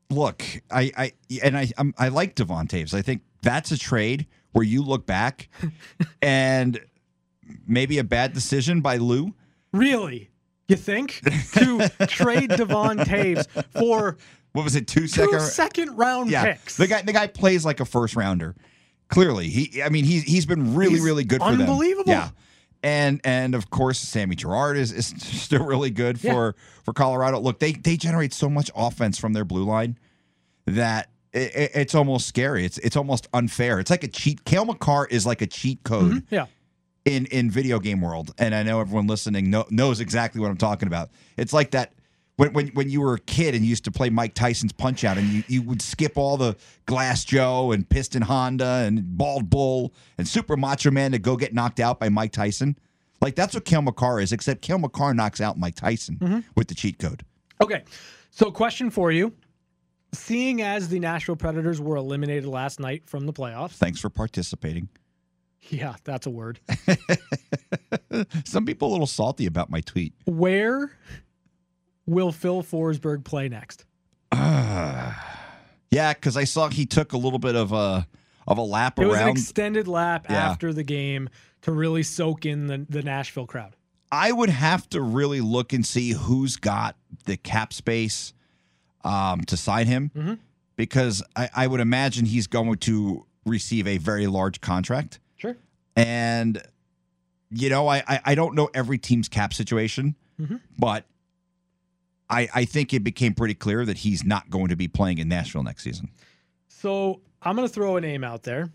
look, 0.09 0.43
I 0.71 0.91
I 0.97 1.11
and 1.43 1.57
I 1.57 1.71
I'm, 1.77 1.93
I 1.97 2.09
like 2.09 2.35
Devon 2.35 2.67
Toews. 2.67 2.93
I 2.93 3.01
think 3.01 3.21
that's 3.41 3.71
a 3.71 3.77
trade 3.77 4.27
where 4.51 4.63
you 4.65 4.81
look 4.81 5.05
back, 5.05 5.47
and 6.21 6.79
maybe 7.67 7.97
a 7.97 8.03
bad 8.03 8.33
decision 8.33 8.81
by 8.81 8.97
Lou. 8.97 9.33
Really? 9.71 10.29
You 10.67 10.75
think? 10.75 11.21
to 11.53 11.89
trade 12.07 12.49
Devon 12.49 12.99
Toews 12.99 13.47
for 13.79 14.17
What 14.53 14.63
was 14.63 14.75
it? 14.75 14.87
Two 14.87 15.01
two 15.01 15.07
second. 15.07 15.39
second 15.41 15.97
round 15.97 16.29
yeah, 16.31 16.53
picks. 16.53 16.77
the 16.77 16.87
guy 16.87 17.01
the 17.01 17.13
guy 17.13 17.27
plays 17.27 17.65
like 17.65 17.79
a 17.79 17.85
first 17.85 18.15
rounder. 18.15 18.55
Clearly, 19.09 19.49
he. 19.49 19.81
I 19.81 19.89
mean, 19.89 20.05
he's 20.05 20.23
he's 20.23 20.45
been 20.45 20.75
really 20.75 20.93
He's 20.93 21.01
really 21.01 21.23
good 21.23 21.41
for 21.41 21.51
them. 21.51 21.61
unbelievable. 21.61 22.11
Yeah. 22.11 22.29
And 22.81 23.19
and 23.23 23.55
of 23.55 23.69
course, 23.69 23.99
Sammy 23.99 24.35
Girard 24.35 24.77
is, 24.77 24.91
is 24.91 25.07
still 25.17 25.65
really 25.65 25.89
good 25.91 26.23
Yeah. 26.23 26.31
for 26.31 26.55
for 26.83 26.93
Colorado. 26.93 27.39
Look, 27.39 27.59
they 27.59 27.73
they 27.73 27.97
generate 27.97 28.33
so 28.33 28.49
much 28.49 28.71
offense 28.75 29.19
from 29.19 29.33
their 29.33 29.45
blue 29.45 29.63
line 29.65 29.97
that 30.65 31.09
it, 31.33 31.55
it- 31.55 31.71
it's 31.75 31.95
almost 31.95 32.27
scary. 32.27 32.65
It's 32.65 32.77
it's 32.79 32.95
almost 32.95 33.27
unfair. 33.33 33.79
It's 33.79 33.91
like 33.91 34.03
a 34.03 34.07
cheat. 34.07 34.45
Cale 34.45 34.65
Makar 34.65 35.07
is 35.07 35.25
like 35.25 35.41
a 35.41 35.47
cheat 35.47 35.83
code 35.83 36.11
mm-hmm. 36.11 36.33
yeah. 36.35 36.45
in 37.05 37.25
in 37.27 37.51
video 37.51 37.79
game 37.79 38.01
world, 38.01 38.33
and 38.37 38.55
I 38.55 38.63
know 38.63 38.79
everyone 38.79 39.07
listening 39.07 39.49
know, 39.49 39.65
knows 39.69 39.99
exactly 39.99 40.39
what 40.41 40.49
I'm 40.49 40.57
talking 40.57 40.87
about. 40.87 41.09
It's 41.37 41.51
like 41.53 41.71
that 41.71 41.93
when 42.39 42.53
when 42.53 42.67
when 42.69 42.89
you 42.89 43.01
were 43.01 43.15
a 43.15 43.19
kid 43.19 43.53
and 43.53 43.65
you 43.65 43.69
used 43.69 43.83
to 43.83 43.91
play 43.91 44.09
Mike 44.09 44.33
Tyson's 44.33 44.71
Punch 44.71 45.03
Out, 45.03 45.17
and 45.17 45.27
you 45.27 45.43
you 45.47 45.61
would 45.61 45.81
skip 45.81 46.17
all 46.17 46.37
the 46.37 46.55
Glass 46.85 47.25
Joe 47.25 47.73
and 47.73 47.87
Piston 47.87 48.21
Honda 48.21 48.85
and 48.85 49.17
Bald 49.17 49.49
Bull 49.49 49.93
and 50.17 50.25
Super 50.25 50.55
Macho 50.55 50.89
Man 50.89 51.11
to 51.11 51.19
go 51.19 51.35
get 51.35 51.53
knocked 51.53 51.81
out 51.81 51.99
by 51.99 52.07
Mike 52.07 52.31
Tyson. 52.31 52.77
Like 53.21 53.35
that's 53.35 53.53
what 53.53 53.65
Cale 53.65 53.81
Makar 53.81 54.21
is, 54.21 54.31
except 54.31 54.61
Cale 54.61 54.79
Makar 54.79 55.13
knocks 55.13 55.41
out 55.41 55.59
Mike 55.59 55.75
Tyson 55.75 56.15
mm-hmm. 56.15 56.39
with 56.55 56.69
the 56.69 56.75
cheat 56.75 56.97
code. 56.97 57.25
Okay. 57.61 57.83
So, 58.31 58.51
question 58.51 58.89
for 58.89 59.11
you. 59.11 59.33
Seeing 60.13 60.61
as 60.61 60.87
the 60.87 60.99
Nashville 60.99 61.35
Predators 61.35 61.81
were 61.81 61.97
eliminated 61.97 62.45
last 62.45 62.79
night 62.79 63.03
from 63.05 63.25
the 63.25 63.33
playoffs, 63.33 63.71
Thanks 63.71 63.99
for 63.99 64.09
participating. 64.09 64.87
yeah, 65.69 65.95
that's 66.05 66.25
a 66.25 66.29
word. 66.29 66.61
Some 68.45 68.65
people 68.65 68.87
a 68.87 68.91
little 68.91 69.07
salty 69.07 69.45
about 69.45 69.69
my 69.69 69.81
tweet. 69.81 70.13
Where 70.25 70.91
will 72.09 72.31
Phil 72.31 72.61
Forsberg 72.63 73.23
play 73.23 73.47
next? 73.49 73.85
Yeah, 75.91 76.13
because 76.13 76.37
I 76.37 76.43
saw 76.43 76.69
he 76.69 76.85
took 76.85 77.13
a 77.13 77.17
little 77.17 77.39
bit 77.39 77.55
of 77.55 77.71
a 77.71 78.07
of 78.47 78.57
a 78.59 78.61
lap 78.61 78.99
It 78.99 79.07
was 79.07 79.19
an 79.19 79.29
extended 79.29 79.87
lap 79.87 80.27
Yeah. 80.29 80.49
after 80.51 80.71
the 80.71 80.83
game 80.83 81.29
to 81.63 81.71
really 81.71 82.03
soak 82.03 82.45
in 82.45 82.67
the, 82.67 82.85
the 82.89 83.01
Nashville 83.01 83.47
crowd. 83.47 83.75
I 84.11 84.31
would 84.31 84.49
have 84.49 84.87
to 84.89 85.01
really 85.01 85.41
look 85.41 85.73
and 85.73 85.85
see 85.85 86.11
who's 86.11 86.55
got 86.57 86.95
the 87.25 87.37
cap 87.37 87.73
space 87.73 88.33
um, 89.03 89.41
to 89.41 89.57
sign 89.57 89.87
him 89.87 90.11
Mm-hmm. 90.15 90.33
because 90.75 91.23
I, 91.35 91.49
I 91.55 91.67
would 91.67 91.79
imagine 91.79 92.25
he's 92.25 92.47
going 92.47 92.75
to 92.77 93.25
receive 93.45 93.87
a 93.87 93.97
very 93.97 94.27
large 94.27 94.61
contract. 94.61 95.19
Sure. 95.37 95.55
And, 95.95 96.61
you 97.51 97.69
know, 97.69 97.87
I, 97.87 98.03
I, 98.07 98.19
I 98.25 98.35
don't 98.35 98.53
know 98.55 98.69
every 98.75 98.97
team's 98.99 99.27
cap 99.27 99.53
situation, 99.53 100.15
Mm-hmm. 100.39 100.55
but 100.77 101.03
I, 102.29 102.47
I 102.53 102.65
think 102.65 102.93
it 102.93 103.03
became 103.03 103.33
pretty 103.33 103.55
clear 103.55 103.85
that 103.85 103.99
he's 103.99 104.23
not 104.23 104.49
going 104.49 104.67
to 104.67 104.75
be 104.75 104.87
playing 104.87 105.17
in 105.17 105.27
Nashville 105.27 105.63
next 105.63 105.83
season. 105.83 106.09
So 106.67 107.21
I'm 107.41 107.55
going 107.55 107.67
to 107.67 107.73
throw 107.73 107.97
a 107.97 108.01
name 108.01 108.23
out 108.23 108.43
there. 108.43 108.69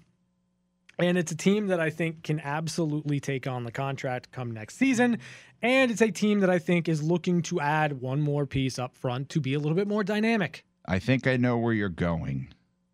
And 0.98 1.18
it's 1.18 1.32
a 1.32 1.36
team 1.36 1.68
that 1.68 1.80
I 1.80 1.90
think 1.90 2.22
can 2.22 2.40
absolutely 2.40 3.18
take 3.18 3.46
on 3.46 3.64
the 3.64 3.72
contract 3.72 4.30
come 4.30 4.52
next 4.52 4.76
season. 4.76 5.18
And 5.60 5.90
it's 5.90 6.02
a 6.02 6.10
team 6.10 6.40
that 6.40 6.50
I 6.50 6.58
think 6.58 6.88
is 6.88 7.02
looking 7.02 7.42
to 7.42 7.60
add 7.60 8.00
one 8.00 8.20
more 8.20 8.46
piece 8.46 8.78
up 8.78 8.94
front 8.94 9.28
to 9.30 9.40
be 9.40 9.54
a 9.54 9.58
little 9.58 9.74
bit 9.74 9.88
more 9.88 10.04
dynamic. 10.04 10.64
I 10.86 10.98
think 10.98 11.26
I 11.26 11.36
know 11.36 11.56
where 11.58 11.72
you're 11.72 11.88
going. 11.88 12.48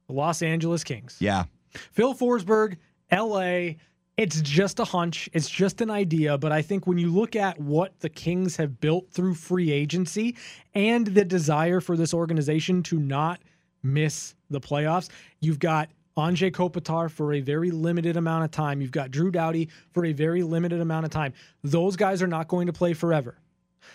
The 0.06 0.14
Los 0.14 0.40
Angeles 0.42 0.84
Kings. 0.84 1.16
Yeah. 1.18 1.44
Phil 1.92 2.14
Forsberg, 2.14 2.76
LA. 3.12 3.74
It's 4.20 4.42
just 4.42 4.78
a 4.80 4.84
hunch. 4.84 5.30
It's 5.32 5.48
just 5.48 5.80
an 5.80 5.88
idea. 5.88 6.36
But 6.36 6.52
I 6.52 6.60
think 6.60 6.86
when 6.86 6.98
you 6.98 7.10
look 7.10 7.34
at 7.34 7.58
what 7.58 7.98
the 8.00 8.10
Kings 8.10 8.54
have 8.58 8.78
built 8.78 9.10
through 9.10 9.32
free 9.32 9.72
agency 9.72 10.36
and 10.74 11.06
the 11.06 11.24
desire 11.24 11.80
for 11.80 11.96
this 11.96 12.12
organization 12.12 12.82
to 12.82 12.98
not 12.98 13.40
miss 13.82 14.34
the 14.50 14.60
playoffs, 14.60 15.08
you've 15.40 15.58
got 15.58 15.88
Anze 16.18 16.52
Kopitar 16.52 17.10
for 17.10 17.32
a 17.32 17.40
very 17.40 17.70
limited 17.70 18.18
amount 18.18 18.44
of 18.44 18.50
time. 18.50 18.82
You've 18.82 18.90
got 18.90 19.10
Drew 19.10 19.30
Doughty 19.30 19.70
for 19.92 20.04
a 20.04 20.12
very 20.12 20.42
limited 20.42 20.82
amount 20.82 21.06
of 21.06 21.10
time. 21.10 21.32
Those 21.64 21.96
guys 21.96 22.22
are 22.22 22.26
not 22.26 22.46
going 22.46 22.66
to 22.66 22.74
play 22.74 22.92
forever. 22.92 23.38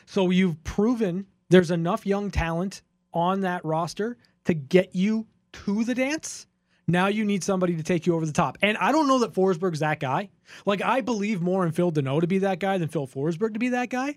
So 0.08 0.32
you've 0.32 0.64
proven 0.64 1.28
there's 1.52 1.70
enough 1.70 2.04
young 2.04 2.32
talent 2.32 2.82
on 3.14 3.42
that 3.42 3.64
roster 3.64 4.18
to 4.46 4.56
get 4.56 4.96
you 4.96 5.28
to 5.54 5.84
the 5.84 5.94
dance. 5.94 6.48
Now 6.88 7.08
you 7.08 7.26
need 7.26 7.44
somebody 7.44 7.76
to 7.76 7.84
take 7.84 8.06
you 8.06 8.16
over 8.16 8.26
the 8.26 8.32
top. 8.32 8.58
And 8.62 8.78
I 8.78 8.92
don't 8.92 9.08
know 9.08 9.20
that 9.20 9.34
Forsberg's 9.34 9.80
that 9.80 10.00
guy. 10.00 10.30
Like, 10.66 10.84
I 10.84 11.02
believe 11.02 11.42
more 11.42 11.66
in 11.66 11.72
Phil 11.72 11.92
Danault 11.92 12.22
to 12.22 12.28
be 12.28 12.40
that 12.40 12.60
guy 12.60 12.78
than 12.78 12.90
Phil 12.90 13.08
Forsberg 13.08 13.54
to 13.54 13.60
be 13.60 13.70
that 13.70 13.90
guy. 13.90 14.16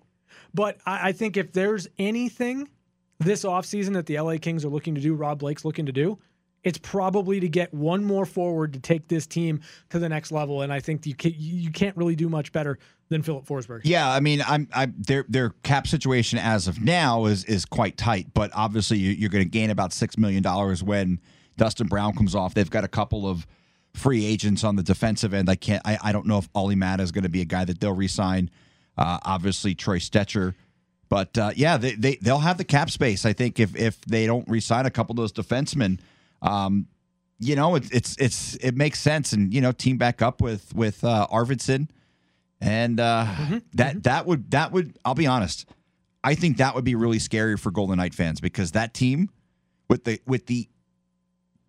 But 0.52 0.78
I, 0.84 1.08
I 1.08 1.12
think 1.12 1.36
if 1.36 1.52
there's 1.52 1.88
anything 1.98 2.68
this 3.18 3.44
offseason 3.44 3.94
that 3.94 4.06
the 4.06 4.20
LA 4.20 4.36
Kings 4.36 4.64
are 4.64 4.68
looking 4.68 4.94
to 4.94 5.00
do, 5.00 5.14
Rob 5.14 5.38
Blake's 5.38 5.64
looking 5.64 5.86
to 5.86 5.92
do, 5.92 6.18
it's 6.64 6.78
probably 6.78 7.40
to 7.40 7.48
get 7.48 7.72
one 7.72 8.04
more 8.04 8.26
forward 8.26 8.72
to 8.74 8.80
take 8.80 9.08
this 9.08 9.26
team 9.26 9.60
to 9.90 9.98
the 9.98 10.08
next 10.08 10.32
level. 10.32 10.62
And 10.62 10.72
I 10.72 10.80
think 10.80 11.06
you 11.06 11.14
can, 11.14 11.32
you 11.36 11.70
can't 11.70 11.96
really 11.96 12.16
do 12.16 12.28
much 12.28 12.52
better 12.52 12.78
than 13.08 13.22
Philip 13.22 13.46
Forsberg. 13.46 13.82
Yeah, 13.84 14.10
I 14.10 14.20
mean, 14.20 14.42
I'm, 14.46 14.68
I'm 14.74 14.94
their 14.98 15.24
their 15.28 15.50
cap 15.62 15.86
situation 15.86 16.38
as 16.38 16.68
of 16.68 16.82
now 16.82 17.24
is 17.24 17.44
is 17.44 17.64
quite 17.64 17.96
tight, 17.96 18.34
but 18.34 18.50
obviously 18.54 18.98
you, 18.98 19.12
you're 19.12 19.30
going 19.30 19.44
to 19.44 19.50
gain 19.50 19.70
about 19.70 19.92
six 19.92 20.18
million 20.18 20.42
dollars 20.42 20.82
when 20.82 21.20
Dustin 21.58 21.86
Brown 21.86 22.14
comes 22.14 22.34
off. 22.34 22.54
They've 22.54 22.70
got 22.70 22.84
a 22.84 22.88
couple 22.88 23.28
of 23.28 23.46
free 23.94 24.24
agents 24.24 24.64
on 24.64 24.76
the 24.76 24.82
defensive 24.82 25.34
end. 25.34 25.50
I 25.50 25.56
can't. 25.56 25.82
I, 25.84 25.98
I 26.02 26.12
don't 26.12 26.26
know 26.26 26.38
if 26.38 26.48
Olli 26.54 26.76
Maatta 26.76 27.02
is 27.02 27.12
going 27.12 27.24
to 27.24 27.28
be 27.28 27.42
a 27.42 27.46
guy 27.46 27.66
that 27.66 27.80
they'll 27.80 27.94
resign. 27.94 28.50
Uh, 28.96 29.18
obviously, 29.22 29.74
Troy 29.74 29.98
Stecher. 29.98 30.54
But 31.08 31.36
uh, 31.36 31.50
yeah, 31.54 31.76
they, 31.76 31.92
they 31.92 32.16
they'll 32.16 32.38
have 32.38 32.58
the 32.58 32.64
cap 32.64 32.90
space. 32.90 33.26
I 33.26 33.32
think 33.32 33.60
if 33.60 33.76
if 33.76 34.00
they 34.02 34.26
don't 34.26 34.48
resign 34.48 34.86
a 34.86 34.90
couple 34.90 35.12
of 35.12 35.16
those 35.16 35.32
defensemen, 35.32 36.00
um, 36.42 36.86
you 37.38 37.56
know, 37.56 37.76
it's 37.76 37.90
it's 37.90 38.16
it's 38.18 38.54
it 38.56 38.76
makes 38.76 39.00
sense, 39.00 39.32
and 39.32 39.52
you 39.52 39.60
know, 39.60 39.72
team 39.72 39.96
back 39.96 40.22
up 40.22 40.40
with 40.40 40.74
with 40.74 41.04
uh, 41.04 41.26
Arvidsson, 41.30 41.88
and 42.60 43.00
uh, 43.00 43.26
mm-hmm. 43.26 43.58
that 43.74 43.90
mm-hmm. 43.92 44.00
that 44.00 44.26
would 44.26 44.50
that 44.50 44.72
would 44.72 44.98
I'll 45.04 45.14
be 45.14 45.26
honest, 45.26 45.66
I 46.22 46.34
think 46.34 46.58
that 46.58 46.74
would 46.74 46.84
be 46.84 46.94
really 46.94 47.18
scary 47.18 47.56
for 47.56 47.70
Golden 47.70 47.96
Knight 47.96 48.14
fans 48.14 48.40
because 48.40 48.72
that 48.72 48.92
team 48.92 49.30
with 49.88 50.04
the 50.04 50.20
with 50.26 50.46
the 50.46 50.68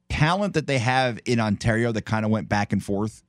talent 0.09 0.53
that 0.55 0.67
they 0.67 0.79
have 0.79 1.19
in 1.25 1.39
Ontario 1.39 1.91
that 1.91 2.03
kind 2.03 2.25
of 2.25 2.31
went 2.31 2.49
back 2.49 2.73
and 2.73 2.83
forth, 2.83 3.23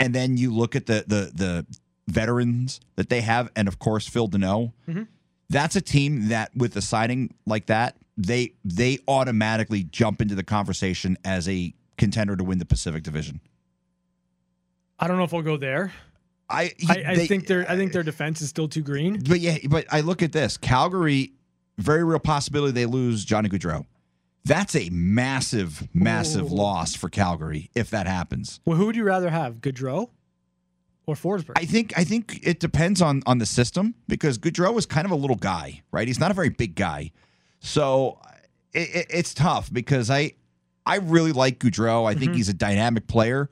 and 0.00 0.14
then 0.14 0.36
you 0.36 0.54
look 0.54 0.76
at 0.76 0.86
the 0.86 1.04
the 1.06 1.30
the 1.34 1.66
veterans 2.06 2.80
that 2.96 3.08
they 3.08 3.20
have, 3.20 3.50
and 3.54 3.68
of 3.68 3.78
course 3.78 4.08
Phil 4.08 4.28
Danault. 4.28 4.72
Mm-hmm. 4.88 5.02
That's 5.50 5.76
a 5.76 5.80
team 5.80 6.28
that, 6.28 6.54
with 6.54 6.76
a 6.76 6.82
signing 6.82 7.34
like 7.46 7.66
that, 7.66 7.96
they 8.16 8.52
they 8.64 8.98
automatically 9.08 9.84
jump 9.84 10.20
into 10.20 10.34
the 10.34 10.44
conversation 10.44 11.16
as 11.24 11.48
a 11.48 11.74
contender 11.96 12.36
to 12.36 12.44
win 12.44 12.58
the 12.58 12.66
Pacific 12.66 13.02
Division. 13.02 13.40
I 14.98 15.06
don't 15.06 15.16
know 15.16 15.24
if 15.24 15.32
I'll 15.32 15.42
go 15.42 15.56
there. 15.56 15.92
I 16.50 16.72
he, 16.76 16.88
I, 16.88 17.12
I 17.12 17.14
they, 17.14 17.26
think 17.26 17.46
their 17.46 17.70
I 17.70 17.76
think 17.76 17.92
their 17.92 18.02
defense 18.02 18.40
is 18.40 18.48
still 18.48 18.68
too 18.68 18.82
green. 18.82 19.22
But 19.28 19.40
yeah, 19.40 19.58
but 19.68 19.86
I 19.90 20.00
look 20.00 20.22
at 20.22 20.32
this 20.32 20.56
Calgary. 20.56 21.32
Very 21.78 22.02
real 22.02 22.18
possibility 22.18 22.72
they 22.72 22.86
lose 22.86 23.24
Johnny 23.24 23.48
Gaudreau. 23.48 23.86
That's 24.44 24.74
a 24.74 24.88
massive, 24.90 25.88
massive 25.92 26.50
Ooh. 26.50 26.56
loss 26.56 26.94
for 26.94 27.08
Calgary 27.08 27.70
if 27.74 27.90
that 27.90 28.06
happens. 28.06 28.60
Well, 28.64 28.76
who 28.76 28.86
would 28.86 28.96
you 28.96 29.04
rather 29.04 29.30
have, 29.30 29.56
Gaudreau 29.56 30.10
or 31.06 31.14
Forsberg? 31.14 31.52
I 31.56 31.64
think 31.64 31.92
I 31.96 32.04
think 32.04 32.40
it 32.42 32.60
depends 32.60 33.02
on 33.02 33.22
on 33.26 33.38
the 33.38 33.46
system 33.46 33.94
because 34.06 34.38
Gaudreau 34.38 34.78
is 34.78 34.86
kind 34.86 35.04
of 35.04 35.10
a 35.10 35.16
little 35.16 35.36
guy, 35.36 35.82
right? 35.92 36.06
He's 36.06 36.20
not 36.20 36.30
a 36.30 36.34
very 36.34 36.48
big 36.48 36.74
guy, 36.74 37.12
so 37.60 38.20
it, 38.72 38.88
it, 38.94 39.06
it's 39.10 39.34
tough 39.34 39.72
because 39.72 40.10
I 40.10 40.32
I 40.86 40.96
really 40.96 41.32
like 41.32 41.58
Gaudreau. 41.58 42.08
I 42.08 42.14
think 42.14 42.30
mm-hmm. 42.30 42.34
he's 42.34 42.48
a 42.48 42.54
dynamic 42.54 43.06
player, 43.06 43.50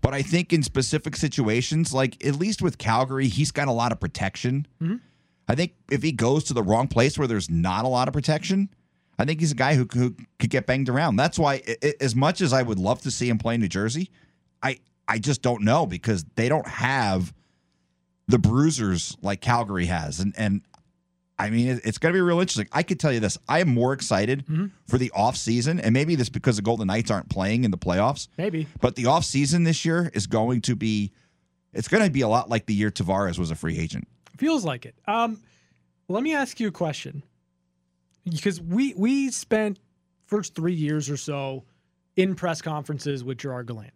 but 0.00 0.14
I 0.14 0.22
think 0.22 0.52
in 0.52 0.62
specific 0.62 1.16
situations, 1.16 1.92
like 1.92 2.24
at 2.24 2.36
least 2.36 2.62
with 2.62 2.78
Calgary, 2.78 3.26
he's 3.26 3.50
got 3.50 3.66
a 3.66 3.72
lot 3.72 3.90
of 3.90 3.98
protection. 3.98 4.66
Mm-hmm. 4.80 4.96
I 5.48 5.54
think 5.54 5.74
if 5.90 6.02
he 6.02 6.12
goes 6.12 6.44
to 6.44 6.54
the 6.54 6.62
wrong 6.62 6.88
place 6.88 7.18
where 7.18 7.26
there's 7.26 7.50
not 7.50 7.84
a 7.84 7.88
lot 7.88 8.06
of 8.06 8.14
protection, 8.14 8.68
I 9.18 9.24
think 9.24 9.40
he's 9.40 9.52
a 9.52 9.56
guy 9.56 9.74
who, 9.74 9.86
who 9.92 10.14
could 10.38 10.50
get 10.50 10.66
banged 10.66 10.88
around. 10.88 11.16
That's 11.16 11.38
why, 11.38 11.62
it, 11.64 11.96
as 12.00 12.14
much 12.14 12.40
as 12.40 12.52
I 12.52 12.62
would 12.62 12.78
love 12.78 13.00
to 13.02 13.10
see 13.10 13.28
him 13.28 13.38
play 13.38 13.54
in 13.54 13.60
New 13.60 13.68
Jersey, 13.68 14.10
I 14.62 14.78
I 15.08 15.18
just 15.18 15.42
don't 15.42 15.62
know 15.62 15.86
because 15.86 16.24
they 16.34 16.48
don't 16.48 16.66
have 16.66 17.32
the 18.28 18.38
bruisers 18.38 19.16
like 19.22 19.40
Calgary 19.40 19.86
has. 19.86 20.20
And 20.20 20.34
and 20.36 20.62
I 21.38 21.50
mean, 21.50 21.80
it's 21.84 21.98
going 21.98 22.12
to 22.12 22.16
be 22.16 22.20
real 22.20 22.40
interesting. 22.40 22.68
I 22.72 22.82
could 22.82 22.98
tell 22.98 23.12
you 23.12 23.20
this: 23.20 23.38
I 23.48 23.60
am 23.60 23.68
more 23.68 23.92
excited 23.92 24.46
mm-hmm. 24.46 24.66
for 24.86 24.98
the 24.98 25.10
off 25.14 25.36
season, 25.36 25.80
and 25.80 25.92
maybe 25.92 26.14
this 26.14 26.28
because 26.28 26.56
the 26.56 26.62
Golden 26.62 26.86
Knights 26.86 27.10
aren't 27.10 27.28
playing 27.28 27.64
in 27.64 27.70
the 27.70 27.78
playoffs. 27.78 28.28
Maybe, 28.38 28.66
but 28.80 28.96
the 28.96 29.06
off 29.06 29.24
season 29.24 29.64
this 29.64 29.84
year 29.84 30.10
is 30.14 30.26
going 30.26 30.62
to 30.62 30.76
be. 30.76 31.12
It's 31.72 31.88
going 31.88 32.04
to 32.04 32.10
be 32.10 32.22
a 32.22 32.28
lot 32.28 32.48
like 32.48 32.64
the 32.64 32.72
year 32.72 32.90
Tavares 32.90 33.38
was 33.38 33.50
a 33.50 33.54
free 33.54 33.78
agent. 33.78 34.08
Feels 34.38 34.64
like 34.64 34.86
it. 34.86 34.94
Um, 35.06 35.42
let 36.08 36.22
me 36.22 36.34
ask 36.34 36.58
you 36.58 36.68
a 36.68 36.72
question, 36.72 37.22
because 38.30 38.60
we 38.60 38.94
we 38.94 39.30
spent 39.30 39.78
first 40.26 40.54
three 40.54 40.74
years 40.74 41.08
or 41.08 41.16
so 41.16 41.64
in 42.16 42.34
press 42.34 42.60
conferences 42.60 43.22
with 43.22 43.38
Gerard 43.38 43.66
Gallant. 43.66 43.92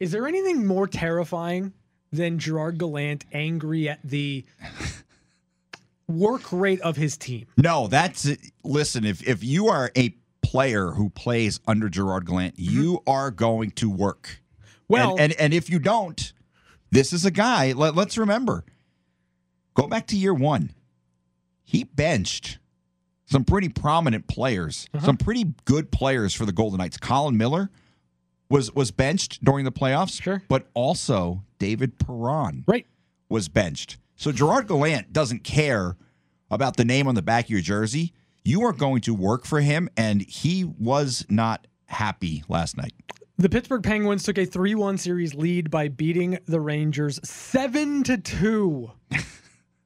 Is 0.00 0.12
there 0.12 0.26
anything 0.26 0.66
more 0.66 0.86
terrifying 0.86 1.72
than 2.12 2.38
Gerard 2.38 2.78
Gallant 2.78 3.24
angry 3.32 3.88
at 3.88 4.00
the 4.02 4.44
work 6.08 6.52
rate 6.52 6.80
of 6.80 6.96
his 6.96 7.16
team? 7.16 7.46
No, 7.56 7.86
that's 7.86 8.28
listen. 8.64 9.04
If 9.04 9.26
if 9.26 9.42
you 9.42 9.68
are 9.68 9.90
a 9.96 10.14
player 10.42 10.90
who 10.90 11.10
plays 11.10 11.60
under 11.66 11.88
Gerard 11.88 12.26
Gallant, 12.26 12.56
mm-hmm. 12.56 12.80
you 12.80 13.02
are 13.06 13.30
going 13.30 13.70
to 13.72 13.90
work. 13.90 14.42
Well, 14.88 15.12
and, 15.12 15.32
and, 15.32 15.40
and 15.40 15.54
if 15.54 15.68
you 15.68 15.78
don't, 15.78 16.32
this 16.90 17.12
is 17.12 17.24
a 17.24 17.30
guy. 17.30 17.72
Let, 17.72 17.96
let's 17.96 18.16
remember. 18.16 18.64
Go 19.74 19.88
back 19.88 20.06
to 20.08 20.16
year 20.16 20.32
one. 20.32 20.70
He 21.66 21.84
benched 21.84 22.58
some 23.26 23.44
pretty 23.44 23.68
prominent 23.68 24.28
players, 24.28 24.86
uh-huh. 24.94 25.04
some 25.04 25.16
pretty 25.16 25.52
good 25.64 25.90
players 25.90 26.32
for 26.32 26.46
the 26.46 26.52
Golden 26.52 26.78
Knights. 26.78 26.96
Colin 26.96 27.36
Miller 27.36 27.70
was 28.48 28.72
was 28.72 28.92
benched 28.92 29.44
during 29.44 29.64
the 29.64 29.72
playoffs. 29.72 30.22
Sure. 30.22 30.42
But 30.48 30.68
also 30.72 31.42
David 31.58 31.98
Perron 31.98 32.64
right. 32.66 32.86
was 33.28 33.48
benched. 33.48 33.98
So 34.14 34.32
Gerard 34.32 34.68
Gallant 34.68 35.12
doesn't 35.12 35.44
care 35.44 35.96
about 36.50 36.76
the 36.76 36.84
name 36.84 37.08
on 37.08 37.16
the 37.16 37.22
back 37.22 37.46
of 37.46 37.50
your 37.50 37.60
jersey. 37.60 38.14
You 38.44 38.62
are 38.62 38.72
going 38.72 39.00
to 39.02 39.12
work 39.12 39.44
for 39.44 39.60
him, 39.60 39.88
and 39.96 40.22
he 40.22 40.64
was 40.64 41.26
not 41.28 41.66
happy 41.86 42.44
last 42.48 42.76
night. 42.76 42.94
The 43.38 43.48
Pittsburgh 43.48 43.82
Penguins 43.82 44.22
took 44.22 44.38
a 44.38 44.46
3-1 44.46 44.98
series 44.98 45.34
lead 45.34 45.70
by 45.70 45.88
beating 45.88 46.38
the 46.46 46.60
Rangers 46.60 47.20
7 47.22 48.04
to 48.04 48.16
2 48.16 48.90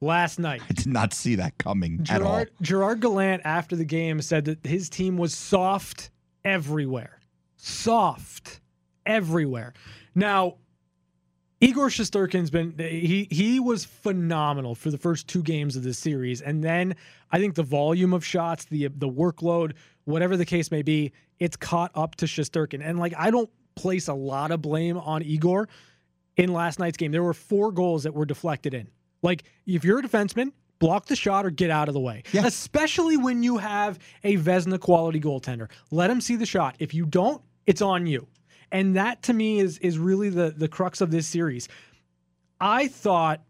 last 0.01 0.39
night. 0.39 0.61
I 0.69 0.73
did 0.73 0.87
not 0.87 1.13
see 1.13 1.35
that 1.35 1.57
coming 1.57 2.03
Gerard, 2.03 2.21
at 2.21 2.27
all. 2.27 2.45
Gerard 2.61 2.99
Gallant 2.99 3.43
after 3.45 3.75
the 3.75 3.85
game 3.85 4.21
said 4.21 4.45
that 4.45 4.65
his 4.65 4.89
team 4.89 5.17
was 5.17 5.33
soft 5.33 6.09
everywhere 6.43 7.21
soft 7.61 8.59
everywhere. 9.05 9.73
Now, 10.15 10.55
Igor 11.59 11.89
Shesterkin's 11.89 12.49
been 12.49 12.73
he 12.77 13.27
he 13.29 13.59
was 13.59 13.85
phenomenal 13.85 14.73
for 14.73 14.89
the 14.89 14.97
first 14.97 15.27
two 15.27 15.43
games 15.43 15.75
of 15.75 15.83
this 15.83 15.99
series, 15.99 16.41
and 16.41 16.63
then 16.63 16.95
I 17.31 17.39
think 17.39 17.53
the 17.53 17.63
volume 17.63 18.13
of 18.13 18.25
shots, 18.25 18.65
the 18.65 18.87
the 18.87 19.07
workload, 19.07 19.73
whatever 20.05 20.35
the 20.35 20.45
case 20.45 20.71
may 20.71 20.81
be, 20.81 21.11
it's 21.39 21.55
caught 21.55 21.91
up 21.93 22.15
to 22.15 22.25
Shesterkin. 22.25 22.81
And 22.83 22.97
like 22.99 23.13
I 23.15 23.29
don't 23.29 23.49
place 23.75 24.07
a 24.07 24.13
lot 24.13 24.49
of 24.49 24.61
blame 24.61 24.97
on 24.97 25.21
Igor 25.21 25.69
in 26.35 26.51
last 26.51 26.79
night's 26.79 26.97
game. 26.97 27.11
There 27.11 27.23
were 27.23 27.33
four 27.33 27.71
goals 27.71 28.03
that 28.03 28.13
were 28.15 28.25
deflected 28.25 28.73
in. 28.73 28.87
Like 29.21 29.43
if 29.65 29.83
you're 29.83 29.99
a 29.99 30.03
defenseman, 30.03 30.51
block 30.79 31.05
the 31.05 31.15
shot 31.15 31.45
or 31.45 31.49
get 31.49 31.69
out 31.69 31.87
of 31.87 31.93
the 31.93 31.99
way. 31.99 32.23
Yeah. 32.33 32.45
Especially 32.45 33.17
when 33.17 33.43
you 33.43 33.57
have 33.57 33.99
a 34.23 34.37
Vezina 34.37 34.79
quality 34.79 35.19
goaltender. 35.19 35.69
Let 35.91 36.09
him 36.09 36.19
see 36.21 36.35
the 36.35 36.45
shot. 36.45 36.75
If 36.79 36.93
you 36.93 37.05
don't, 37.05 37.41
it's 37.65 37.81
on 37.81 38.07
you. 38.07 38.27
And 38.71 38.95
that 38.95 39.21
to 39.23 39.33
me 39.33 39.59
is 39.59 39.77
is 39.79 39.97
really 39.97 40.29
the 40.29 40.51
the 40.51 40.67
crux 40.67 41.01
of 41.01 41.11
this 41.11 41.27
series. 41.27 41.67
I 42.59 42.87
thought 42.87 43.41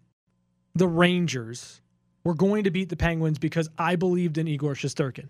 the 0.76 0.88
Rangers 0.88 1.82
were 2.24 2.34
going 2.34 2.64
to 2.64 2.72
beat 2.72 2.90
the 2.90 2.96
Penguins 2.96 3.40
because 3.40 3.70
I 3.78 3.96
believed 3.96 4.38
in 4.38 4.48
Igor 4.48 4.74
Shesterkin. 4.74 5.28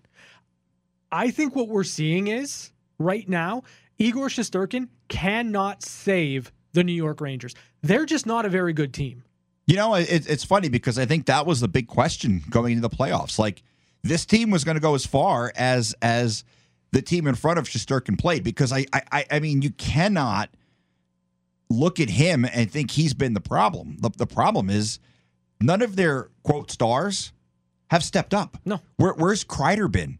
I 1.12 1.32
think 1.32 1.56
what 1.56 1.68
we're 1.68 1.84
seeing 1.84 2.28
is 2.28 2.72
right 3.00 3.28
now, 3.28 3.64
Igor 3.98 4.28
Shesterkin 4.28 4.88
cannot 5.10 5.84
save 5.84 6.52
the 6.74 6.84
New 6.84 6.94
York 6.94 7.20
Rangers. 7.20 7.54
They're 7.82 8.06
just 8.06 8.26
not 8.26 8.46
a 8.46 8.50
very 8.50 8.74
good 8.74 8.94
team. 8.94 9.24
You 9.72 9.78
know, 9.78 9.96
it, 9.96 10.30
it's 10.30 10.44
funny 10.44 10.68
because 10.68 11.00
I 11.00 11.06
think 11.06 11.28
that 11.28 11.46
was 11.46 11.62
the 11.62 11.68
big 11.70 11.88
question 11.88 12.44
going 12.50 12.74
into 12.74 12.82
the 12.82 12.94
playoffs. 12.94 13.40
Like 13.40 13.64
this 14.04 14.26
team 14.26 14.50
was 14.50 14.66
going 14.66 14.76
to 14.76 14.82
go 14.82 14.96
as 14.96 15.06
far 15.06 15.54
as 15.56 15.96
as 16.02 16.44
the 16.92 17.02
team 17.02 17.26
in 17.26 17.36
front 17.36 17.58
of 17.58 17.70
Shesterkin 17.70 18.20
played 18.20 18.44
because 18.44 18.74
I, 18.74 18.86
I 18.92 19.26
I 19.32 19.40
mean 19.40 19.62
you 19.62 19.70
cannot 19.70 20.50
look 21.70 22.02
at 22.02 22.10
him 22.10 22.44
and 22.44 22.70
think 22.70 22.92
he's 22.92 23.14
been 23.14 23.34
the 23.34 23.40
problem. 23.40 23.96
The, 24.02 24.10
the 24.10 24.28
problem 24.28 24.70
is 24.70 25.00
none 25.62 25.82
of 25.82 25.96
their 25.96 26.28
quote 26.44 26.70
stars 26.70 27.32
have 27.92 28.04
stepped 28.04 28.34
up. 28.34 28.58
No. 28.66 28.82
Where, 28.98 29.14
where's 29.14 29.46
Kreider 29.46 29.90
been? 29.90 30.20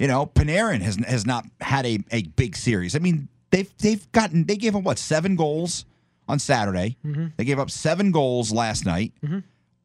You 0.00 0.08
know, 0.08 0.26
Panarin 0.26 0.80
has 0.80 0.96
has 0.96 1.24
not 1.24 1.46
had 1.60 1.86
a, 1.86 2.00
a 2.10 2.22
big 2.24 2.56
series. 2.56 2.96
I 2.96 2.98
mean, 2.98 3.28
they've 3.50 3.72
they've 3.78 4.10
gotten 4.10 4.46
they 4.46 4.56
gave 4.56 4.74
him 4.74 4.82
what 4.82 4.98
seven 4.98 5.36
goals 5.36 5.84
on 6.30 6.38
Saturday. 6.38 6.96
Mm-hmm. 7.04 7.26
They 7.36 7.44
gave 7.44 7.58
up 7.58 7.70
seven 7.70 8.10
goals 8.12 8.52
last 8.52 8.86
night. 8.86 9.12
Mm-hmm. 9.24 9.40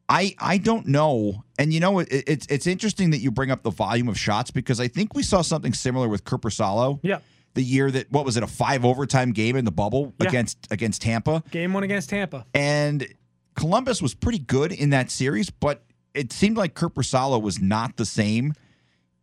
I 0.08 0.34
I 0.38 0.58
don't 0.58 0.86
know, 0.86 1.44
and 1.58 1.72
you 1.72 1.80
know 1.80 1.98
it, 1.98 2.08
it's 2.10 2.46
it's 2.46 2.66
interesting 2.66 3.10
that 3.10 3.18
you 3.18 3.30
bring 3.32 3.50
up 3.50 3.62
the 3.64 3.70
volume 3.70 4.08
of 4.08 4.16
shots 4.18 4.50
because 4.52 4.78
I 4.78 4.86
think 4.88 5.14
we 5.14 5.22
saw 5.24 5.42
something 5.42 5.74
similar 5.74 6.08
with 6.08 6.22
Salo. 6.50 7.00
Yeah. 7.02 7.18
The 7.54 7.62
year 7.62 7.90
that 7.90 8.12
what 8.12 8.24
was 8.24 8.36
it 8.36 8.42
a 8.42 8.46
five 8.46 8.84
overtime 8.84 9.32
game 9.32 9.56
in 9.56 9.64
the 9.64 9.72
bubble 9.72 10.14
Yeah. 10.20 10.28
against 10.28 10.58
against 10.70 11.02
Tampa, 11.02 11.42
Game 11.50 11.72
one 11.72 11.82
against 11.82 12.08
Tampa. 12.10 12.46
and 12.54 13.06
Columbus 13.56 14.00
was 14.00 14.14
pretty 14.14 14.38
good 14.38 14.70
in 14.70 14.90
that 14.90 15.10
series, 15.10 15.50
but 15.50 15.82
it 16.14 16.32
seemed 16.32 16.56
like 16.56 16.74
Salo 17.02 17.38
was 17.38 17.58
not 17.60 17.96
the 17.96 18.04
same 18.06 18.52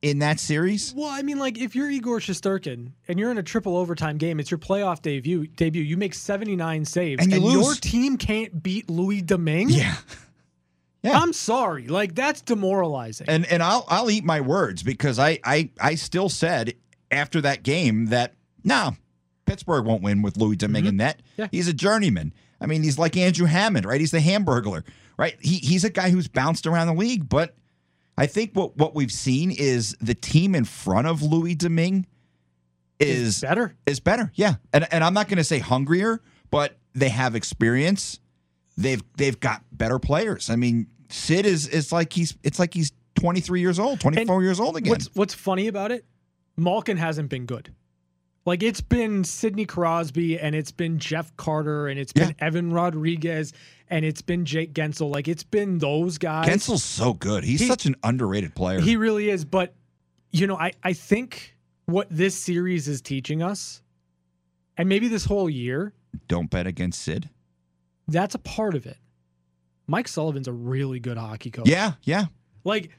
in 0.03 0.19
that 0.19 0.39
series. 0.39 0.93
Well, 0.93 1.07
I 1.07 1.21
mean, 1.21 1.39
like 1.39 1.57
if 1.57 1.75
you're 1.75 1.89
Igor 1.89 2.19
Shesterkin 2.19 2.91
and 3.07 3.17
you're 3.17 3.31
in 3.31 3.37
a 3.37 3.43
triple 3.43 3.77
overtime 3.77 4.17
game, 4.17 4.39
it's 4.39 4.51
your 4.51 4.57
playoff 4.57 5.01
debut. 5.01 5.47
Debut. 5.47 5.81
You 5.81 5.97
make 5.97 6.13
79 6.13 6.85
saves, 6.85 7.23
And 7.23 7.31
you 7.31 7.39
your 7.39 7.63
lose. 7.63 7.79
team 7.79 8.17
can't 8.17 8.61
beat 8.61 8.89
Louis 8.89 9.21
Domingue. 9.21 9.69
Yeah. 9.69 9.95
Yeah. 11.05 11.19
I'm 11.19 11.33
sorry. 11.33 11.87
Like 11.87 12.15
that's 12.15 12.39
demoralizing. 12.39 13.27
and 13.27 13.45
and 13.47 13.61
I'll 13.61 13.85
I'll 13.89 14.09
eat 14.09 14.23
my 14.23 14.39
words 14.39 14.83
because 14.83 15.19
I 15.19 15.37
I 15.43 15.69
I 15.81 15.95
still 15.95 16.29
said 16.29 16.75
after 17.11 17.41
that 17.41 17.61
game 17.61 18.05
that 18.05 18.35
no, 18.63 18.95
Pittsburgh 19.45 19.83
won't 19.83 20.01
win 20.01 20.21
with 20.21 20.37
Louis 20.37 20.55
Domingue 20.55 20.83
mm-hmm. 20.83 20.89
in 20.91 20.95
net. 20.95 21.21
Yeah. 21.35 21.47
He's 21.51 21.67
a 21.67 21.73
journeyman. 21.73 22.33
I 22.61 22.67
mean, 22.67 22.83
he's 22.83 22.97
like 22.97 23.17
Andrew 23.17 23.47
Hammond, 23.47 23.85
right? 23.85 23.99
He's 23.99 24.11
the 24.11 24.19
Hamburglar, 24.19 24.85
right? 25.17 25.35
He 25.41 25.57
he's 25.57 25.83
a 25.83 25.89
guy 25.89 26.09
who's 26.09 26.29
bounced 26.29 26.65
around 26.65 26.87
the 26.87 26.93
league, 26.93 27.27
but 27.27 27.53
I 28.17 28.27
think 28.27 28.51
what 28.53 28.77
what 28.77 28.95
we've 28.95 29.11
seen 29.11 29.51
is 29.51 29.95
the 29.99 30.13
team 30.15 30.55
in 30.55 30.65
front 30.65 31.07
of 31.07 31.21
Louis 31.21 31.55
Domingue 31.55 32.05
is 32.99 33.41
better. 33.41 33.75
is 33.85 33.99
better. 33.99 34.31
Yeah. 34.35 34.55
And 34.71 34.87
and 34.91 35.03
I'm 35.03 35.13
not 35.13 35.27
going 35.27 35.37
to 35.37 35.43
say 35.43 35.59
hungrier, 35.59 36.21
but 36.51 36.77
they 36.93 37.09
have 37.09 37.35
experience. 37.35 38.19
They've 38.77 39.03
they've 39.17 39.39
got 39.39 39.63
better 39.71 39.99
players. 39.99 40.49
I 40.49 40.55
mean, 40.55 40.87
Sid 41.09 41.45
is 41.45 41.67
is 41.67 41.91
like 41.91 42.13
he's 42.13 42.37
it's 42.43 42.59
like 42.59 42.73
he's 42.73 42.91
23 43.15 43.61
years 43.61 43.79
old, 43.79 43.99
24 43.99 44.43
years 44.43 44.59
old 44.59 44.77
again. 44.77 44.89
What's 44.91 45.09
what's 45.13 45.33
funny 45.33 45.67
about 45.67 45.91
it? 45.91 46.05
Malkin 46.57 46.97
hasn't 46.97 47.29
been 47.29 47.45
good. 47.45 47.73
Like 48.45 48.61
it's 48.61 48.81
been 48.81 49.23
Sidney 49.23 49.65
Crosby 49.65 50.37
and 50.39 50.53
it's 50.55 50.71
been 50.71 50.99
Jeff 50.99 51.35
Carter 51.37 51.87
and 51.87 51.97
it's 51.99 52.11
been 52.11 52.35
Evan 52.39 52.73
Rodrigues 52.73 53.53
and 53.89 54.03
it's 54.03 54.21
been 54.21 54.43
Jake 54.45 54.73
Guentzel. 54.73 55.09
Like 55.13 55.27
it's 55.29 55.43
been 55.43 55.77
those 55.77 56.17
guys. 56.17 56.47
Guentzel's 56.49 56.83
so 56.83 57.13
good. 57.13 57.43
He's 57.45 57.61
He- 57.61 57.67
such 57.67 57.85
an 57.85 57.95
underrated 58.03 58.53
player. 58.53 58.81
He 58.81 58.95
really 58.97 59.29
is. 59.29 59.45
But 59.45 59.73
you 60.31 60.47
know, 60.47 60.57
I, 60.57 60.73
I 60.83 60.93
think 60.93 61.55
what 61.85 62.07
this 62.09 62.35
series 62.35 62.87
is 62.87 63.01
teaching 63.01 63.41
us, 63.43 63.81
and 64.77 64.89
maybe 64.89 65.07
this 65.07 65.25
whole 65.25 65.49
year, 65.49 65.93
Don't 66.27 66.49
bet 66.49 66.65
against 66.67 67.01
Sid. 67.01 67.29
that's 68.07 68.33
a 68.35 68.39
part 68.39 68.73
of 68.75 68.85
it. 68.85 68.97
Mike 69.87 70.07
Sullivan's 70.07 70.47
a 70.47 70.53
really 70.53 70.99
good 70.99 71.17
hockey 71.17 71.51
coach. 71.51 71.67
Yeah, 71.69 71.93
yeah, 72.03 72.25
Like 72.63 72.89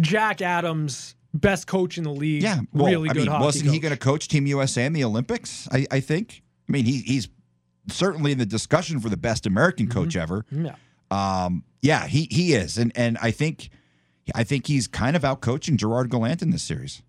Jack 0.00 0.40
Adams, 0.42 1.14
best 1.34 1.66
coach 1.66 1.96
in 1.98 2.04
the 2.04 2.10
league. 2.12 2.42
yeah. 2.42 2.60
Well, 2.72 2.86
really 2.86 3.10
I 3.10 3.12
good 3.12 3.28
mean, 3.28 3.40
wasn't 3.40 3.70
he 3.70 3.78
going 3.78 3.92
to 3.92 3.98
coach 3.98 4.28
Team 4.28 4.46
USA 4.46 4.84
in 4.84 4.92
the 4.92 5.04
Olympics? 5.04 5.68
I, 5.72 5.86
I 5.90 6.00
think. 6.00 6.42
I 6.68 6.72
mean, 6.72 6.84
he, 6.84 6.98
he's 6.98 7.28
certainly 7.88 8.32
in 8.32 8.38
the 8.38 8.46
discussion 8.46 9.00
for 9.00 9.08
the 9.08 9.16
best 9.16 9.46
American 9.46 9.86
Mm-hmm. 9.86 9.98
coach 9.98 10.16
ever. 10.16 10.44
Yeah. 10.50 10.74
Um, 11.10 11.64
yeah, 11.82 12.06
he 12.06 12.28
he 12.30 12.52
is, 12.54 12.78
and 12.78 12.92
and 12.94 13.18
I 13.20 13.30
think 13.32 13.70
I 14.34 14.44
think 14.44 14.66
he's 14.68 14.86
kind 14.86 15.16
of 15.16 15.24
out 15.24 15.40
coaching 15.40 15.76
Gerard 15.76 16.10
Gallant 16.10 16.42
in 16.42 16.50
this 16.50 16.62
series. 16.62 17.02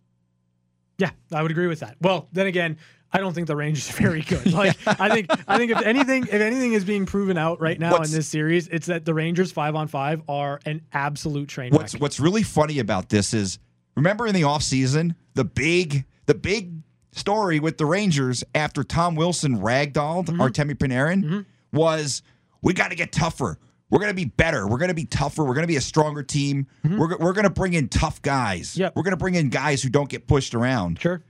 Yeah, 0.98 1.12
I 1.32 1.42
would 1.42 1.52
agree 1.52 1.68
with 1.68 1.80
that. 1.82 1.98
Well, 2.02 2.28
then 2.32 2.48
again, 2.48 2.78
I 3.12 3.20
don't 3.20 3.34
think 3.34 3.48
the 3.48 3.56
Rangers 3.56 3.90
are 3.90 3.94
very 4.02 4.22
good. 4.22 4.52
Like 4.54 4.76
I 4.88 5.10
think 5.10 5.28
I 5.48 5.58
think 5.58 5.72
if 5.72 5.82
anything 5.84 6.24
if 6.24 6.34
anything 6.34 6.74
is 6.74 6.84
being 6.86 7.06
proven 7.06 7.38
out 7.38 7.60
right 7.62 7.80
now 7.80 7.92
What's- 7.92 8.12
in 8.12 8.16
this 8.18 8.28
series, 8.28 8.68
it's 8.70 8.88
that 8.88 9.06
the 9.06 9.14
Rangers 9.14 9.52
five 9.52 9.76
on 9.76 9.88
five 9.88 10.22
are 10.28 10.60
an 10.66 10.82
absolute 10.94 11.50
train 11.50 11.72
What's 11.74 11.94
wreck. 11.94 12.02
what's 12.02 12.20
really 12.20 12.44
funny 12.44 12.80
about 12.80 13.10
this 13.10 13.34
is 13.36 13.60
remember 13.96 14.28
in 14.28 14.34
the 14.36 14.42
offseason, 14.42 15.16
the 15.34 15.44
big 15.46 16.06
the 16.26 16.34
big 16.36 16.74
story 17.12 17.60
with 17.60 17.78
the 17.78 17.86
Rangers 17.86 18.44
after 18.56 18.84
Tom 18.84 19.16
Wilson 19.16 19.58
ragdolled 19.60 20.26
Mm-hmm. 20.28 20.42
Artemi 20.42 20.76
Panarin 20.76 21.46
was 21.74 22.22
we 22.62 22.74
got 22.74 22.90
to 22.92 22.96
get 22.96 23.12
tougher. 23.12 23.58
We're 23.90 24.00
going 24.00 24.12
to 24.12 24.16
be 24.16 24.26
better. 24.26 24.66
We're 24.68 24.78
going 24.78 24.88
to 24.90 24.94
be 24.96 25.04
tougher. 25.06 25.44
We're 25.44 25.54
going 25.54 25.64
to 25.64 25.68
be 25.68 25.76
a 25.76 25.82
stronger 25.82 26.24
team. 26.24 26.68
We're, 26.84 27.18
we're 27.18 27.34
going 27.34 27.44
to 27.44 27.50
bring 27.50 27.74
in 27.74 27.90
tough 27.90 28.22
guys. 28.22 28.70
Mm-hmm. 28.72 28.82
Yep. 28.82 28.96
We're 28.96 29.04
going 29.04 29.12
to 29.12 29.18
bring 29.18 29.36
in 29.36 29.50
guys 29.50 29.84
who 29.84 29.90
don't 29.90 30.08
get 30.10 30.28
pushed 30.28 30.56
around. 30.56 31.02
Sure. 31.02 31.22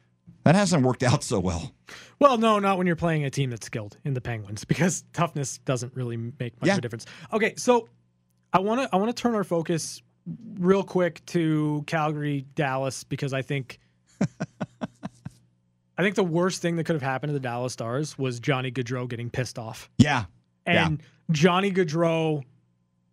That 0.43 0.53
hasn't 0.55 0.83
worked 0.83 1.01
out 1.03 1.23
so 1.23 1.39
well. 1.39 1.73
Well, 2.19 2.37
no, 2.37 2.59
not 2.59 2.77
when 2.77 2.85
you're 2.85 2.95
playing 2.95 3.25
a 3.25 3.31
team 3.31 3.49
that's 3.49 3.65
skilled 3.65 3.97
in 4.05 4.13
the 4.13 4.21
Penguins 4.21 4.63
because 4.65 5.03
toughness 5.13 5.57
doesn't 5.65 5.95
really 5.95 6.17
make 6.17 6.59
much 6.61 6.67
Yeah. 6.67 6.73
of 6.73 6.77
a 6.77 6.81
difference. 6.81 7.05
Okay, 7.33 7.55
so 7.57 7.89
I 8.53 8.59
want 8.59 8.81
to 8.81 8.89
I 8.93 8.97
want 8.99 9.15
to 9.15 9.19
turn 9.19 9.33
our 9.33 9.43
focus 9.43 10.03
real 10.59 10.83
quick 10.83 11.25
to 11.27 11.83
Calgary, 11.87 12.45
Dallas 12.55 13.03
because 13.03 13.33
I 13.33 13.41
think 13.41 13.79
I 15.97 16.03
think 16.03 16.15
the 16.15 16.23
worst 16.23 16.61
thing 16.61 16.77
that 16.77 16.85
could 16.85 16.95
have 16.95 17.01
happened 17.01 17.29
to 17.29 17.33
the 17.33 17.39
Dallas 17.39 17.73
Stars 17.73 18.17
was 18.17 18.39
Johnny 18.39 18.71
Gaudreau 18.71 19.07
getting 19.07 19.29
pissed 19.29 19.59
off. 19.59 19.89
Yeah. 19.97 20.25
Yeah. 20.65 20.87
And 20.87 21.03
Johnny 21.31 21.71
Gaudreau 21.71 22.43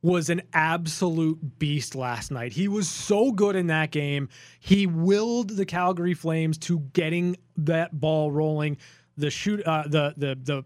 was 0.03 0.31
an 0.31 0.43
absolute 0.53 1.59
beast 1.59 1.95
last 1.95 2.31
night. 2.31 2.53
He 2.53 2.69
was 2.69 2.89
so 2.89 3.33
good 3.33 3.57
in 3.57 3.67
that 3.67 3.91
game. 3.91 4.29
He 4.61 4.87
willed 4.87 5.51
the 5.51 5.67
Calgary 5.67 6.15
Flames 6.15 6.57
to 6.59 6.79
getting 6.93 7.37
that 7.57 7.99
ball 7.99 8.31
rolling. 8.31 8.79
The 9.17 9.31
shoot, 9.31 9.63
uh, 9.67 9.85
the 9.87 10.15
the 10.17 10.39
the 10.41 10.65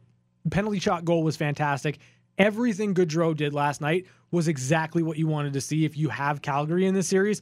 penalty 0.51 0.79
shot 0.79 1.05
goal 1.05 1.23
was 1.23 1.37
fantastic. 1.37 1.99
Everything 2.39 2.95
Gaudreau 2.95 3.37
did 3.37 3.53
last 3.53 3.81
night 3.81 4.07
was 4.31 4.49
exactly 4.49 5.03
what 5.03 5.19
you 5.19 5.27
wanted 5.27 5.53
to 5.53 5.61
see. 5.61 5.85
If 5.85 5.97
you 5.97 6.09
have 6.09 6.43
Calgary 6.43 6.87
in 6.87 6.95
this 6.95 7.07
series, 7.07 7.41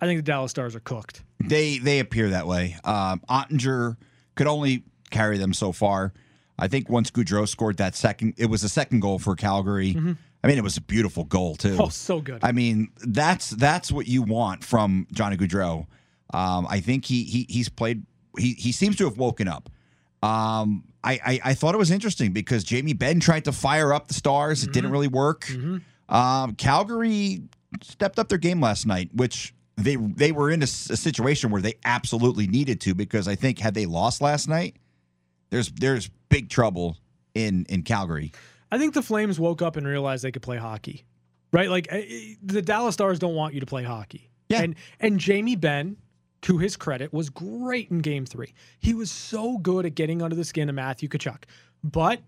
I 0.00 0.06
think 0.06 0.18
the 0.18 0.22
Dallas 0.22 0.50
Stars 0.52 0.74
are 0.76 0.80
cooked. 0.80 1.22
They 1.40 1.78
they 1.78 1.98
appear 1.98 2.30
that 2.30 2.46
way. 2.46 2.76
Um, 2.84 3.20
Oettinger 3.28 3.96
could 4.36 4.46
only 4.46 4.84
carry 5.10 5.38
them 5.38 5.52
so 5.52 5.72
far. 5.72 6.12
I 6.58 6.68
think 6.68 6.88
once 6.88 7.10
Gaudreau 7.10 7.48
scored 7.48 7.78
that 7.78 7.96
second, 7.96 8.34
it 8.36 8.46
was 8.46 8.62
a 8.62 8.68
second 8.68 9.00
goal 9.00 9.18
for 9.18 9.34
Calgary. 9.34 9.96
I 10.42 10.46
mean, 10.46 10.58
it 10.58 10.64
was 10.64 10.76
a 10.76 10.82
beautiful 10.82 11.24
goal 11.24 11.56
too. 11.56 11.70
Mm-hmm. 11.70 11.80
Oh, 11.80 11.88
so 11.88 12.20
good. 12.20 12.38
I 12.42 12.52
mean, 12.52 12.88
that's 13.06 13.50
that's 13.50 13.90
what 13.90 14.06
you 14.06 14.22
want 14.22 14.64
from 14.64 15.06
Johnny 15.12 15.36
Gaudreau. 15.36 15.86
Um, 16.32 16.66
I 16.68 16.80
think 16.80 17.04
he 17.04 17.24
he 17.24 17.46
he's 17.48 17.68
played. 17.68 18.04
He 18.38 18.52
he 18.52 18.72
seems 18.72 18.96
to 18.96 19.04
have 19.04 19.18
woken 19.18 19.48
up. 19.48 19.68
Um, 20.22 20.84
I, 21.02 21.12
I 21.24 21.40
I 21.44 21.54
thought 21.54 21.74
it 21.74 21.78
was 21.78 21.90
interesting 21.90 22.32
because 22.32 22.62
Jamie 22.64 22.92
Benn 22.92 23.20
tried 23.20 23.44
to 23.46 23.52
fire 23.52 23.92
up 23.92 24.08
the 24.08 24.14
Stars. 24.14 24.62
It 24.62 24.66
Mm-hmm. 24.66 24.72
didn't 24.72 24.90
really 24.90 25.08
work. 25.08 25.50
Um, 26.08 26.54
Calgary 26.56 27.42
stepped 27.82 28.18
up 28.18 28.28
their 28.28 28.38
game 28.38 28.60
last 28.60 28.86
night, 28.86 29.10
which 29.14 29.54
they 29.76 29.96
they 29.96 30.32
were 30.32 30.50
in 30.50 30.62
a 30.62 30.66
situation 30.66 31.50
where 31.50 31.62
they 31.62 31.74
absolutely 31.84 32.46
needed 32.46 32.80
to 32.82 32.94
because 32.94 33.28
I 33.28 33.34
think 33.34 33.58
had 33.58 33.74
they 33.74 33.86
lost 33.86 34.20
last 34.20 34.48
night, 34.48 34.76
there's 35.50 35.70
there's 35.72 36.10
big 36.28 36.48
trouble 36.50 36.96
in 37.34 37.64
in 37.68 37.82
Calgary. 37.82 38.32
I 38.72 38.78
think 38.78 38.94
the 38.94 39.02
Flames 39.02 39.40
woke 39.40 39.62
up 39.62 39.76
and 39.76 39.86
realized 39.86 40.22
they 40.24 40.32
could 40.32 40.42
play 40.42 40.56
hockey, 40.58 41.04
right? 41.52 41.70
Like 41.70 41.86
eh, 41.90 42.04
eh, 42.08 42.34
the 42.42 42.60
Dallas 42.62 42.94
Stars 42.94 43.18
don't 43.18 43.34
want 43.34 43.54
you 43.54 43.60
to 43.60 43.66
play 43.66 43.84
hockey. 43.84 44.30
Yeah. 44.48 44.62
And 44.62 44.74
and 44.98 45.18
Jamie 45.20 45.56
Benn, 45.56 45.96
to 46.42 46.58
his 46.58 46.76
credit, 46.76 47.12
was 47.12 47.30
great 47.30 47.90
in 47.90 47.98
Game 47.98 48.26
Three. 48.26 48.54
He 48.78 48.94
was 48.94 49.10
so 49.10 49.58
good 49.58 49.86
at 49.86 49.94
getting 49.94 50.22
under 50.22 50.36
the 50.36 50.44
skin 50.44 50.68
of 50.68 50.74
Matthew 50.74 51.08
Tkachuk, 51.08 51.44
but 51.84 52.20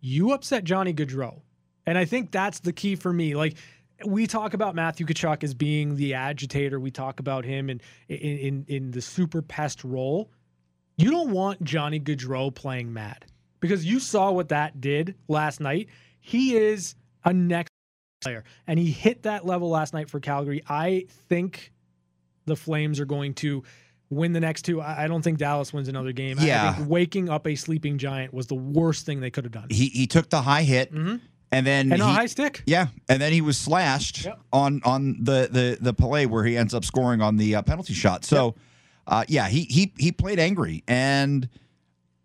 you 0.00 0.32
upset 0.32 0.64
Johnny 0.64 0.92
Gaudreau, 0.92 1.40
and 1.86 1.96
I 1.96 2.04
think 2.04 2.30
that's 2.30 2.60
the 2.60 2.72
key 2.72 2.96
for 2.96 3.12
me. 3.12 3.34
Like 3.34 3.56
we 4.04 4.26
talk 4.26 4.54
about 4.54 4.74
Matthew 4.74 5.06
Tkachuk 5.06 5.44
as 5.44 5.54
being 5.54 5.96
the 5.96 6.14
agitator. 6.14 6.80
We 6.80 6.90
talk 6.90 7.20
about 7.20 7.44
him 7.44 7.70
in 7.70 7.80
in 8.08 8.18
in, 8.18 8.64
in 8.68 8.90
the 8.90 9.00
super 9.00 9.42
pest 9.42 9.84
role. 9.84 10.30
You 10.96 11.10
don't 11.10 11.30
want 11.30 11.62
Johnny 11.64 11.98
Gaudreau 12.00 12.54
playing 12.54 12.92
mad 12.92 13.26
because 13.60 13.84
you 13.84 13.98
saw 13.98 14.30
what 14.30 14.48
that 14.50 14.80
did 14.80 15.14
last 15.28 15.60
night. 15.60 15.88
He 16.20 16.56
is 16.56 16.94
a 17.24 17.32
next 17.32 17.70
player, 18.20 18.44
and 18.66 18.78
he 18.78 18.90
hit 18.90 19.22
that 19.22 19.46
level 19.46 19.70
last 19.70 19.94
night 19.94 20.10
for 20.10 20.20
Calgary. 20.20 20.62
I 20.68 21.06
think 21.28 21.71
the 22.46 22.56
Flames 22.56 22.98
are 23.00 23.04
going 23.04 23.34
to 23.34 23.62
win 24.10 24.32
the 24.32 24.40
next 24.40 24.62
two. 24.62 24.80
I 24.82 25.06
don't 25.06 25.22
think 25.22 25.38
Dallas 25.38 25.72
wins 25.72 25.88
another 25.88 26.12
game. 26.12 26.38
I- 26.38 26.42
I 26.42 26.46
Yeah. 26.46 26.72
think 26.74 26.88
waking 26.88 27.28
up 27.30 27.46
a 27.46 27.54
sleeping 27.54 27.96
giant 27.98 28.34
was 28.34 28.46
the 28.46 28.54
worst 28.54 29.06
thing 29.06 29.20
they 29.20 29.30
could 29.30 29.44
have 29.44 29.52
done. 29.52 29.68
He 29.70 29.86
he 29.86 30.06
took 30.06 30.28
the 30.28 30.42
high 30.42 30.64
hit 30.64 30.92
Mhm. 30.92 31.20
and 31.50 31.66
then 31.66 31.92
And 31.92 32.02
a 32.02 32.06
he- 32.06 32.12
high 32.12 32.26
stick. 32.26 32.62
Yeah, 32.66 32.88
and 33.08 33.22
then 33.22 33.32
he 33.32 33.40
was 33.40 33.56
slashed 33.56 34.24
Yep. 34.26 34.40
on 34.52 34.80
on 34.84 35.16
the 35.24 35.48
the 35.50 35.78
the 35.80 35.94
play 35.94 36.26
where 36.26 36.44
he 36.44 36.56
ends 36.58 36.74
up 36.74 36.84
scoring 36.84 37.22
on 37.22 37.36
the 37.38 37.54
uh, 37.54 37.62
penalty 37.62 37.94
shot. 37.94 38.24
So, 38.26 38.54
uh, 39.06 39.24
yeah, 39.28 39.48
he 39.48 39.62
he 39.70 39.92
he 39.98 40.12
played 40.12 40.38
angry, 40.38 40.82
and 40.86 41.48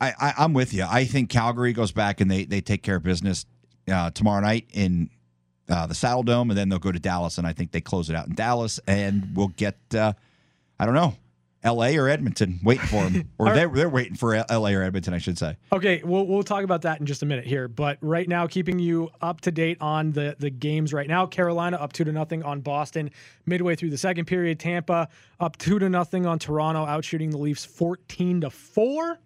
I, 0.01 0.13
I 0.19 0.33
I'm 0.39 0.53
with 0.53 0.73
you. 0.73 0.85
I 0.87 1.05
think 1.05 1.29
Calgary 1.29 1.71
goes 1.73 1.91
back 1.93 2.19
and 2.19 2.29
they 2.29 2.43
they 2.45 2.59
take 2.59 2.83
care 2.83 2.97
of 2.97 3.03
business 3.03 3.45
uh, 3.89 4.11
tomorrow 4.11 4.41
night 4.41 4.65
in 4.73 5.09
uh, 5.69 5.87
the 5.87 5.93
Saddledome, 5.93 6.49
and 6.49 6.57
then 6.57 6.69
they'll 6.69 6.79
go 6.79 6.91
to 6.91 6.99
Dallas, 6.99 7.37
and 7.37 7.45
I 7.45 7.53
think 7.53 7.71
they 7.71 7.81
close 7.81 8.09
it 8.09 8.15
out 8.15 8.27
in 8.27 8.35
Dallas, 8.35 8.79
and 8.87 9.35
we'll 9.35 9.49
get 9.49 9.77
uh, 9.93 10.13
I 10.79 10.85
don't 10.85 10.95
know. 10.95 11.15
L.A. 11.63 11.97
or 11.97 12.07
Edmonton, 12.07 12.59
waiting 12.63 12.85
for 12.85 13.03
them, 13.03 13.29
or 13.37 13.51
they're 13.51 13.67
they're 13.67 13.89
waiting 13.89 14.15
for 14.15 14.35
L.A. 14.35 14.75
or 14.75 14.83
Edmonton, 14.83 15.13
I 15.13 15.17
should 15.17 15.37
say. 15.37 15.57
Okay, 15.73 16.01
we'll 16.05 16.25
we'll 16.25 16.43
talk 16.43 16.63
about 16.63 16.83
that 16.83 16.99
in 16.99 17.05
just 17.05 17.23
a 17.23 17.25
minute 17.25 17.45
here. 17.45 17.67
But 17.67 17.97
right 17.99 18.27
now, 18.27 18.47
keeping 18.47 18.79
you 18.79 19.09
up 19.21 19.41
to 19.41 19.51
date 19.51 19.77
on 19.81 20.11
the 20.11 20.35
the 20.39 20.49
games 20.49 20.93
right 20.93 21.07
now. 21.07 21.25
Carolina 21.25 21.77
up 21.77 21.93
two 21.93 22.03
to 22.03 22.11
nothing 22.11 22.43
on 22.43 22.61
Boston 22.61 23.09
midway 23.45 23.75
through 23.75 23.89
the 23.89 23.97
second 23.97 24.25
period. 24.25 24.59
Tampa 24.59 25.09
up 25.39 25.57
two 25.57 25.79
to 25.79 25.89
nothing 25.89 26.25
on 26.25 26.39
Toronto, 26.39 26.85
outshooting 26.85 27.31
the 27.31 27.37
Leafs 27.37 27.65
fourteen 27.65 28.41
to 28.41 28.49
four. 28.49 29.19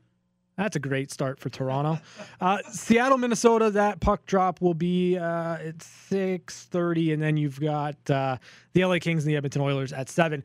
That's 0.57 0.75
a 0.75 0.79
great 0.79 1.11
start 1.11 1.39
for 1.39 1.49
Toronto. 1.49 1.99
Uh, 2.39 2.59
Seattle, 2.69 3.17
Minnesota. 3.17 3.71
That 3.71 3.99
puck 3.99 4.25
drop 4.25 4.61
will 4.61 4.73
be 4.73 5.17
uh, 5.17 5.55
at 5.55 5.81
six 5.81 6.65
thirty, 6.65 7.13
and 7.13 7.21
then 7.21 7.37
you've 7.37 7.59
got 7.59 7.95
uh, 8.09 8.37
the 8.73 8.85
LA 8.85 8.99
Kings 8.99 9.23
and 9.23 9.31
the 9.31 9.37
Edmonton 9.37 9.61
Oilers 9.61 9.93
at 9.93 10.09
seven. 10.09 10.43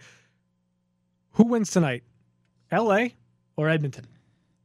Who 1.33 1.45
wins 1.45 1.71
tonight, 1.71 2.03
LA 2.73 3.09
or 3.57 3.69
Edmonton? 3.69 4.07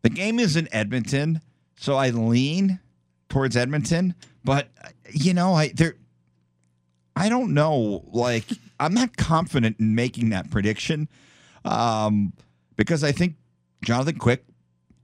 The 0.04 0.10
game 0.10 0.40
is 0.40 0.56
in 0.56 0.70
Edmonton, 0.72 1.42
so 1.76 1.96
I 1.96 2.12
lean 2.12 2.80
towards 3.30 3.58
Edmonton. 3.58 4.16
But 4.44 4.70
you 5.12 5.34
know, 5.34 5.54
I 5.54 5.70
there, 5.70 5.96
I 7.16 7.30
don't 7.30 7.54
know. 7.54 8.06
Like, 8.12 8.46
I'm 8.80 8.94
not 8.94 9.18
confident 9.18 9.80
in 9.80 9.96
making 9.96 10.30
that 10.30 10.50
prediction, 10.50 11.10
um, 11.66 12.34
because 12.76 13.04
I 13.04 13.12
think 13.12 13.36
Jonathan 13.84 14.18
Quick, 14.18 14.46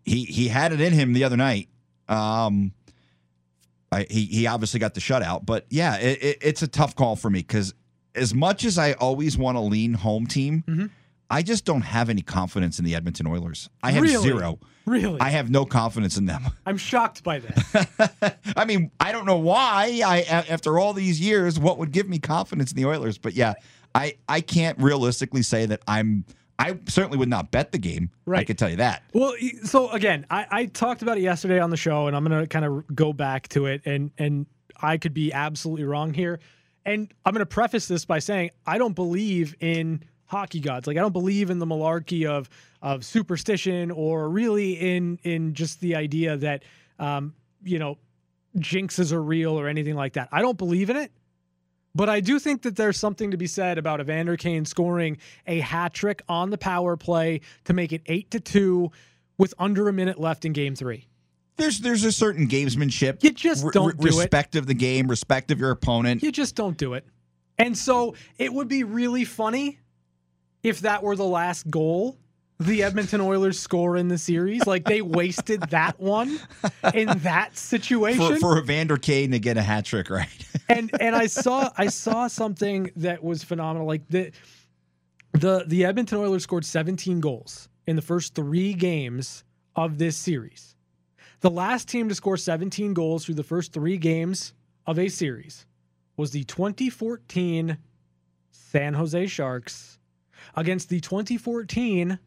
he 0.08 0.24
he 0.24 0.48
had 0.48 0.74
it 0.74 0.82
in 0.82 0.94
him 0.94 1.14
the 1.14 1.24
other 1.24 1.38
night. 1.38 1.70
Um, 2.08 2.72
I, 3.92 4.06
he 4.10 4.26
he 4.26 4.48
obviously 4.48 4.80
got 4.80 4.94
the 4.94 5.00
shutout, 5.02 5.46
but 5.46 5.66
yeah, 5.70 5.98
it, 5.98 6.24
it, 6.24 6.38
it's 6.42 6.62
a 6.62 6.68
tough 6.68 6.96
call 6.96 7.16
for 7.16 7.30
me 7.30 7.40
because 7.40 7.74
as 8.16 8.34
much 8.34 8.66
as 8.66 8.78
I 8.78 8.94
always 8.94 9.38
want 9.38 9.56
to 9.58 9.62
lean 9.62 9.94
home 9.94 10.26
team. 10.26 10.64
Mm-hmm. 10.68 10.86
I 11.30 11.42
just 11.42 11.66
don't 11.66 11.82
have 11.82 12.10
any 12.10 12.22
confidence 12.22 12.80
in 12.80 12.86
the 12.86 12.96
Edmonton 12.96 13.28
Oilers. 13.28 13.70
I 13.84 13.92
have 13.92 14.02
Really? 14.02 14.24
zero. 14.24 14.60
Really? 14.86 15.20
I 15.20 15.28
have 15.28 15.50
no 15.50 15.66
confidence 15.66 16.16
in 16.16 16.26
them. 16.26 16.42
I'm 16.66 16.78
shocked 16.78 17.22
by 17.22 17.40
this. 17.40 17.76
I 18.56 18.64
mean, 18.64 18.92
I 19.02 19.12
don't 19.12 19.26
know 19.26 19.38
why. 19.38 20.00
I 20.06 20.22
after 20.22 20.80
all 20.80 20.94
these 20.94 21.20
years, 21.20 21.60
what 21.60 21.80
would 21.80 21.92
give 21.92 22.08
me 22.08 22.18
confidence 22.18 22.72
in 22.72 22.78
the 22.78 22.86
Oilers? 22.86 23.18
But 23.18 23.34
yeah, 23.34 23.56
I 23.94 24.16
I 24.30 24.40
can't 24.40 24.80
realistically 24.80 25.42
say 25.42 25.66
that 25.66 25.82
I'm. 25.86 26.24
I 26.60 26.78
certainly 26.88 27.18
would 27.18 27.30
not 27.30 27.52
bet 27.52 27.72
the 27.72 27.78
game. 27.78 28.10
I 28.42 28.44
could 28.44 28.58
tell 28.58 28.70
you 28.70 28.78
that. 28.78 29.04
well, 29.14 29.34
so 29.64 29.92
again, 29.92 30.26
I, 30.30 30.48
I 30.50 30.66
talked 30.66 31.02
about 31.02 31.18
it 31.18 31.22
yesterday 31.22 31.60
on 31.60 31.70
the 31.70 31.78
show, 31.78 32.08
and 32.08 32.16
I'm 32.16 32.24
going 32.24 32.42
to 32.42 32.48
kind 32.48 32.66
of 32.66 32.96
go 32.96 33.14
back 33.14 33.48
to 33.50 33.68
it, 33.68 33.82
and 33.86 34.12
and 34.18 34.48
I 34.82 34.98
could 34.98 35.14
be 35.14 35.32
absolutely 35.32 35.86
wrong 35.86 36.14
here, 36.14 36.40
and 36.86 37.14
I'm 37.26 37.34
going 37.34 37.42
to 37.42 37.46
preface 37.46 37.88
this 37.88 38.06
by 38.06 38.20
saying 38.20 38.52
I 38.66 38.78
don't 38.78 38.96
believe 38.96 39.56
in 39.60 40.04
hockey 40.26 40.60
gods. 40.60 40.88
Like 40.88 40.98
I 40.98 41.02
don't 41.02 41.14
believe 41.14 41.50
in 41.50 41.60
the 41.60 41.66
malarkey 41.66 42.26
of 42.28 42.50
of 42.82 43.06
superstition, 43.06 43.92
or 43.92 44.30
really 44.30 44.74
in 44.74 45.20
in 45.24 45.54
just 45.54 45.80
the 45.80 45.96
idea 45.96 46.38
that 46.38 46.64
um, 47.00 47.36
you 47.64 47.80
know 47.80 47.98
jinxes 48.58 49.12
are 49.12 49.22
real 49.22 49.60
or 49.60 49.68
anything 49.68 49.96
like 49.96 50.14
that. 50.14 50.30
I 50.32 50.42
don't 50.42 50.58
believe 50.58 50.90
in 50.90 50.96
it. 50.96 51.12
But 51.98 52.10
I 52.10 52.20
do 52.20 52.38
think 52.38 52.62
that 52.62 52.76
there's 52.76 52.96
something 52.96 53.32
to 53.32 53.38
be 53.38 53.48
said 53.48 53.80
about 53.80 54.00
Evander 54.00 54.38
Kane 54.38 54.66
scoring 54.66 55.18
a 55.48 55.62
hat 55.62 55.96
trick 55.96 56.22
on 56.30 56.52
the 56.52 56.58
power 56.58 56.96
play 56.96 57.42
to 57.66 57.74
make 57.74 57.92
it 57.92 58.04
eight 58.06 58.30
to 58.30 58.40
two 58.40 58.92
with 59.40 59.56
under 59.58 59.90
a 59.90 59.94
minute 59.94 60.20
left 60.20 60.46
in 60.46 60.54
game 60.54 60.76
three. 60.76 61.08
There's 61.56 61.80
there's 61.80 62.04
a 62.04 62.12
certain 62.12 62.48
gamesmanship. 62.48 63.24
You 63.24 63.32
just 63.32 63.66
don't 63.72 63.98
re- 63.98 64.12
do 64.12 64.16
it. 64.16 64.22
respect 64.22 64.56
of 64.56 64.68
the 64.68 64.76
game, 64.76 65.08
respect 65.08 65.50
of 65.50 65.60
your 65.60 65.72
opponent. 65.72 66.22
You 66.22 66.32
just 66.32 66.56
don't 66.56 66.78
do 66.78 66.94
it. 66.94 67.04
And 67.58 67.76
so 67.76 68.14
it 68.38 68.54
would 68.54 68.68
be 68.68 68.84
really 68.84 69.26
funny 69.26 69.80
if 70.62 70.82
that 70.82 71.02
were 71.02 71.16
the 71.16 71.26
last 71.26 71.68
goal 71.68 72.16
the 72.60 72.84
Edmonton 72.84 73.22
Oilers 73.22 73.60
score 73.60 73.98
in 73.98 74.08
the 74.08 74.18
series. 74.18 74.66
Like 74.66 74.86
they 74.86 75.02
wasted 75.02 75.62
that 75.70 76.00
one 76.00 76.40
in 76.94 77.08
that 77.20 77.58
situation. 77.58 78.36
For, 78.36 78.40
for 78.40 78.60
Evander 78.60 78.98
Kane 78.98 79.32
to 79.32 79.40
get 79.40 79.58
a 79.58 79.62
hat 79.62 79.86
trick, 79.86 80.10
right? 80.10 80.28
and 80.70 80.92
and 81.00 81.16
I 81.16 81.28
saw 81.28 81.70
I 81.78 81.88
saw 81.88 82.28
something 82.28 82.92
that 82.98 83.24
was 83.24 83.44
phenomenal. 83.44 83.88
Like 83.88 84.08
the 84.10 84.32
the 85.34 85.66
the 85.68 85.86
Edmonton 85.86 86.18
Oilers 86.18 86.44
scored 86.44 86.66
17 86.66 87.20
goals 87.20 87.70
in 87.86 87.96
the 87.96 88.02
first 88.02 88.36
three 88.36 88.74
games 88.74 89.44
of 89.76 89.98
this 89.98 90.18
series. 90.18 90.76
The 91.42 91.52
last 91.52 91.88
team 91.88 92.10
to 92.10 92.16
score 92.16 92.38
17 92.38 92.94
goals 92.94 93.26
through 93.26 93.36
the 93.36 93.44
first 93.44 93.72
three 93.72 93.98
games 93.98 94.54
of 94.88 94.98
a 94.98 95.08
series 95.08 95.68
was 96.16 96.32
the 96.32 96.44
2014 96.46 97.78
San 98.50 98.94
Jose 98.96 99.28
Sharks 99.28 100.00
against 100.56 100.90
the 100.90 101.00
2014 101.00 102.18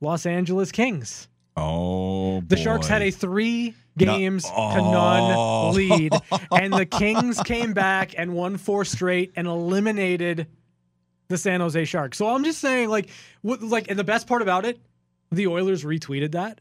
Los 0.00 0.26
Angeles 0.26 0.72
Kings. 0.72 1.28
oh, 1.56 2.40
The 2.42 2.56
Sharks 2.56 2.86
had 2.86 3.02
a 3.02 3.10
three 3.10 3.74
games 3.96 4.44
to 4.44 4.50
none 4.76 5.32
Oh. 5.34 5.70
lead, 5.74 6.12
and 6.52 6.72
the 6.72 6.86
Kings 6.86 7.40
came 7.42 7.72
back 7.72 8.14
and 8.16 8.32
won 8.34 8.56
four 8.56 8.84
straight 8.84 9.32
and 9.34 9.48
eliminated 9.48 10.46
the 11.28 11.36
San 11.36 11.60
Jose 11.60 11.84
Sharks. 11.84 12.16
So 12.16 12.28
I'm 12.28 12.44
just 12.44 12.60
saying, 12.60 12.88
like, 12.90 13.10
what, 13.42 13.60
like, 13.62 13.90
and 13.90 13.98
the 13.98 14.04
best 14.04 14.26
part 14.28 14.40
about 14.40 14.64
it, 14.64 14.78
the 15.32 15.48
Oilers 15.48 15.82
retweeted 15.84 16.32
that. 16.32 16.60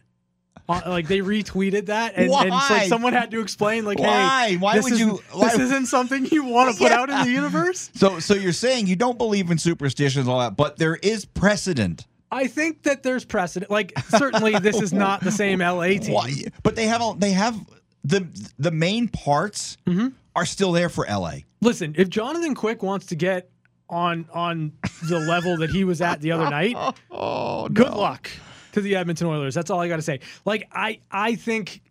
Uh, 0.68 0.82
like 0.88 1.08
they 1.08 1.20
retweeted 1.20 1.86
that, 1.86 2.14
and, 2.18 2.30
and 2.30 2.50
like 2.50 2.90
someone 2.90 3.14
had 3.14 3.32
to 3.32 3.40
explain, 3.40 3.86
like, 3.86 4.00
Why? 4.00 4.48
hey, 4.50 4.58
Why 4.58 4.76
this 4.76 4.90
would 4.90 5.00
you- 5.00 5.22
why- 5.32 5.48
This 5.50 5.60
isn't 5.60 5.86
something 5.86 6.26
you 6.26 6.44
want 6.44 6.74
to 6.76 6.78
put 6.84 6.92
out 6.92 7.10
in 7.10 7.20
the 7.24 7.30
universe. 7.30 7.90
So 7.94 8.20
so 8.20 8.34
you're 8.34 8.52
saying 8.52 8.88
you 8.88 8.98
don't 8.98 9.18
believe 9.18 9.50
in 9.52 9.60
superstitions 9.60 10.26
and 10.26 10.34
all 10.34 10.40
that, 10.40 10.58
but 10.58 10.78
there 10.78 10.96
is 10.96 11.24
precedent. 11.24 12.06
I 12.32 12.48
think 12.48 12.84
that 12.84 13.04
there's 13.04 13.24
precedent. 13.26 13.72
Like, 13.72 13.98
certainly, 14.10 14.58
this 14.60 14.82
is 14.82 14.92
not 14.94 15.22
the 15.22 15.32
same 15.32 15.60
LA 15.60 15.84
team. 16.00 16.14
Why? 16.14 16.34
But 16.64 16.76
they 16.76 16.86
have 16.88 17.02
a- 17.02 17.16
they 17.18 17.32
have 17.32 17.58
the 18.04 18.28
the 18.60 18.72
main 18.72 19.08
parts 19.08 19.78
Mm-hmm. 19.86 20.08
are 20.36 20.46
still 20.46 20.72
there 20.72 20.90
for 20.90 21.06
LA. 21.10 21.40
Listen, 21.62 21.96
if 21.98 22.10
Jonathan 22.10 22.54
Quick 22.56 22.84
wants 22.84 23.08
to 23.08 23.16
get 23.16 23.50
on 23.90 24.28
on 24.34 24.74
the 25.08 25.20
level 25.20 25.58
that 25.58 25.70
he 25.70 25.84
was 25.86 26.02
at 26.02 26.20
the 26.22 26.32
other 26.34 26.50
night, 26.60 26.76
Oh, 27.10 27.70
good 27.70 27.94
luck 27.94 28.30
to 28.74 28.82
the 28.82 28.96
Edmonton 28.98 29.28
Oilers. 29.28 29.56
That's 29.56 29.70
all 29.72 29.80
I 29.80 29.88
got 29.88 29.96
to 29.96 30.02
say. 30.02 30.20
Like 30.46 30.68
I 30.72 31.00
I 31.10 31.36
think 31.36 31.82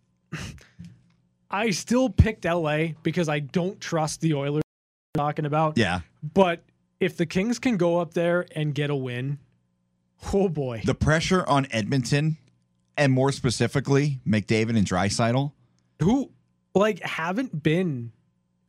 I 1.50 1.70
still 1.70 2.08
picked 2.10 2.44
LA 2.44 2.88
because 3.02 3.28
I 3.28 3.38
don't 3.40 3.80
trust 3.80 4.20
the 4.20 4.34
Oilers 4.34 4.62
talking 5.14 5.46
about. 5.46 5.78
Yeah. 5.78 6.00
But 6.34 6.62
if 7.00 7.16
the 7.16 7.26
Kings 7.26 7.58
can 7.58 7.76
go 7.76 7.98
up 7.98 8.14
there 8.14 8.46
and 8.54 8.74
get 8.74 8.90
a 8.90 8.96
win, 8.96 9.38
oh 10.32 10.48
boy. 10.48 10.82
The 10.84 10.94
pressure 10.94 11.44
on 11.48 11.66
Edmonton, 11.70 12.36
and 12.96 13.12
more 13.12 13.32
specifically, 13.32 14.20
McDavid 14.26 14.76
and 14.76 14.86
Draisaitl. 14.86 15.52
Who 16.02 16.30
like 16.74 17.00
haven't 17.00 17.62
been 17.62 18.12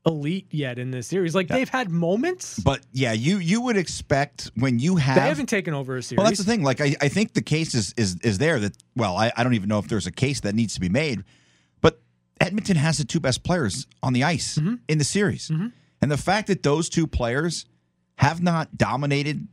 elite 0.05 0.47
yet 0.51 0.79
in 0.79 0.91
this 0.91 1.07
series. 1.07 1.35
Like 1.35 1.49
they've 1.49 1.67
had 1.67 1.89
moments. 1.91 2.59
But 2.59 2.79
yeah, 2.93 3.11
you 3.11 3.37
you 3.39 3.61
would 3.61 3.75
expect 3.77 4.51
when 4.55 4.79
you 4.79 4.95
have 4.95 5.15
They 5.15 5.21
haven't 5.27 5.47
taken 5.47 5.73
over 5.73 5.97
a 5.97 6.01
series. 6.03 6.17
Well, 6.17 6.25
that's 6.27 6.37
the 6.39 6.45
thing. 6.45 6.63
Like, 6.63 6.79
I, 6.79 6.95
I 7.01 7.09
think 7.09 7.33
the 7.33 7.41
case 7.41 7.75
is 7.75 7.93
is 7.97 8.17
is 8.21 8.37
there 8.37 8.59
that 8.59 8.77
well, 8.95 9.17
I, 9.17 9.31
I 9.35 9.43
don't 9.43 9.53
even 9.53 9.67
know 9.67 9.79
if 9.79 9.87
there's 9.87 10.07
a 10.07 10.11
case 10.11 10.39
that 10.41 10.55
needs 10.55 10.73
to 10.75 10.79
be 10.79 10.87
made, 10.89 11.23
but 11.81 11.99
Edmonton 12.39 12.77
has 12.77 12.97
the 12.97 13.03
two 13.05 13.19
best 13.19 13.43
players 13.43 13.87
on 14.01 14.13
the 14.13 14.23
ice 14.23 14.57
Mm-hmm. 14.57 14.75
in 14.87 14.97
the 14.97 15.03
series, 15.03 15.49
and 15.49 16.09
the 16.11 16.17
fact 16.17 16.47
that 16.47 16.63
those 16.63 16.87
two 16.87 17.07
players 17.07 17.65
have 18.15 18.41
not 18.41 18.77
dominated 18.77 19.47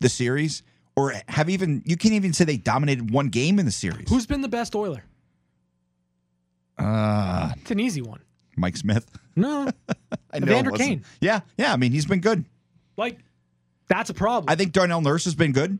the 0.00 0.08
series 0.08 0.62
or 0.96 1.12
have 1.28 1.48
even 1.50 1.82
you 1.84 1.96
can't 1.96 2.14
even 2.14 2.32
say 2.32 2.44
they 2.44 2.56
dominated 2.56 3.10
one 3.10 3.28
game 3.28 3.58
in 3.58 3.66
the 3.66 3.72
series. 3.72 4.08
Who's 4.08 4.26
been 4.26 4.40
the 4.40 4.48
best 4.48 4.74
Oiler? 4.74 5.04
uh, 6.78 7.52
It's 7.60 7.70
an 7.70 7.80
easy 7.80 8.02
one. 8.02 8.20
Mike 8.56 8.76
Smith? 8.76 9.06
No, 9.34 9.70
I 10.32 10.38
know 10.38 10.46
Evander. 10.46 10.70
Kane. 10.72 11.04
Yeah, 11.20 11.40
yeah. 11.58 11.72
I 11.72 11.76
mean, 11.76 11.92
he's 11.92 12.06
been 12.06 12.20
good. 12.20 12.44
like 12.96 13.18
that's 13.88 14.10
a 14.10 14.14
problem. 14.14 14.50
I 14.50 14.56
think 14.56 14.72
Darnell 14.72 15.00
Nurse 15.02 15.24
has 15.26 15.34
been 15.34 15.52
good, 15.52 15.78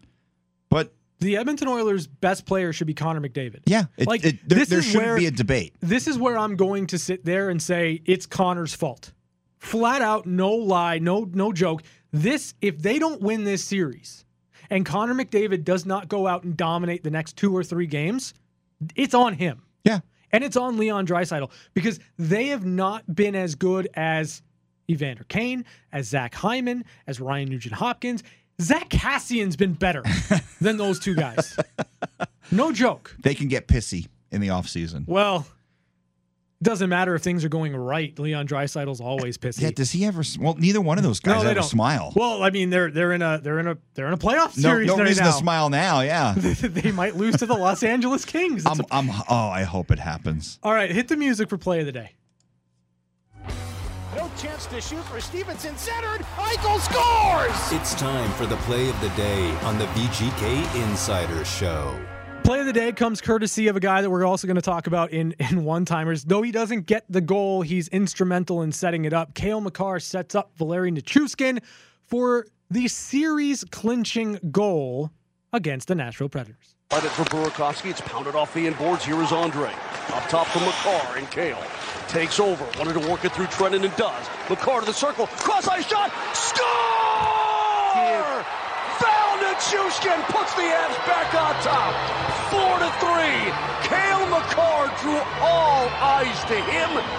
but 0.68 0.92
the 1.18 1.38
Edmonton 1.38 1.66
Oilers' 1.68 2.06
best 2.06 2.44
player 2.46 2.72
should 2.72 2.86
be 2.86 2.94
Connor 2.94 3.20
McDavid. 3.20 3.62
yeah, 3.66 3.84
it, 3.96 4.06
Like, 4.06 4.24
it, 4.24 4.46
there, 4.48 4.58
this 4.58 4.68
there 4.68 4.78
is 4.80 4.84
shouldn't 4.84 5.06
where- 5.06 5.16
be 5.16 5.26
a 5.26 5.30
debate. 5.30 5.74
This 5.80 6.06
is 6.06 6.18
where 6.18 6.38
I'm 6.38 6.54
going 6.56 6.86
to 6.88 6.98
sit 6.98 7.24
there 7.24 7.48
and 7.48 7.60
say 7.60 8.02
it's 8.04 8.26
Connor's 8.26 8.74
fault. 8.74 9.12
Flat 9.58 10.02
out, 10.02 10.26
no 10.26 10.52
lie, 10.52 10.98
no 10.98 11.28
no 11.32 11.52
joke. 11.52 11.82
This 12.12 12.54
if 12.60 12.78
they 12.80 12.98
don't 12.98 13.20
win 13.22 13.42
this 13.44 13.64
series 13.64 14.25
and 14.70 14.84
Connor 14.86 15.14
McDavid 15.14 15.64
does 15.64 15.86
not 15.86 16.08
go 16.08 16.26
out 16.26 16.44
and 16.44 16.56
dominate 16.56 17.02
the 17.04 17.10
next 17.10 17.36
two 17.36 17.54
or 17.56 17.62
three 17.64 17.86
games, 17.86 18.34
it's 18.94 19.14
on 19.14 19.34
him. 19.34 19.62
Yeah, 19.84 20.00
And 20.32 20.42
it's 20.42 20.56
on 20.56 20.76
Leon 20.78 21.06
Draisaitl 21.06 21.50
because 21.74 22.00
they 22.18 22.48
have 22.48 22.64
not 22.66 23.14
been 23.14 23.34
as 23.36 23.54
good 23.54 23.88
as 23.94 24.42
Evander 24.90 25.24
Kane, 25.28 25.64
as 25.92 26.08
Zach 26.08 26.34
Hyman, 26.34 26.84
as 27.06 27.20
Ryan 27.20 27.48
Nugent 27.50 27.74
Hopkins. 27.74 28.22
Zack 28.60 28.88
Kassian's 28.88 29.56
been 29.56 29.74
better 29.74 30.02
than 30.60 30.76
those 30.76 30.98
two 30.98 31.14
guys. 31.14 31.56
No 32.50 32.72
joke. 32.72 33.14
they 33.22 33.34
can 33.34 33.48
get 33.48 33.68
pissy 33.68 34.08
in 34.30 34.40
the 34.40 34.48
offseason. 34.48 35.06
Well, 35.06 35.46
Doesn't 36.62 36.88
matter 36.88 37.14
if 37.14 37.22
things 37.22 37.44
are 37.44 37.50
going 37.50 37.76
right. 37.76 38.18
Leon 38.18 38.48
Draisaitl's 38.48 39.00
always 39.00 39.36
pissy. 39.36 39.60
Yeah, 39.60 39.72
does 39.72 39.92
he 39.92 40.06
ever? 40.06 40.22
Well, 40.40 40.54
neither 40.54 40.80
one 40.80 40.96
of 40.96 41.04
those 41.04 41.20
guys 41.20 41.36
no, 41.36 41.42
they 41.42 41.50
ever 41.50 41.60
don't 41.60 41.68
smile. 41.68 42.14
Well, 42.16 42.42
I 42.42 42.48
mean, 42.48 42.70
they're 42.70 42.90
they're 42.90 43.12
in 43.12 43.20
a 43.20 43.38
they're 43.42 43.58
in 43.58 43.66
a 43.68 43.76
they're 43.92 44.06
in 44.06 44.14
a 44.14 44.18
playoff 44.18 44.56
no, 44.56 44.70
series 44.70 44.86
no 44.88 44.96
right 44.96 45.02
reason 45.08 45.24
now. 45.24 45.32
to 45.32 45.36
smile 45.36 45.68
now. 45.68 46.00
Yeah, 46.00 46.32
they 46.38 46.92
might 46.92 47.14
lose 47.14 47.36
to 47.36 47.46
the 47.46 47.54
Los 47.54 47.82
Angeles 47.82 48.24
Kings. 48.24 48.64
I'm, 48.64 48.80
a- 48.80 48.86
I'm. 48.90 49.10
Oh, 49.28 49.48
I 49.48 49.64
hope 49.64 49.90
it 49.90 49.98
happens. 49.98 50.58
all 50.62 50.72
right, 50.72 50.90
hit 50.90 51.08
the 51.08 51.16
music 51.16 51.50
for 51.50 51.58
play 51.58 51.80
of 51.80 51.86
the 51.86 51.92
day. 51.92 52.12
No 54.16 54.30
chance 54.38 54.64
to 54.66 54.80
shoot 54.80 55.04
for 55.04 55.20
Stevenson. 55.20 55.76
Centered. 55.76 56.24
Eichel 56.36 56.80
scores. 56.80 57.78
It's 57.78 57.94
time 57.94 58.30
for 58.32 58.46
the 58.46 58.56
play 58.64 58.88
of 58.88 58.98
the 59.02 59.10
day 59.10 59.50
on 59.62 59.78
the 59.78 59.84
VGK 59.88 60.88
Insider 60.88 61.44
Show. 61.44 61.94
Play 62.46 62.60
of 62.60 62.66
the 62.66 62.72
day 62.72 62.92
comes 62.92 63.20
courtesy 63.20 63.66
of 63.66 63.74
a 63.74 63.80
guy 63.80 64.02
that 64.02 64.08
we're 64.08 64.24
also 64.24 64.46
going 64.46 64.54
to 64.54 64.62
talk 64.62 64.86
about 64.86 65.10
in 65.10 65.34
in 65.40 65.64
one 65.64 65.84
timers. 65.84 66.22
Though 66.22 66.42
he 66.42 66.52
doesn't 66.52 66.86
get 66.86 67.04
the 67.10 67.20
goal, 67.20 67.62
he's 67.62 67.88
instrumental 67.88 68.62
in 68.62 68.70
setting 68.70 69.04
it 69.04 69.12
up. 69.12 69.34
Cale 69.34 69.60
Makar 69.60 69.98
sets 69.98 70.36
up 70.36 70.52
Valeri 70.54 70.92
Nichushkin 70.92 71.60
for 72.04 72.46
the 72.70 72.86
series 72.86 73.64
clinching 73.64 74.38
goal 74.52 75.10
against 75.52 75.88
the 75.88 75.96
Nashville 75.96 76.28
Predators. 76.28 76.76
Right 76.92 77.02
it 77.02 77.10
for 77.10 77.24
Burakovsky. 77.24 77.90
It's 77.90 78.00
pounded 78.02 78.36
off 78.36 78.54
the 78.54 78.68
inboards. 78.68 79.02
Here 79.02 79.20
is 79.20 79.32
Andre. 79.32 79.72
Up 80.10 80.28
top 80.28 80.46
for 80.46 80.60
Makar 80.60 81.18
and 81.18 81.28
Cale. 81.32 81.60
Takes 82.06 82.38
over. 82.38 82.64
Wanted 82.78 83.02
to 83.02 83.10
work 83.10 83.24
it 83.24 83.32
through 83.32 83.46
Trennan 83.46 83.82
and 83.82 83.96
does. 83.96 84.26
Makar 84.48 84.82
to 84.82 84.86
the 84.86 84.92
circle. 84.92 85.26
Cross 85.26 85.66
ice 85.66 85.88
shot. 85.88 86.12
Score! 86.32 86.95
Nichushkin 89.56 90.22
puts 90.26 90.52
the 90.52 90.60
Avs 90.60 91.06
back 91.06 91.32
on 91.34 91.54
top. 91.62 91.94
Four 92.50 92.78
to 92.78 92.90
three. 93.00 93.88
Cale 93.88 94.26
Makar 94.28 94.94
drew 95.00 95.16
all 95.40 95.88
eyes 95.88 96.44
to 96.44 96.60
him. 96.60 97.18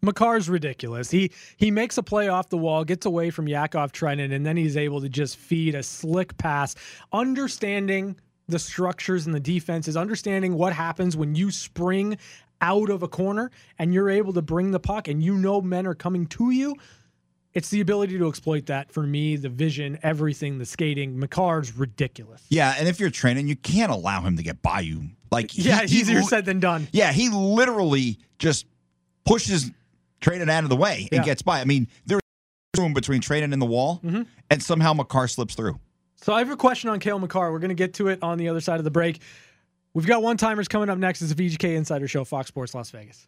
Makar's 0.00 0.48
ridiculous. 0.48 1.10
He 1.10 1.32
he 1.56 1.72
makes 1.72 1.98
a 1.98 2.02
play 2.04 2.28
off 2.28 2.50
the 2.50 2.56
wall, 2.56 2.84
gets 2.84 3.04
away 3.04 3.30
from 3.30 3.48
Yakov 3.48 3.90
Trenin, 3.90 4.32
and 4.32 4.46
then 4.46 4.56
he's 4.56 4.76
able 4.76 5.00
to 5.00 5.08
just 5.08 5.36
feed 5.36 5.74
a 5.74 5.82
slick 5.82 6.36
pass, 6.38 6.76
understanding 7.12 8.14
the 8.46 8.60
structures 8.60 9.26
and 9.26 9.34
the 9.34 9.40
defenses, 9.40 9.96
understanding 9.96 10.54
what 10.54 10.72
happens 10.72 11.16
when 11.16 11.34
you 11.34 11.50
spring 11.50 12.16
out 12.60 12.90
of 12.90 13.02
a 13.02 13.08
corner 13.08 13.50
and 13.80 13.92
you're 13.92 14.08
able 14.08 14.32
to 14.34 14.42
bring 14.42 14.70
the 14.70 14.78
puck 14.78 15.08
and 15.08 15.20
you 15.20 15.36
know 15.36 15.60
men 15.60 15.88
are 15.88 15.96
coming 15.96 16.26
to 16.26 16.52
you. 16.52 16.76
It's 17.54 17.68
the 17.68 17.80
ability 17.82 18.16
to 18.18 18.28
exploit 18.28 18.66
that 18.66 18.90
for 18.90 19.02
me, 19.02 19.36
the 19.36 19.48
vision, 19.50 19.98
everything, 20.02 20.58
the 20.58 20.64
skating. 20.64 21.18
Makar's 21.20 21.76
ridiculous. 21.76 22.42
Yeah, 22.48 22.74
and 22.78 22.88
if 22.88 22.98
you're 22.98 23.10
Trenin, 23.10 23.46
you 23.46 23.56
can't 23.56 23.92
allow 23.92 24.22
him 24.22 24.36
to 24.38 24.42
get 24.42 24.62
by 24.62 24.80
you. 24.80 25.10
Like, 25.30 25.50
he- 25.50 25.62
Yeah, 25.62 25.82
he 25.84 25.98
easier 26.00 26.20
li- 26.20 26.26
said 26.26 26.44
than 26.46 26.60
done. 26.60 26.88
Yeah, 26.92 27.12
he 27.12 27.28
literally 27.28 28.18
just 28.38 28.64
pushes 29.26 29.70
Trenin 30.22 30.48
out 30.50 30.64
of 30.64 30.70
the 30.70 30.76
way 30.76 31.08
and 31.12 31.18
Yeah. 31.20 31.24
gets 31.24 31.42
by. 31.42 31.60
I 31.60 31.64
mean, 31.64 31.88
there's 32.06 32.22
room 32.78 32.94
between 32.94 33.20
Trenin 33.20 33.52
and 33.52 33.60
the 33.60 33.66
wall, 33.66 34.00
Mm-hmm. 34.02 34.22
and 34.50 34.62
somehow 34.62 34.94
Makar 34.94 35.28
slips 35.28 35.54
through. 35.54 35.78
So 36.16 36.32
I 36.32 36.38
have 36.38 36.50
a 36.50 36.56
question 36.56 36.88
on 36.88 37.00
Cale 37.00 37.18
Makar. 37.18 37.52
We're 37.52 37.58
going 37.58 37.68
to 37.68 37.74
get 37.74 37.92
to 37.94 38.08
it 38.08 38.22
on 38.22 38.38
the 38.38 38.48
other 38.48 38.60
side 38.60 38.78
of 38.78 38.84
the 38.84 38.90
break. 38.90 39.20
We've 39.92 40.06
got 40.06 40.22
one 40.22 40.38
timers 40.38 40.68
coming 40.68 40.88
up 40.88 40.96
next. 40.96 41.20
It's 41.20 41.32
a 41.32 41.34
VGK 41.34 41.76
Insider 41.76 42.08
Show, 42.08 42.24
Fox 42.24 42.48
Sports 42.48 42.74
Las 42.74 42.90
Vegas. 42.90 43.26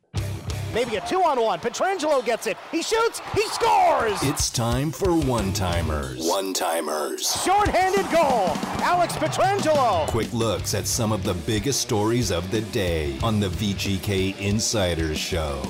Maybe 0.75 0.97
a 0.97 1.01
two-on-one. 1.03 1.61
Pietrangelo 1.61 2.25
gets 2.25 2.49
it. 2.49 2.57
He 2.73 2.83
shoots. 2.83 3.21
He 3.33 3.43
scores. 3.43 4.19
It's 4.25 4.51
time 4.51 4.91
for 4.91 5.15
one 5.15 5.53
timers. 5.53 6.27
One 6.27 6.53
timers. 6.53 7.41
Short-handed 7.45 8.11
goal. 8.11 8.49
Alex 8.83 9.15
Pietrangelo. 9.15 10.09
Quick 10.09 10.33
looks 10.33 10.75
at 10.75 10.89
some 10.89 11.13
of 11.13 11.23
the 11.23 11.35
biggest 11.35 11.81
stories 11.81 12.33
of 12.33 12.51
the 12.51 12.63
day 12.63 13.17
on 13.23 13.39
the 13.39 13.51
VGK 13.51 14.37
Insider 14.41 15.15
Show. 15.15 15.63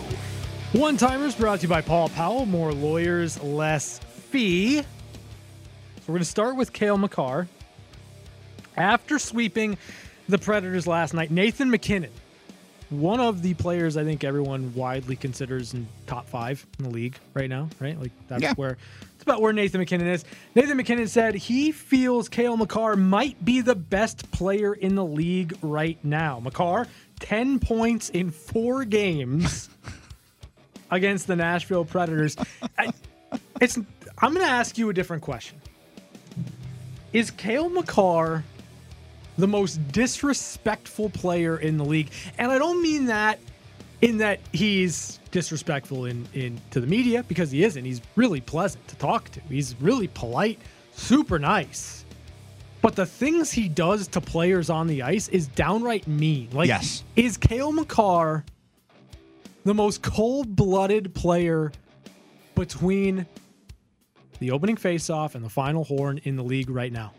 One 0.72 0.96
timers 0.96 1.34
brought 1.34 1.60
to 1.60 1.64
you 1.64 1.68
by 1.68 1.82
Paul 1.82 2.08
Powell. 2.08 2.46
More 2.46 2.72
lawyers, 2.72 3.40
less 3.42 3.98
fee. 3.98 4.80
So 4.80 4.86
we're 6.06 6.14
going 6.14 6.20
to 6.20 6.24
start 6.24 6.56
with 6.56 6.72
Cale 6.72 6.96
Makar. 6.96 7.46
After 8.74 9.18
sweeping 9.18 9.76
the 10.30 10.38
Predators 10.38 10.86
last 10.86 11.12
night, 11.12 11.30
Nathan 11.30 11.70
MacKinnon, 11.70 12.10
one 13.00 13.20
of 13.20 13.42
the 13.42 13.54
players 13.54 13.96
I 13.96 14.04
think 14.04 14.24
everyone 14.24 14.74
widely 14.74 15.16
considers 15.16 15.74
in 15.74 15.86
top 16.06 16.28
five 16.28 16.64
in 16.78 16.84
the 16.84 16.90
league 16.90 17.16
right 17.34 17.48
now, 17.48 17.68
right? 17.80 17.98
Like 18.00 18.12
that's 18.28 18.42
Yeah. 18.42 18.54
where 18.54 18.76
it's 19.14 19.22
about 19.22 19.40
where 19.40 19.52
Nathan 19.52 19.80
MacKinnon 19.80 20.06
is. 20.08 20.24
Nathan 20.54 20.76
MacKinnon 20.76 21.08
said 21.08 21.34
he 21.34 21.72
feels 21.72 22.28
Cale 22.28 22.56
Makar 22.56 22.96
might 22.96 23.42
be 23.44 23.60
the 23.60 23.74
best 23.74 24.30
player 24.30 24.74
in 24.74 24.94
the 24.94 25.04
league 25.04 25.56
right 25.62 25.98
now. 26.04 26.40
Makar, 26.40 26.86
10 27.20 27.58
points 27.60 28.10
in 28.10 28.30
four 28.30 28.84
games 28.84 29.68
against 30.90 31.26
the 31.26 31.36
Nashville 31.36 31.84
Predators. 31.84 32.36
I, 32.78 32.92
it's 33.60 33.76
I'm 34.18 34.32
going 34.34 34.46
to 34.46 34.52
ask 34.52 34.78
you 34.78 34.88
a 34.90 34.92
different 34.94 35.22
question. 35.22 35.60
Is 37.12 37.30
Cale 37.30 37.68
Makar 37.68 38.44
the 39.38 39.46
most 39.48 39.86
disrespectful 39.92 41.10
player 41.10 41.58
in 41.58 41.76
the 41.76 41.84
league? 41.84 42.10
And 42.38 42.50
I 42.50 42.58
don't 42.58 42.82
mean 42.82 43.06
that 43.06 43.38
in 44.02 44.18
that 44.18 44.40
he's 44.52 45.18
disrespectful 45.30 46.04
in, 46.04 46.26
in 46.34 46.60
to 46.70 46.80
the 46.80 46.86
media 46.86 47.24
because 47.24 47.50
he 47.50 47.64
isn't. 47.64 47.84
He's 47.84 48.00
really 48.16 48.40
pleasant 48.40 48.86
to 48.88 48.96
talk 48.96 49.30
to. 49.30 49.40
He's 49.48 49.74
really 49.80 50.08
polite, 50.08 50.58
super 50.94 51.38
nice. 51.38 52.04
But 52.82 52.96
the 52.96 53.06
things 53.06 53.50
he 53.50 53.68
does 53.68 54.06
to 54.08 54.20
players 54.20 54.68
on 54.68 54.86
the 54.86 55.02
ice 55.02 55.28
is 55.28 55.46
downright 55.46 56.06
mean. 56.06 56.50
Like 56.52 56.68
Yes. 56.68 57.02
is 57.16 57.38
Cale 57.38 57.72
Makar 57.72 58.44
the 59.64 59.72
most 59.72 60.02
cold-blooded 60.02 61.14
player 61.14 61.72
between 62.54 63.24
the 64.38 64.50
opening 64.50 64.76
faceoff 64.76 65.34
and 65.34 65.42
the 65.42 65.48
final 65.48 65.84
horn 65.84 66.20
in 66.24 66.36
the 66.36 66.44
league 66.44 66.68
right 66.68 66.92
now? 66.92 67.12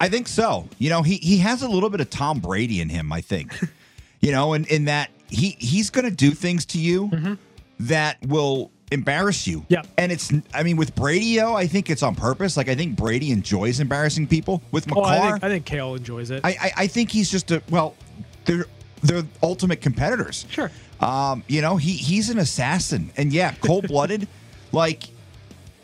I 0.00 0.08
think 0.08 0.28
so. 0.28 0.68
You 0.78 0.90
know, 0.90 1.02
he 1.02 1.16
he 1.16 1.38
has 1.38 1.62
a 1.62 1.68
little 1.68 1.90
bit 1.90 2.00
of 2.00 2.10
Tom 2.10 2.38
Brady 2.40 2.80
in 2.80 2.88
him, 2.88 3.12
I 3.12 3.20
think. 3.20 3.52
you 4.20 4.32
know, 4.32 4.54
in, 4.54 4.64
in 4.66 4.84
that 4.86 5.10
he 5.28 5.56
he's 5.58 5.90
going 5.90 6.04
to 6.04 6.14
do 6.14 6.30
things 6.30 6.64
to 6.66 6.78
you 6.78 7.36
that 7.80 8.18
will 8.26 8.70
embarrass 8.90 9.46
you. 9.46 9.64
Yep. 9.68 9.86
And 9.98 10.12
it's 10.12 10.32
I 10.54 10.62
mean 10.62 10.76
with 10.76 10.94
Brady, 10.94 11.36
though, 11.36 11.54
I 11.54 11.66
think 11.66 11.90
it's 11.90 12.02
on 12.02 12.14
purpose. 12.14 12.56
Like 12.56 12.68
I 12.68 12.74
think 12.74 12.96
Brady 12.96 13.30
enjoys 13.32 13.80
embarrassing 13.80 14.26
people. 14.28 14.62
With 14.72 14.86
Makar, 14.86 15.00
Oh, 15.00 15.04
I 15.04 15.30
think, 15.30 15.44
I 15.44 15.48
think 15.48 15.64
Cale 15.64 15.94
enjoys 15.94 16.30
it. 16.30 16.40
I, 16.44 16.50
I, 16.50 16.72
I 16.76 16.86
think 16.86 17.10
he's 17.10 17.30
just 17.30 17.50
a 17.50 17.62
well, 17.70 17.94
they're 18.44 18.66
they're 19.02 19.24
ultimate 19.42 19.80
competitors. 19.80 20.46
Sure. 20.50 20.70
Um, 21.00 21.44
you 21.46 21.60
know, 21.60 21.76
he 21.76 21.92
he's 21.92 22.30
an 22.30 22.38
assassin, 22.38 23.10
and 23.16 23.32
yeah, 23.32 23.54
cold 23.60 23.88
blooded, 23.88 24.26
like 24.72 25.08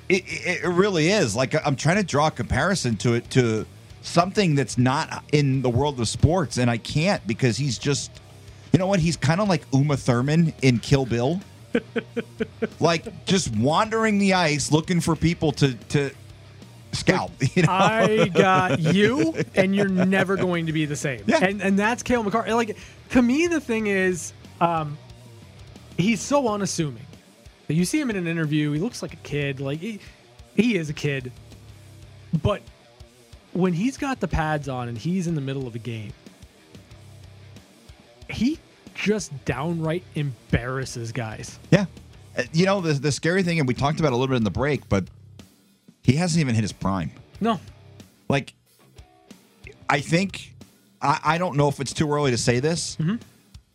it, 0.08 0.24
it, 0.26 0.64
it 0.64 0.68
really 0.68 1.10
is. 1.10 1.36
Like 1.36 1.54
I'm 1.66 1.76
trying 1.76 1.96
to 1.96 2.02
draw 2.02 2.28
a 2.28 2.30
comparison 2.30 2.96
to 2.98 3.14
it 3.14 3.30
to 3.30 3.66
something 4.04 4.54
that's 4.54 4.78
not 4.78 5.24
in 5.32 5.62
the 5.62 5.70
world 5.70 5.98
of 5.98 6.08
sports, 6.08 6.58
and 6.58 6.70
I 6.70 6.78
can't 6.78 7.26
because 7.26 7.56
he's 7.56 7.78
just, 7.78 8.10
you 8.72 8.78
know 8.78 8.86
what? 8.86 9.00
He's 9.00 9.16
kind 9.16 9.40
of 9.40 9.48
like 9.48 9.62
Uma 9.72 9.96
Thurman 9.96 10.52
in 10.62 10.78
Kill 10.78 11.06
Bill, 11.06 11.40
like 12.80 13.26
just 13.26 13.54
wandering 13.56 14.18
the 14.18 14.34
ice 14.34 14.70
looking 14.70 15.00
for 15.00 15.16
people 15.16 15.52
to 15.52 15.74
to 15.74 16.10
scalp. 16.92 17.32
You 17.56 17.62
know? 17.62 17.72
I 17.72 18.28
got 18.28 18.78
you, 18.78 19.34
and 19.54 19.74
you're 19.74 19.88
never 19.88 20.36
going 20.36 20.66
to 20.66 20.72
be 20.72 20.84
the 20.84 20.96
same. 20.96 21.24
Yeah. 21.26 21.42
And 21.42 21.62
and 21.62 21.78
that's 21.78 22.02
Cale 22.02 22.22
Makar. 22.22 22.54
Like 22.54 22.76
to 23.10 23.22
me, 23.22 23.46
the 23.46 23.60
thing 23.60 23.86
is, 23.86 24.32
um, 24.60 24.98
he's 25.96 26.20
so 26.20 26.48
unassuming. 26.48 27.06
You 27.68 27.86
see 27.86 27.98
him 27.98 28.10
in 28.10 28.16
an 28.16 28.26
interview, 28.26 28.72
he 28.72 28.80
looks 28.80 29.00
like 29.00 29.14
a 29.14 29.18
kid. 29.18 29.58
Like 29.58 29.80
he, 29.80 29.98
he 30.54 30.76
is 30.76 30.90
a 30.90 30.92
kid, 30.92 31.32
but 32.42 32.60
when 33.54 33.72
he's 33.72 33.96
got 33.96 34.20
the 34.20 34.28
pads 34.28 34.68
on 34.68 34.88
and 34.88 34.98
he's 34.98 35.26
in 35.26 35.34
the 35.34 35.40
middle 35.40 35.66
of 35.66 35.74
a 35.74 35.78
game, 35.78 36.12
he 38.30 38.58
just 38.94 39.32
downright 39.44 40.04
embarrasses 40.14 41.12
guys. 41.12 41.58
Yeah. 41.70 41.86
Uh, 42.36 42.42
You 42.52 42.66
know, 42.66 42.80
the, 42.80 42.92
the 42.94 43.12
scary 43.12 43.42
thing, 43.42 43.58
and 43.58 43.66
we 43.68 43.74
talked 43.74 43.98
about 44.00 44.08
it 44.08 44.14
a 44.14 44.16
little 44.16 44.32
bit 44.32 44.36
in 44.36 44.44
the 44.44 44.50
break, 44.50 44.88
but 44.88 45.04
he 46.02 46.16
hasn't 46.16 46.40
even 46.40 46.54
hit 46.54 46.62
his 46.62 46.72
prime. 46.72 47.10
No, 47.40 47.58
Like, 48.28 48.54
I 49.88 50.00
think, 50.00 50.54
I, 51.02 51.20
I 51.24 51.38
don't 51.38 51.56
know 51.56 51.68
if 51.68 51.80
it's 51.80 51.92
too 51.92 52.10
early 52.10 52.30
to 52.30 52.38
say 52.38 52.60
this, 52.60 52.96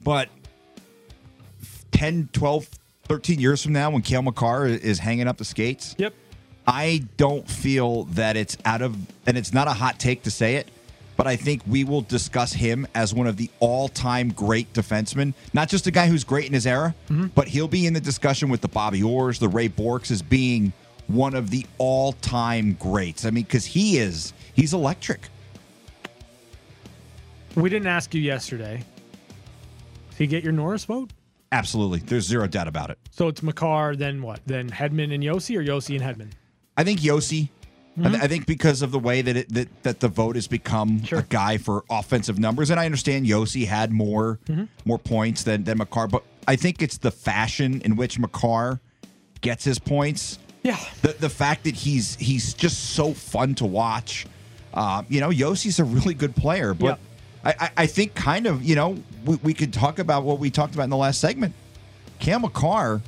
but 0.02 0.30
10, 1.92 2.30
12, 2.34 2.68
13 3.04 3.39
years 3.39 3.62
from 3.63 3.74
now, 3.74 3.92
when 3.92 4.02
Cale 4.02 4.22
Makar 4.22 4.68
is 4.68 5.00
hanging 5.00 5.28
up 5.28 5.38
the 5.38 5.46
skates, 5.46 5.96
yep. 5.98 6.13
I 6.70 7.04
don't 7.18 7.50
feel 7.50 8.04
that 8.12 8.38
it's 8.38 8.56
out 8.64 8.84
of, 8.84 8.96
and 9.26 9.40
it's 9.40 9.52
not 9.52 9.68
a 9.68 9.74
hot 9.74 10.00
take 10.00 10.22
to 10.24 10.32
say 10.32 10.58
it, 10.58 10.70
but 11.18 11.26
I 11.26 11.36
think 11.36 11.64
we 11.66 11.84
will 11.84 12.02
discuss 12.02 12.54
him 12.54 12.86
as 12.94 13.12
one 13.12 13.26
of 13.26 13.38
the 13.38 13.50
all 13.60 13.88
time 13.88 14.30
great 14.30 14.72
defensemen. 14.72 15.34
Not 15.52 15.67
just 15.67 15.88
a 15.88 15.92
guy 15.92 16.06
who's 16.06 16.24
great 16.24 16.46
in 16.46 16.54
his 16.54 16.67
era, 16.67 16.94
mm-hmm. 17.10 17.28
but 17.34 17.48
he'll 17.48 17.67
be 17.67 17.88
in 17.88 17.94
the 17.94 18.00
discussion 18.00 18.50
with 18.50 18.62
the 18.62 18.67
Bobby 18.67 19.02
Orrs, 19.02 19.40
the 19.40 19.50
Ray 19.50 19.67
Bourques, 19.67 20.12
as 20.12 20.22
being 20.22 20.72
one 21.08 21.34
of 21.34 21.50
the 21.50 21.65
all 21.80 22.13
time 22.13 22.74
greats. 22.74 23.26
I 23.26 23.32
mean, 23.32 23.46
because 23.46 23.65
he 23.65 23.98
is, 23.98 24.34
he's 24.54 24.72
electric. 24.72 25.22
We 27.56 27.72
didn't 27.72 27.88
ask 27.88 28.13
you 28.13 28.22
yesterday. 28.22 28.84
Did 30.12 30.20
you 30.20 30.28
get 30.28 30.44
your 30.44 30.54
Norris 30.54 30.86
vote? 30.86 31.10
Absolutely. 31.52 31.98
There's 31.98 32.28
zero 32.28 32.46
doubt 32.46 32.67
about 32.67 32.92
it. 32.92 33.00
So 33.10 33.28
it's 33.28 33.42
Makar, 33.42 33.96
then 33.96 34.22
what? 34.22 34.40
Then 34.46 34.70
Hedman 34.70 35.12
and 35.15 35.24
Josi, 35.24 35.58
or 35.58 35.63
Josi 35.63 36.00
and 36.00 36.04
Hedman? 36.04 36.30
I 36.80 36.84
think 36.84 37.00
Josi. 37.02 37.50
I, 38.02 38.10
th- 38.10 38.23
I 38.23 38.27
think 38.27 38.46
because 38.46 38.82
of 38.82 38.92
the 38.92 39.00
way 39.00 39.21
that 39.21 39.36
it 39.36 39.54
that, 39.54 39.84
that 39.84 40.00
the 40.00 40.08
vote 40.08 40.36
has 40.36 40.48
become 40.48 41.04
Sure. 41.04 41.19
a 41.19 41.23
guy 41.23 41.58
for 41.58 41.84
offensive 41.90 42.40
numbers, 42.40 42.69
and 42.69 42.80
I 42.80 42.86
understand 42.86 43.25
Josi 43.25 43.67
had 43.67 43.92
more 43.92 44.40
more 44.86 44.98
points 44.98 45.44
than 45.44 45.65
than 45.65 45.77
Makar, 45.80 46.08
but 46.08 46.23
I 46.48 46.56
think 46.56 46.82
it's 46.82 46.98
the 46.98 47.12
fashion 47.12 47.82
in 47.82 47.98
which 47.98 48.17
Makar 48.17 48.80
gets 49.42 49.65
his 49.65 49.80
points. 49.80 50.40
Yeah. 50.63 50.77
The 51.02 51.10
the 51.19 51.30
fact 51.30 51.65
that 51.65 51.75
he's 51.75 52.15
he's 52.15 52.54
just 52.54 52.92
so 52.92 53.13
fun 53.13 53.56
to 53.56 53.65
watch. 53.65 54.25
Uh, 54.73 55.04
you 55.10 55.19
know, 55.19 55.30
Josi's 55.30 55.80
a 55.80 55.84
really 55.84 56.13
good 56.13 56.36
player, 56.36 56.73
but 56.73 56.86
Yep. 56.86 57.00
I, 57.44 57.50
I, 57.65 57.69
I 57.84 57.86
think 57.88 58.15
kind 58.15 58.46
of 58.48 58.63
you 58.63 58.75
know 58.75 58.96
we, 59.25 59.36
we 59.44 59.54
could 59.54 59.73
talk 59.73 60.00
about 60.00 60.23
what 60.23 60.40
we 60.40 60.50
talked 60.50 60.73
about 60.73 60.84
in 60.86 60.90
the 60.90 60.96
last 60.98 61.19
segment. 61.19 61.54
Cale 62.19 62.40
Makar 62.40 63.02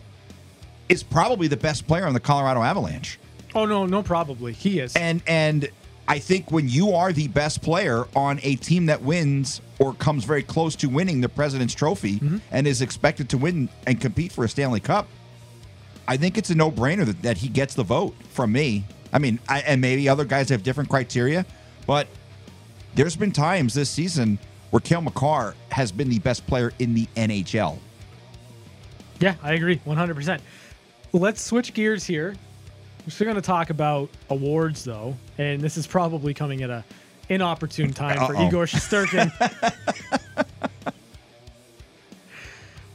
is 0.90 1.02
probably 1.04 1.48
the 1.48 1.56
best 1.58 1.88
player 1.88 2.06
on 2.06 2.14
the 2.14 2.20
Colorado 2.20 2.62
Avalanche. 2.62 3.18
Oh 3.54 3.66
no, 3.66 3.86
no, 3.86 4.04
probably 4.04 4.54
he 4.54 4.80
is. 4.80 4.96
And 4.96 5.22
and 5.28 5.70
I 6.08 6.20
think 6.20 6.52
when 6.52 6.68
you 6.68 6.94
are 6.94 7.14
the 7.14 7.28
best 7.28 7.62
player 7.62 8.06
on 8.16 8.40
a 8.44 8.56
team 8.56 8.88
that 8.88 9.02
wins 9.02 9.62
or 9.80 9.94
comes 9.94 10.26
very 10.26 10.44
close 10.44 10.76
to 10.78 10.90
winning 10.90 11.22
the 11.22 11.30
President's 11.30 11.74
Trophy 11.74 12.16
mm-hmm. 12.16 12.38
and 12.52 12.68
is 12.68 12.82
expected 12.82 13.30
to 13.30 13.38
win 13.38 13.70
and 13.88 14.00
compete 14.00 14.32
for 14.32 14.44
a 14.44 14.50
Stanley 14.50 14.80
Cup, 14.80 15.08
I 16.08 16.18
think 16.18 16.38
it's 16.38 16.50
a 16.50 16.56
no-brainer 16.56 17.06
that, 17.06 17.22
that 17.22 17.38
he 17.38 17.48
gets 17.48 17.76
the 17.76 17.84
vote 17.84 18.14
from 18.30 18.52
me. 18.52 18.84
I 19.14 19.20
mean, 19.20 19.40
I, 19.48 19.62
and 19.62 19.80
maybe 19.80 20.10
other 20.10 20.26
guys 20.26 20.50
have 20.50 20.64
different 20.64 20.90
criteria, 20.90 21.46
but 21.88 22.08
there's 22.96 23.16
been 23.16 23.32
times 23.32 23.74
this 23.74 23.90
season 23.90 24.38
where 24.72 24.82
Cale 24.82 25.02
Makar 25.02 25.56
has 25.70 25.92
been 25.92 26.10
the 26.10 26.20
best 26.20 26.46
player 26.48 26.74
in 26.80 26.94
the 26.94 27.08
NHL. 27.16 27.78
Yeah, 29.20 29.36
I 29.42 29.54
agree 29.54 29.78
100%. 29.86 30.40
Let's 31.14 31.42
switch 31.42 31.74
gears 31.74 32.06
here. 32.06 32.36
We're 33.06 33.12
still 33.12 33.26
going 33.26 33.36
to 33.36 33.42
talk 33.42 33.70
about 33.72 34.10
awards, 34.30 34.84
though, 34.84 35.16
and 35.38 35.60
this 35.60 35.76
is 35.76 35.88
probably 35.88 36.34
coming 36.34 36.62
at 36.62 36.70
a 36.70 36.84
inopportune 37.30 37.94
time 37.94 38.18
for 38.28 38.36
Uh-oh. 38.36 38.48
Igor 38.48 38.66
Shesterkin. 38.66 39.32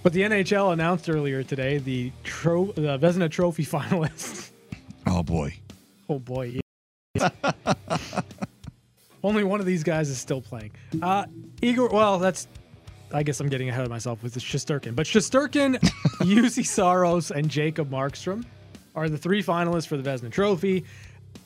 but 0.03 0.13
the 0.13 0.23
NHL 0.23 0.73
announced 0.73 1.11
earlier 1.11 1.43
today 1.43 1.79
the, 1.79 2.13
tro- 2.23 2.73
the 2.73 2.99
Vezina 2.99 3.31
Trophy 3.31 3.65
finalists. 3.67 4.51
Oh 5.07 5.23
boy. 5.23 5.55
Oh 6.09 6.19
boy. 6.21 6.61
Only 9.25 9.43
one 9.43 9.59
of 9.59 9.67
these 9.67 9.83
guys 9.83 10.09
is 10.09 10.19
still 10.19 10.41
playing. 10.41 10.71
Uh, 11.03 11.27
Igor, 11.63 11.89
well, 11.89 12.19
that's. 12.19 12.47
I 13.13 13.23
guess 13.23 13.41
I'm 13.41 13.49
getting 13.49 13.69
ahead 13.69 13.85
of 13.85 13.91
myself 13.91 14.23
with 14.23 14.35
Shesterkin. 14.37 14.95
But 14.95 15.07
Shesterkin, 15.07 15.79
Juuse 16.21 16.67
Saros, 16.67 17.31
and 17.31 17.49
Jacob 17.49 17.89
Markstrom 17.91 18.45
are 18.97 19.09
the 19.09 19.19
three 19.19 19.43
finalists 19.43 19.87
for 19.87 19.97
the 19.97 20.11
Vezina 20.11 20.33
Trophy. 20.33 20.85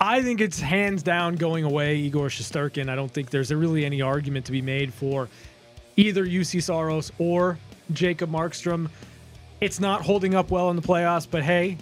I 0.01 0.23
think 0.23 0.41
it's 0.41 0.61
hands 0.61 1.03
down 1.03 1.35
going 1.35 1.65
away, 1.65 1.97
Igor 1.97 2.29
Shesterkin. 2.29 2.89
I 2.89 2.95
don't 2.95 3.11
think 3.11 3.31
there's 3.31 3.53
really 3.53 3.85
any 3.85 4.01
argument 4.01 4.47
to 4.47 4.53
be 4.53 4.63
made 4.63 4.95
for 4.95 5.29
either 5.97 6.25
Juuse 6.25 6.63
Saros 6.63 7.11
or 7.19 7.59
Jacob 7.93 8.31
Markstrom. 8.31 8.89
It's 9.61 9.81
not 9.81 10.03
holding 10.03 10.35
up 10.35 10.51
well 10.51 10.71
in 10.71 10.77
the 10.77 10.83
playoffs, 10.83 11.27
but 11.29 11.43
hey, 11.43 11.77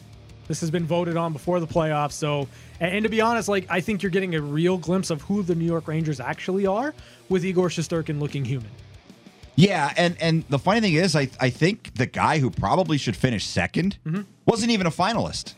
this 0.48 0.60
has 0.60 0.70
been 0.70 0.86
voted 0.86 1.16
on 1.16 1.32
before 1.32 1.60
the 1.60 1.66
playoffs. 1.66 2.12
So, 2.12 2.48
and, 2.80 3.04
to 3.04 3.10
be 3.10 3.20
honest, 3.20 3.48
like 3.48 3.66
I 3.68 3.80
think 3.80 4.02
you're 4.02 4.10
getting 4.10 4.34
a 4.34 4.40
real 4.40 4.78
glimpse 4.78 5.10
of 5.10 5.22
who 5.22 5.42
the 5.42 5.54
New 5.54 5.66
York 5.66 5.86
Rangers 5.86 6.18
actually 6.18 6.66
are 6.66 6.94
with 7.28 7.44
Igor 7.44 7.68
Shesterkin 7.68 8.18
looking 8.18 8.44
human. 8.44 8.70
Yeah, 9.54 9.92
and 9.96 10.16
and 10.20 10.44
the 10.48 10.58
funny 10.58 10.80
thing 10.80 10.94
is, 10.94 11.14
I 11.14 11.28
I 11.40 11.50
think 11.50 11.94
the 11.94 12.06
guy 12.06 12.38
who 12.38 12.50
probably 12.50 12.96
should 12.96 13.16
finish 13.16 13.46
2nd 13.46 13.96
mm-hmm. 14.06 14.22
wasn't 14.46 14.70
even 14.70 14.86
a 14.86 14.90
finalist 14.90 15.54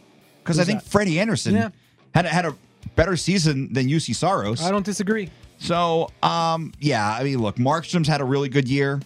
because 0.56 0.58
I 0.60 0.64
think 0.64 0.82
that? 0.84 0.90
Freddie 0.90 1.20
Andersen 1.20 1.54
Yeah. 1.54 1.68
had 2.14 2.26
had 2.26 2.46
a 2.46 2.54
better 2.96 3.16
season 3.16 3.72
than 3.72 3.88
Juuse 3.88 4.14
Saros. 4.14 4.62
I 4.62 4.70
don't 4.70 4.84
disagree. 4.84 5.30
So, 5.58 6.10
um, 6.22 6.72
yeah, 6.80 7.06
I 7.08 7.22
mean, 7.22 7.38
look, 7.40 7.56
Markstrom's 7.56 8.08
had 8.08 8.20
a 8.20 8.24
really 8.24 8.48
good 8.48 8.68
year. 8.68 9.00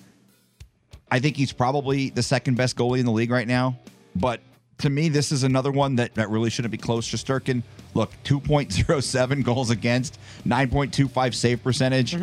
I 1.11 1.19
think 1.21 1.37
he's 1.37 1.53
probably 1.53 2.11
the 2.11 2.23
second 2.23 2.57
best 2.57 2.77
goalie 2.77 2.99
in 3.01 3.07
the 3.07 3.13
league 3.13 3.31
right 3.31 3.47
now. 3.47 3.79
But 4.17 4.41
to 4.79 4.91
me, 4.91 5.09
this 5.09 5.33
is 5.33 5.43
another 5.43 5.71
one 5.73 5.97
that, 5.97 6.15
that 6.15 6.31
really 6.31 6.51
shouldn't 6.51 6.73
be 6.73 6.79
close. 6.79 7.09
Shesterkin, 7.09 7.63
look, 7.95 8.11
2.07 8.25 9.43
goals 9.45 9.71
against, 9.71 10.19
9.25 10.47 11.35
save 11.35 11.63
percentage. 11.63 12.17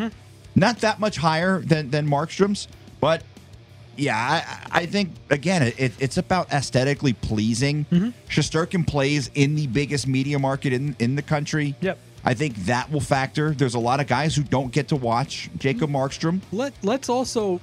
Not 0.56 0.80
that 0.80 1.00
much 1.00 1.18
higher 1.18 1.60
than, 1.60 1.90
than 1.90 2.08
Markstrom's, 2.08 2.68
but 3.00 3.24
yeah, 3.98 4.18
I, 4.72 4.82
I 4.82 4.86
think 4.86 5.12
again, 5.30 5.64
it, 5.78 5.94
it's 6.00 6.18
about 6.18 6.52
aesthetically 6.52 7.14
pleasing. 7.14 7.86
Mm-hmm. 7.92 8.10
Shesterkin 8.30 8.88
plays 8.88 9.30
in 9.36 9.56
the 9.56 9.68
biggest 9.68 10.08
media 10.08 10.40
market 10.40 10.74
in, 10.74 10.96
in 11.00 11.16
the 11.16 11.22
country. 11.22 11.76
Yep. 11.82 12.00
I 12.24 12.34
think 12.34 12.56
that 12.66 12.92
will 12.92 13.02
factor. 13.02 13.52
There's 13.52 13.74
a 13.74 13.80
lot 13.80 14.00
of 14.00 14.08
guys 14.08 14.36
who 14.36 14.44
don't 14.44 14.72
get 14.72 14.90
to 14.90 14.96
watch 14.96 15.50
Jacob 15.58 15.90
mm-hmm. 15.90 15.98
Markstrom. 15.98 16.42
Let 16.52 16.74
Let's 16.84 17.10
also 17.10 17.60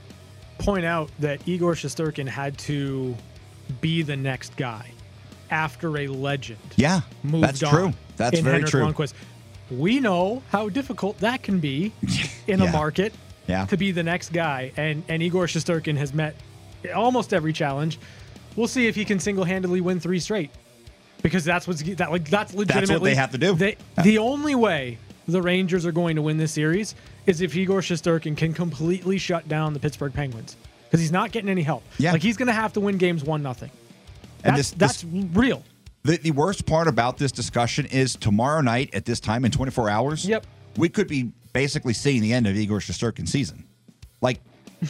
point 0.59 0.85
out 0.85 1.11
that 1.21 1.47
Igor 1.47 1.75
Shesterkin 1.75 2.29
had 2.29 2.59
to 2.59 3.17
be 3.81 4.03
the 4.03 4.17
next 4.17 4.57
guy 4.57 4.91
after 5.51 5.97
a 5.99 6.09
legend. 6.09 6.59
Yeah, 6.77 7.01
that's 7.25 7.61
true. 7.61 7.93
That's 8.17 8.41
very 8.41 8.63
Henrik 8.63 8.71
true. 8.71 8.83
Lundqvist. 8.83 9.15
We 9.71 10.01
know 10.01 10.43
how 10.51 10.69
difficult 10.69 11.19
that 11.19 11.43
can 11.43 11.61
be 11.61 11.93
in 12.47 12.61
a 12.61 12.71
market 12.71 13.13
Yeah. 13.49 13.65
to 13.67 13.77
be 13.77 13.91
the 13.91 14.03
next 14.05 14.33
guy, 14.33 14.71
and 14.77 15.03
and 15.09 15.23
Igor 15.23 15.47
Shesterkin 15.47 15.97
has 15.97 16.15
met 16.15 16.37
almost 16.95 17.33
every 17.35 17.53
challenge. 17.53 17.99
We'll 18.55 18.69
see 18.69 18.87
if 18.87 18.95
he 18.95 19.05
can 19.05 19.19
single-handedly 19.19 19.81
win 19.81 19.99
three 20.01 20.21
straight, 20.21 20.51
because 21.23 21.45
that's 21.45 21.67
what's 21.67 21.83
that 21.83 22.11
like 22.13 22.29
that's 22.29 22.55
legitimately 22.55 22.87
that's 22.87 23.01
what 23.01 23.05
they 23.05 23.15
have 23.15 23.33
to 23.33 23.39
do. 23.39 23.55
They, 23.55 23.77
the 24.05 24.19
only 24.19 24.55
way 24.55 24.99
the 25.27 25.43
Rangers 25.43 25.85
are 25.87 25.93
going 25.93 26.17
to 26.17 26.23
win 26.23 26.37
this 26.39 26.53
series 26.53 26.95
is 27.27 27.41
if 27.41 27.57
Igor 27.57 27.81
Shesterkin 27.81 28.37
can 28.37 28.53
completely 28.55 29.19
shut 29.19 29.49
down 29.49 29.73
the 29.75 29.81
Pittsburgh 29.81 30.13
Penguins, 30.15 30.57
because 30.85 31.01
he's 31.01 31.13
not 31.13 31.33
getting 31.33 31.51
any 31.51 31.63
help. 31.63 31.83
Yeah. 31.99 32.13
like 32.13 32.23
he's 32.23 32.37
going 32.37 32.47
to 32.47 32.53
have 32.55 32.73
to 32.75 32.81
win 32.81 32.97
games 32.99 33.25
one 33.25 33.43
nothing. 33.43 33.71
And 34.45 34.57
That's 34.57 34.71
this- 34.71 35.03
this- 35.03 35.03
that's 35.03 35.05
real. 35.37 35.63
The, 36.05 36.17
the 36.17 36.31
worst 36.31 36.65
part 36.65 36.87
about 36.89 37.19
this 37.19 37.33
discussion 37.33 37.85
is 37.87 38.15
tomorrow 38.17 38.61
night 38.63 38.91
at 38.95 39.05
this 39.05 39.21
time 39.21 39.45
in 39.45 39.51
24 39.51 39.91
hours. 39.91 40.25
Yep. 40.25 40.47
We 40.77 40.89
could 40.89 41.09
be 41.09 41.33
basically 41.59 41.93
seeing 41.93 42.23
the 42.23 42.33
end 42.33 42.47
of 42.47 42.57
Igor 42.57 42.79
Shesterkin's 42.79 43.33
season. 43.33 43.65
Like, 44.21 44.41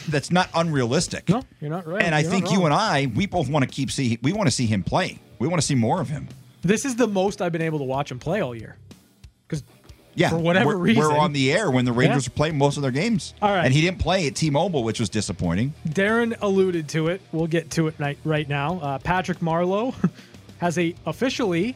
that's 0.09 0.29
not 0.31 0.49
unrealistic. 0.53 1.27
No, 1.29 1.41
you're 1.59 1.71
not 1.71 1.87
right. 1.87 2.03
And 2.03 2.13
I 2.13 2.19
You're 2.19 2.29
think 2.29 2.51
you 2.51 2.65
and 2.65 2.73
I, 2.73 3.11
we 3.15 3.25
both 3.25 3.49
want 3.49 3.65
to 3.65 3.69
keep 3.69 3.89
see. 3.89 4.19
We 4.21 4.33
want 4.33 4.47
to 4.47 4.51
see 4.51 4.67
him 4.67 4.83
play. 4.83 5.17
We 5.39 5.47
want 5.47 5.59
to 5.61 5.65
see 5.65 5.73
more 5.75 5.99
of 5.99 6.09
him. 6.09 6.27
This 6.61 6.85
is 6.85 6.95
the 6.95 7.07
most 7.07 7.41
I've 7.41 7.51
been 7.51 7.63
able 7.63 7.79
to 7.79 7.85
watch 7.85 8.11
him 8.11 8.19
play 8.19 8.41
all 8.41 8.53
year. 8.53 8.75
Because 9.47 9.63
Yeah, 10.13 10.29
For 10.29 10.37
whatever 10.37 10.67
we're, 10.69 10.75
reason. 10.77 11.01
we're 11.03 11.17
on 11.17 11.33
the 11.33 11.51
air 11.51 11.71
when 11.71 11.85
the 11.85 11.91
Rangers 11.91 12.27
Yeah. 12.27 12.33
are 12.33 12.35
playing 12.35 12.57
most 12.59 12.77
of 12.77 12.83
their 12.83 12.91
games. 12.91 13.33
All 13.41 13.49
right. 13.49 13.65
and 13.65 13.73
he 13.73 13.81
didn't 13.81 13.97
play 13.99 14.27
at 14.27 14.35
T-Mobile, 14.35 14.83
which 14.83 14.99
was 14.99 15.09
disappointing. 15.09 15.73
Darren 15.87 16.37
alluded 16.39 16.87
to 16.89 17.07
it. 17.07 17.21
We'll 17.31 17.47
get 17.47 17.71
to 17.71 17.87
it 17.87 17.95
right, 17.97 18.17
right 18.23 18.47
now. 18.47 18.79
Uh, 18.79 18.97
Patrick 18.99 19.39
Marleau 19.39 19.95
has 20.59 20.77
a 20.77 20.93
officially 21.07 21.75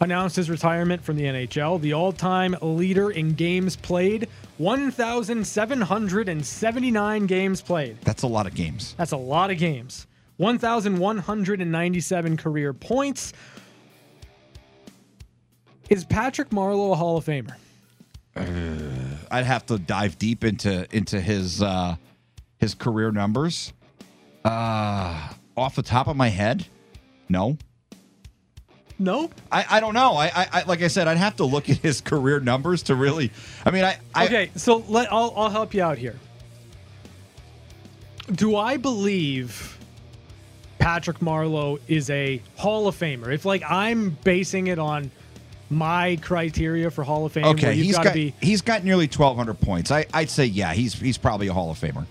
announced 0.00 0.36
his 0.36 0.48
retirement 0.50 1.04
from 1.04 1.16
the 1.16 1.24
NHL. 1.24 1.80
The 1.80 1.92
all-time 1.92 2.56
leader 2.60 3.10
in 3.10 3.34
games 3.34 3.76
played, 3.76 4.28
1,779 4.58 7.26
games 7.26 7.60
played. 7.60 8.00
That's 8.02 8.22
a 8.22 8.26
lot 8.26 8.46
of 8.46 8.54
games. 8.54 8.94
That's 8.98 9.12
a 9.12 9.16
lot 9.16 9.50
of 9.50 9.58
games. 9.58 10.06
1,197 10.38 12.36
career 12.36 12.72
points. 12.72 13.32
Is 15.88 16.04
Patrick 16.04 16.50
Marleau 16.50 16.92
a 16.92 16.96
Hall 16.96 17.16
of 17.16 17.24
Famer? 17.24 17.54
I'd 19.30 19.44
have 19.44 19.64
to 19.66 19.78
dive 19.78 20.18
deep 20.18 20.44
into 20.44 20.86
into 20.94 21.20
his 21.20 21.62
uh, 21.62 21.96
his 22.58 22.74
career 22.74 23.10
numbers. 23.10 23.72
Uh, 24.44 25.30
off 25.56 25.74
the 25.74 25.82
top 25.82 26.06
of 26.06 26.16
my 26.16 26.28
head, 26.28 26.66
no. 27.28 27.56
No. 28.98 29.30
I, 29.52 29.66
I 29.70 29.80
don't 29.80 29.94
know. 29.94 30.14
I, 30.14 30.26
I, 30.26 30.48
I 30.52 30.62
like 30.64 30.82
I 30.82 30.88
said, 30.88 31.06
I'd 31.08 31.18
have 31.18 31.36
to 31.36 31.44
look 31.44 31.68
at 31.68 31.78
his 31.78 32.00
career 32.02 32.40
numbers 32.40 32.84
to 32.84 32.94
really. 32.94 33.30
I 33.64 33.70
mean, 33.70 33.84
I, 33.84 33.98
I 34.14 34.26
Okay, 34.26 34.50
so 34.56 34.84
let 34.88 35.12
I'll, 35.12 35.32
I'll 35.36 35.50
help 35.50 35.74
you 35.74 35.82
out 35.82 35.98
here. 35.98 36.18
Do 38.32 38.56
I 38.56 38.76
believe 38.76 39.78
Patrick 40.78 41.18
Marleau 41.20 41.78
is 41.86 42.10
a 42.10 42.42
Hall 42.56 42.88
of 42.88 42.96
Famer? 42.96 43.32
If 43.32 43.44
like 43.44 43.62
I'm 43.68 44.10
basing 44.24 44.68
it 44.68 44.78
on 44.78 45.10
my 45.68 46.16
criteria 46.22 46.90
for 46.90 47.04
Hall 47.04 47.26
of 47.26 47.32
Fame, 47.32 47.44
okay. 47.46 47.74
He's 47.74 47.98
got 47.98 48.14
be 48.14 48.34
he's 48.40 48.62
got 48.62 48.82
nearly 48.82 49.08
twelve 49.08 49.36
hundred 49.36 49.60
points. 49.60 49.90
I 49.90 50.06
I'd 50.14 50.30
say 50.30 50.46
yeah. 50.46 50.72
He's 50.72 50.94
he's 50.94 51.18
probably 51.18 51.48
a 51.48 51.52
Hall 51.52 51.70
of 51.70 51.78
Famer. 51.78 52.06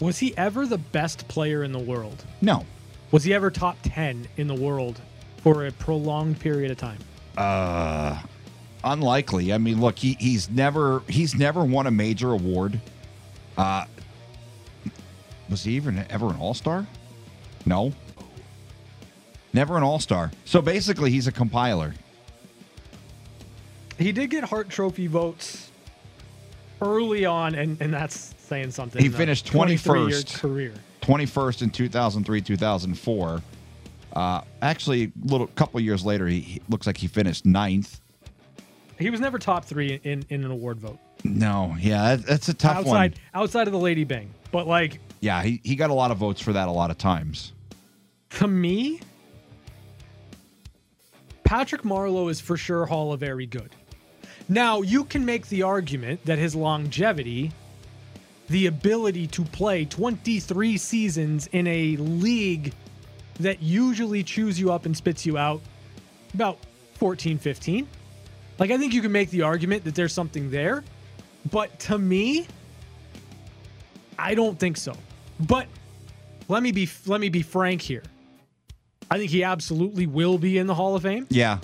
was 0.00 0.18
he 0.18 0.36
ever 0.38 0.66
the 0.66 0.78
best 0.78 1.28
player 1.28 1.62
in 1.62 1.72
the 1.72 1.78
world? 1.78 2.24
No. 2.40 2.64
Was 3.12 3.24
he 3.24 3.34
ever 3.34 3.50
top 3.50 3.76
10 3.82 4.28
in 4.36 4.46
the 4.46 4.54
world 4.54 5.00
for 5.42 5.66
a 5.66 5.72
prolonged 5.72 6.38
period 6.40 6.70
of 6.70 6.78
time? 6.78 6.98
Uh, 7.36 8.20
unlikely. 8.84 9.52
I 9.52 9.58
mean, 9.58 9.80
look, 9.80 9.98
he 9.98 10.14
he's 10.14 10.50
never 10.50 11.02
he's 11.08 11.34
never 11.34 11.64
won 11.64 11.86
a 11.86 11.90
major 11.90 12.32
award. 12.32 12.80
Uh 13.56 13.84
was 15.48 15.64
he 15.64 15.72
even 15.72 16.04
ever 16.10 16.30
an 16.30 16.36
All 16.36 16.54
Star? 16.54 16.86
No, 17.66 17.92
never 19.52 19.76
an 19.76 19.82
All 19.82 19.98
Star. 19.98 20.30
So 20.44 20.62
basically, 20.62 21.10
he's 21.10 21.26
a 21.26 21.32
compiler. 21.32 21.94
He 23.98 24.12
did 24.12 24.30
get 24.30 24.44
Hart 24.44 24.70
Trophy 24.70 25.08
votes 25.08 25.70
early 26.80 27.26
on, 27.26 27.54
and, 27.54 27.76
and 27.82 27.92
that's 27.92 28.34
saying 28.38 28.70
something. 28.70 29.02
He 29.02 29.10
finished 29.10 29.46
21st. 29.46 30.38
career. 30.40 30.72
21st 31.02 31.62
in 31.62 31.70
2003, 31.70 32.40
2004. 32.40 33.42
Uh, 34.14 34.42
actually, 34.62 35.04
a 35.04 35.26
little 35.26 35.46
couple 35.48 35.80
years 35.80 36.04
later, 36.04 36.26
he, 36.26 36.40
he 36.40 36.62
looks 36.68 36.86
like 36.86 36.96
he 36.96 37.06
finished 37.06 37.46
ninth. 37.46 38.00
He 38.98 39.08
was 39.10 39.20
never 39.20 39.38
top 39.38 39.64
three 39.64 40.00
in, 40.04 40.24
in 40.28 40.44
an 40.44 40.50
award 40.50 40.78
vote 40.78 40.98
No, 41.24 41.74
yeah, 41.80 42.16
that, 42.16 42.26
that's 42.26 42.48
a 42.48 42.54
tough 42.54 42.78
outside 42.78 43.12
one. 43.12 43.42
outside 43.42 43.66
of 43.66 43.72
the 43.72 43.78
Lady 43.78 44.04
Byng. 44.04 44.30
But 44.52 44.66
like 44.66 45.00
Yeah, 45.20 45.42
he, 45.42 45.60
he 45.64 45.74
got 45.74 45.90
a 45.90 45.94
lot 45.94 46.10
of 46.10 46.18
votes 46.18 46.40
for 46.40 46.52
that 46.52 46.68
a 46.68 46.72
lot 46.72 46.90
of 46.90 46.98
times. 46.98 47.52
to 48.30 48.46
me, 48.46 49.00
Patrick 51.44 51.82
Marleau 51.82 52.30
is 52.30 52.40
for 52.40 52.56
sure 52.56 52.86
Hall 52.86 53.12
of 53.12 53.20
Very 53.20 53.46
good. 53.46 53.74
Now 54.48 54.82
you 54.82 55.04
can 55.04 55.24
make 55.24 55.48
the 55.48 55.62
argument 55.62 56.24
that 56.26 56.38
his 56.38 56.54
longevity, 56.54 57.52
the 58.48 58.66
ability 58.66 59.28
to 59.28 59.44
play 59.44 59.84
23 59.84 60.76
seasons 60.76 61.46
in 61.52 61.66
a 61.66 61.96
league 61.96 62.74
that 63.40 63.62
usually 63.62 64.22
chews 64.22 64.58
you 64.58 64.72
up 64.72 64.86
and 64.86 64.96
spits 64.96 65.24
you 65.26 65.36
out 65.38 65.60
about 66.34 66.58
14, 66.94 67.38
15. 67.38 67.88
Like 68.58 68.70
I 68.70 68.78
think 68.78 68.92
you 68.92 69.00
can 69.00 69.12
make 69.12 69.30
the 69.30 69.42
argument 69.42 69.84
that 69.84 69.94
there's 69.94 70.12
something 70.12 70.50
there, 70.50 70.84
but 71.50 71.78
to 71.80 71.98
me, 71.98 72.46
I 74.18 74.34
don't 74.34 74.58
think 74.58 74.76
so. 74.76 74.94
But 75.40 75.66
let 76.48 76.62
me 76.62 76.70
be 76.72 76.88
let 77.06 77.20
me 77.20 77.30
be 77.30 77.40
frank 77.42 77.80
here. 77.80 78.02
I 79.10 79.16
think 79.18 79.30
he 79.30 79.42
absolutely 79.42 80.06
will 80.06 80.36
be 80.38 80.58
in 80.58 80.66
the 80.66 80.74
Hall 80.74 80.94
of 80.94 81.02
Fame. 81.02 81.26
Yeah, 81.30 81.58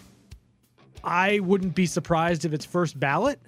I 1.05 1.41
wouldn't 1.41 1.75
be 1.75 1.85
surprised 1.85 2.47
if 2.47 2.55
it's 2.55 2.65
first 2.65 2.99
ballot. 2.99 3.39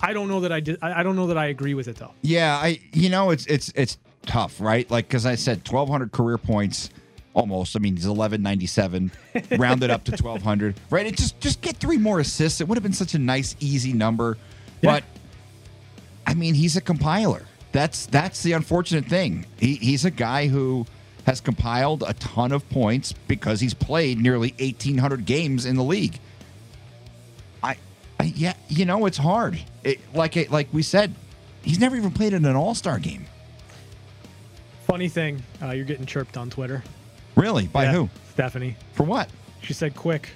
I 0.00 0.14
don't 0.14 0.28
know 0.28 0.40
that 0.40 0.52
I 0.52 0.60
did. 0.60 0.78
I 0.80 1.00
I 1.00 1.02
don't 1.02 1.14
know 1.16 1.26
that 1.26 1.36
I 1.36 1.46
agree 1.46 1.74
with 1.74 1.88
it 1.88 1.96
though. 1.96 2.14
yeah. 2.22 2.56
I 2.56 2.80
you 2.94 3.10
know 3.10 3.30
it's 3.30 3.44
it's 3.46 3.70
it's 3.74 3.98
tough, 4.28 4.60
right? 4.60 4.88
Like 4.90 5.08
because 5.08 5.26
I 5.26 5.34
said 5.34 5.58
1,200 5.68 6.12
career 6.12 6.38
points, 6.38 6.90
almost. 7.34 7.74
I 7.74 7.80
mean 7.80 7.96
he's 7.96 8.06
1197, 8.06 9.10
rounded 9.58 9.90
up 9.90 10.04
to 10.04 10.12
1,200, 10.12 10.76
right? 10.90 11.06
It 11.06 11.16
just 11.16 11.40
just 11.40 11.60
get 11.60 11.76
three 11.78 11.98
more 11.98 12.20
assists. 12.20 12.60
It 12.60 12.68
would 12.68 12.76
have 12.76 12.82
been 12.84 12.92
such 12.92 13.14
a 13.14 13.18
nice 13.18 13.56
easy 13.60 13.92
number, 13.92 14.38
Yeah. 14.82 14.92
but 14.92 15.04
I 16.26 16.34
mean 16.34 16.54
he's 16.54 16.76
a 16.76 16.80
compiler. 16.80 17.42
That's 17.72 18.06
that's 18.06 18.42
the 18.42 18.52
unfortunate 18.52 19.06
thing. 19.06 19.46
He, 19.58 19.74
he's 19.74 20.04
a 20.04 20.10
guy 20.10 20.46
who 20.46 20.86
has 21.26 21.40
compiled 21.40 22.02
a 22.06 22.14
ton 22.14 22.52
of 22.52 22.68
points 22.70 23.12
because 23.12 23.60
he's 23.60 23.74
played 23.74 24.18
nearly 24.18 24.54
1,800 24.58 25.26
games 25.26 25.66
in 25.66 25.76
the 25.76 25.84
league. 25.84 26.18
I, 27.62 27.76
I 28.18 28.32
yeah, 28.34 28.54
you 28.68 28.86
know 28.86 29.04
it's 29.04 29.18
hard. 29.18 29.58
It, 29.84 30.00
like 30.14 30.36
it, 30.38 30.50
like 30.50 30.68
we 30.72 30.82
said, 30.82 31.14
he's 31.60 31.78
never 31.78 31.96
even 31.96 32.10
played 32.12 32.32
in 32.32 32.46
an 32.46 32.56
All 32.56 32.74
Star 32.74 32.98
game. 32.98 33.26
Funny 34.88 35.08
thing, 35.08 35.42
uh, 35.62 35.70
you're 35.72 35.84
getting 35.84 36.06
chirped 36.06 36.36
on 36.38 36.48
Twitter. 36.50 36.82
Really? 37.36 37.66
By 37.66 37.84
Yeah, 37.84 37.92
who? 37.92 38.10
Stephanie. 38.30 38.74
For 38.94 39.04
what? 39.04 39.28
She 39.62 39.74
said, 39.74 39.94
"Quick, 39.94 40.30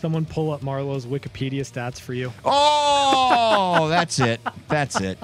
someone 0.00 0.24
pull 0.24 0.50
up 0.50 0.62
Marleau's 0.62 1.04
Wikipedia 1.04 1.60
stats 1.60 2.00
for 2.00 2.14
you." 2.14 2.32
Oh, 2.44 3.86
that's 3.90 4.18
it. 4.18 4.40
That's 4.68 4.98
it. 5.00 5.18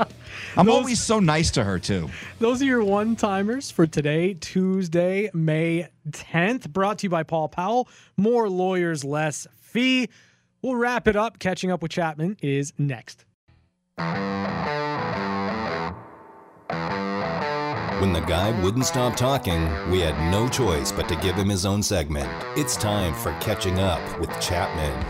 I'm 0.57 0.66
Those- 0.66 0.74
always 0.74 1.03
so 1.03 1.18
nice 1.18 1.50
to 1.53 1.64
her 1.64 1.78
too. 1.78 2.11
Those 2.40 2.61
are 2.61 2.66
your 2.66 2.84
one 2.84 3.16
timers 3.16 3.70
for 3.70 3.86
today, 3.86 4.34
Tuesday, 4.34 5.30
May 5.32 5.88
10th. 6.11 6.68
Brought 6.70 6.98
to 6.98 7.07
you 7.07 7.11
by 7.11 7.22
Paul 7.22 7.48
Powell. 7.48 7.88
More 8.18 8.50
lawyers, 8.50 9.03
less 9.03 9.46
fee. 9.61 10.09
We'll 10.61 10.76
wrap 10.76 11.09
it 11.09 11.16
up. 11.16 11.38
Catching 11.38 11.70
up 11.70 11.80
with 11.82 11.90
Chapman 11.90 12.36
is 12.42 12.72
next. 12.78 13.24
When 18.03 18.12
the 18.12 18.18
guy 18.18 18.50
wouldn't 18.62 18.84
stop 18.84 19.14
talking, 19.14 19.62
we 19.88 20.00
had 20.00 20.18
no 20.32 20.48
choice 20.48 20.90
but 20.90 21.09
to 21.09 21.14
give 21.14 21.36
him 21.36 21.48
his 21.48 21.64
own 21.64 21.84
segment. 21.84 22.28
It's 22.57 22.74
time 22.74 23.14
for 23.14 23.30
Catching 23.38 23.78
Up 23.78 24.00
with 24.18 24.28
Chapman. 24.40 25.07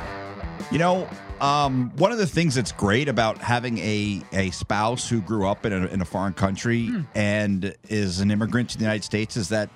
You 0.71 0.79
know, 0.79 1.09
um, 1.41 1.91
one 1.97 2.13
of 2.13 2.19
the 2.19 2.27
things 2.27 2.55
that's 2.55 2.71
great 2.71 3.09
about 3.09 3.39
having 3.39 3.79
a, 3.79 4.21
a 4.35 4.51
spouse 4.51 5.09
who 5.09 5.23
grew 5.23 5.49
up 5.49 5.65
in 5.65 5.73
a, 5.73 5.87
in 5.87 6.03
a 6.03 6.05
foreign 6.05 6.35
country 6.35 6.91
and 7.15 7.75
is 7.89 8.21
an 8.21 8.31
immigrant 8.31 8.69
to 8.69 8.77
the 8.77 8.85
United 8.85 9.05
States 9.05 9.39
is 9.39 9.49
that 9.49 9.71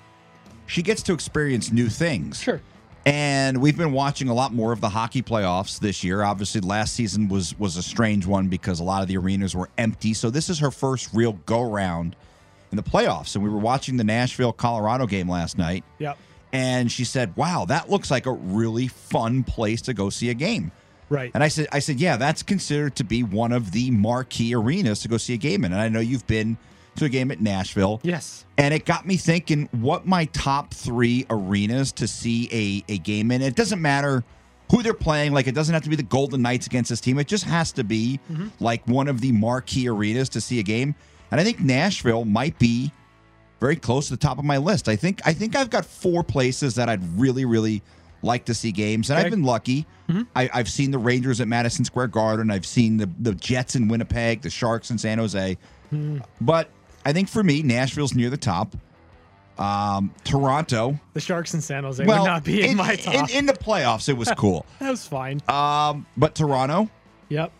she 0.67 0.83
gets 0.83 1.01
to 1.01 1.13
experience 1.13 1.71
new 1.71 1.89
things. 1.89 2.39
Sure. 2.39 2.61
And 3.07 3.59
we've 3.63 3.77
been 3.77 3.93
watching 3.93 4.29
a 4.29 4.33
lot 4.35 4.53
more 4.53 4.71
of 4.73 4.79
the 4.79 4.89
hockey 4.89 5.23
playoffs 5.23 5.79
this 5.79 6.03
year. 6.03 6.21
Obviously, 6.21 6.61
last 6.61 6.93
season 6.93 7.29
was 7.29 7.57
was 7.57 7.77
a 7.77 7.83
strange 7.83 8.27
one 8.27 8.47
because 8.47 8.79
a 8.79 8.83
lot 8.83 9.01
of 9.01 9.07
the 9.07 9.17
arenas 9.17 9.55
were 9.55 9.71
empty. 9.79 10.13
So 10.13 10.29
this 10.29 10.51
is 10.51 10.59
her 10.59 10.69
first 10.69 11.09
real 11.15 11.33
go 11.47 11.63
round 11.63 12.15
in 12.71 12.75
the 12.75 12.83
playoffs. 12.83 13.35
And 13.35 13.43
we 13.43 13.49
were 13.49 13.57
watching 13.57 13.97
the 13.97 14.03
Nashville 14.03 14.53
Colorado 14.53 15.05
game 15.05 15.29
last 15.29 15.57
night. 15.57 15.83
Yep. 15.99 16.17
And 16.53 16.91
she 16.91 17.03
said, 17.03 17.35
"Wow, 17.35 17.65
that 17.65 17.89
looks 17.89 18.09
like 18.09 18.25
a 18.25 18.31
really 18.31 18.87
fun 18.87 19.43
place 19.43 19.81
to 19.83 19.93
go 19.93 20.09
see 20.09 20.29
a 20.29 20.33
game." 20.33 20.71
Right. 21.09 21.31
And 21.33 21.43
I 21.43 21.47
said, 21.47 21.67
"I 21.71 21.79
said, 21.79 21.99
yeah, 21.99 22.17
that's 22.17 22.43
considered 22.43 22.95
to 22.97 23.03
be 23.03 23.23
one 23.23 23.51
of 23.51 23.71
the 23.71 23.91
marquee 23.91 24.55
arenas 24.55 25.01
to 25.01 25.07
go 25.07 25.17
see 25.17 25.33
a 25.33 25.37
game 25.37 25.65
in." 25.65 25.71
And 25.73 25.81
I 25.81 25.89
know 25.89 25.99
you've 25.99 26.27
been 26.27 26.57
to 26.97 27.05
a 27.05 27.09
game 27.09 27.31
at 27.31 27.39
Nashville. 27.39 27.99
yes. 28.03 28.43
And 28.57 28.73
it 28.73 28.85
got 28.85 29.05
me 29.05 29.17
thinking 29.17 29.69
what 29.71 30.07
my 30.07 30.25
top 30.25 30.73
three 30.73 31.25
arenas 31.29 31.91
to 31.93 32.07
see 32.07 32.49
a, 32.89 32.91
a 32.93 32.97
game 32.97 33.31
in. 33.31 33.43
It 33.43 33.55
doesn't 33.55 33.81
matter 33.81 34.23
who 34.71 34.81
they're 34.81 34.95
playing. 34.95 35.31
Like, 35.31 35.47
it 35.47 35.53
doesn't 35.55 35.73
have 35.73 35.83
to 35.83 35.89
be 35.89 35.95
the 35.95 36.03
Golden 36.03 36.41
Knights 36.41 36.65
against 36.65 36.89
this 36.89 36.99
team. 36.99 37.19
It 37.19 37.27
just 37.27 37.43
has 37.43 37.71
to 37.73 37.83
be 37.83 38.19
mm-hmm. 38.31 38.47
like 38.59 38.85
one 38.87 39.07
of 39.07 39.21
the 39.21 39.31
marquee 39.31 39.87
arenas 39.87 40.29
to 40.29 40.41
see 40.41 40.59
a 40.59 40.63
game. 40.63 40.95
And 41.31 41.39
I 41.41 41.43
think 41.43 41.59
Nashville 41.59 42.25
might 42.25 42.57
be 42.59 42.91
very 43.59 43.75
close 43.75 44.07
to 44.07 44.13
the 44.13 44.17
top 44.17 44.37
of 44.39 44.45
my 44.45 44.57
list. 44.57 44.87
I 44.87 44.95
think 44.95 45.21
I 45.25 45.33
think 45.33 45.55
I've 45.55 45.69
got 45.69 45.85
four 45.85 46.23
places 46.23 46.75
that 46.75 46.89
I'd 46.89 47.03
really, 47.19 47.43
really 47.45 47.81
like 48.21 48.45
to 48.45 48.53
see 48.53 48.71
games. 48.71 49.09
And 49.09 49.17
Okay. 49.17 49.25
I've 49.25 49.31
been 49.31 49.43
lucky. 49.43 49.85
I, 50.35 50.49
I've 50.53 50.69
seen 50.69 50.91
the 50.91 50.97
Rangers 50.97 51.41
at 51.41 51.47
Madison 51.47 51.83
Square 51.85 52.07
Garden. 52.07 52.49
I've 52.49 52.65
seen 52.65 52.97
the, 52.97 53.09
the 53.19 53.33
Jets 53.35 53.75
in 53.75 53.87
Winnipeg, 53.89 54.41
the 54.41 54.49
Sharks 54.49 54.89
in 54.89 54.97
San 54.97 55.17
Jose. 55.17 55.57
But 56.41 56.69
I 57.05 57.13
think 57.13 57.27
for 57.29 57.43
me, 57.43 57.61
Nashville's 57.61 58.13
near 58.15 58.29
the 58.29 58.37
top. 58.37 58.75
Um, 59.57 60.13
Toronto. 60.23 60.99
The 61.13 61.19
Sharks 61.19 61.53
in 61.53 61.61
San 61.61 61.83
Jose 61.83 62.05
well, 62.05 62.21
would 62.21 62.27
not 62.27 62.43
be 62.43 62.65
in, 62.67 62.77
my 62.77 62.95
top. 62.95 63.13
In, 63.31 63.37
in 63.37 63.45
the 63.47 63.53
playoffs, 63.53 64.07
it 64.07 64.13
was 64.13 64.31
cool. 64.37 64.65
that 64.79 64.91
was 64.91 65.05
fine. 65.05 65.41
um, 65.49 66.05
but 66.15 66.35
Toronto, 66.35 66.89
yep. 67.29 67.51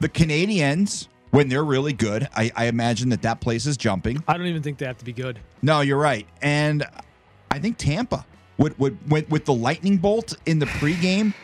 the 0.00 0.08
Canadiens, 0.08 1.06
when 1.34 1.48
they're 1.48 1.64
really 1.64 1.92
good, 1.92 2.28
I, 2.34 2.50
I 2.54 2.66
imagine 2.66 3.08
that 3.10 3.22
that 3.22 3.40
place 3.40 3.66
is 3.66 3.76
jumping. 3.76 4.22
I 4.28 4.36
don't 4.36 4.46
even 4.46 4.62
think 4.62 4.78
they 4.78 4.86
have 4.86 4.98
to 4.98 5.04
be 5.04 5.12
good. 5.12 5.38
No, 5.62 5.80
you're 5.80 5.98
right. 5.98 6.26
And 6.42 6.86
I 7.50 7.58
think 7.58 7.76
Tampa 7.78 8.24
would 8.58 8.78
would 8.78 9.10
with, 9.10 9.28
with 9.30 9.44
the 9.44 9.54
lightning 9.54 9.96
bolt 9.98 10.36
in 10.46 10.58
the 10.58 10.66
pregame. 10.66 11.34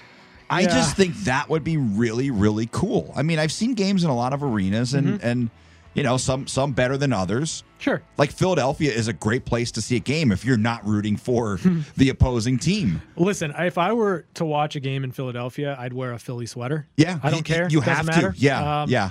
I 0.49 0.62
Yeah. 0.62 0.68
just 0.68 0.97
think 0.97 1.14
that 1.24 1.49
would 1.49 1.62
be 1.64 1.76
really 1.76 2.30
really 2.30 2.68
cool. 2.72 3.12
I 3.16 3.22
mean, 3.22 3.38
I've 3.38 3.53
seen 3.53 3.74
games 3.74 4.05
in 4.05 4.11
a 4.11 4.16
lot 4.16 4.32
of 4.32 4.43
arenas 4.43 4.95
and 4.95 5.07
Mm-hmm. 5.07 5.26
and 5.26 5.51
you 5.93 6.05
know, 6.05 6.16
some 6.18 6.47
some 6.47 6.70
better 6.72 6.97
than 6.97 7.12
others. 7.12 7.64
Sure. 7.78 8.01
Like 8.16 8.30
Philadelphia 8.30 8.93
is 8.93 9.09
a 9.09 9.12
great 9.12 9.45
place 9.45 9.72
to 9.72 9.82
see 9.82 9.97
a 9.97 10.01
game 10.01 10.30
if 10.30 10.45
you're 10.45 10.57
not 10.57 10.86
rooting 10.86 11.16
for 11.16 11.59
the 11.97 12.11
opposing 12.11 12.59
team. 12.59 13.03
Listen, 13.16 13.53
if 13.59 13.76
I 13.76 13.93
were 13.93 14.24
to 14.34 14.45
watch 14.45 14.76
a 14.76 14.80
game 14.80 15.03
in 15.03 15.11
Philadelphia, 15.11 15.76
I'd 15.80 15.93
wear 15.93 16.12
a 16.12 16.18
Philly 16.20 16.47
sweater. 16.47 16.86
Yeah, 16.97 17.18
I 17.24 17.30
don't 17.30 17.43
care. 17.45 17.68
You 17.68 17.80
Doesn't 17.80 17.93
have 17.97 18.07
matter. 18.07 18.30
to. 18.32 18.38
Yeah, 18.38 18.82
Um, 18.82 18.88
yeah. 18.91 19.11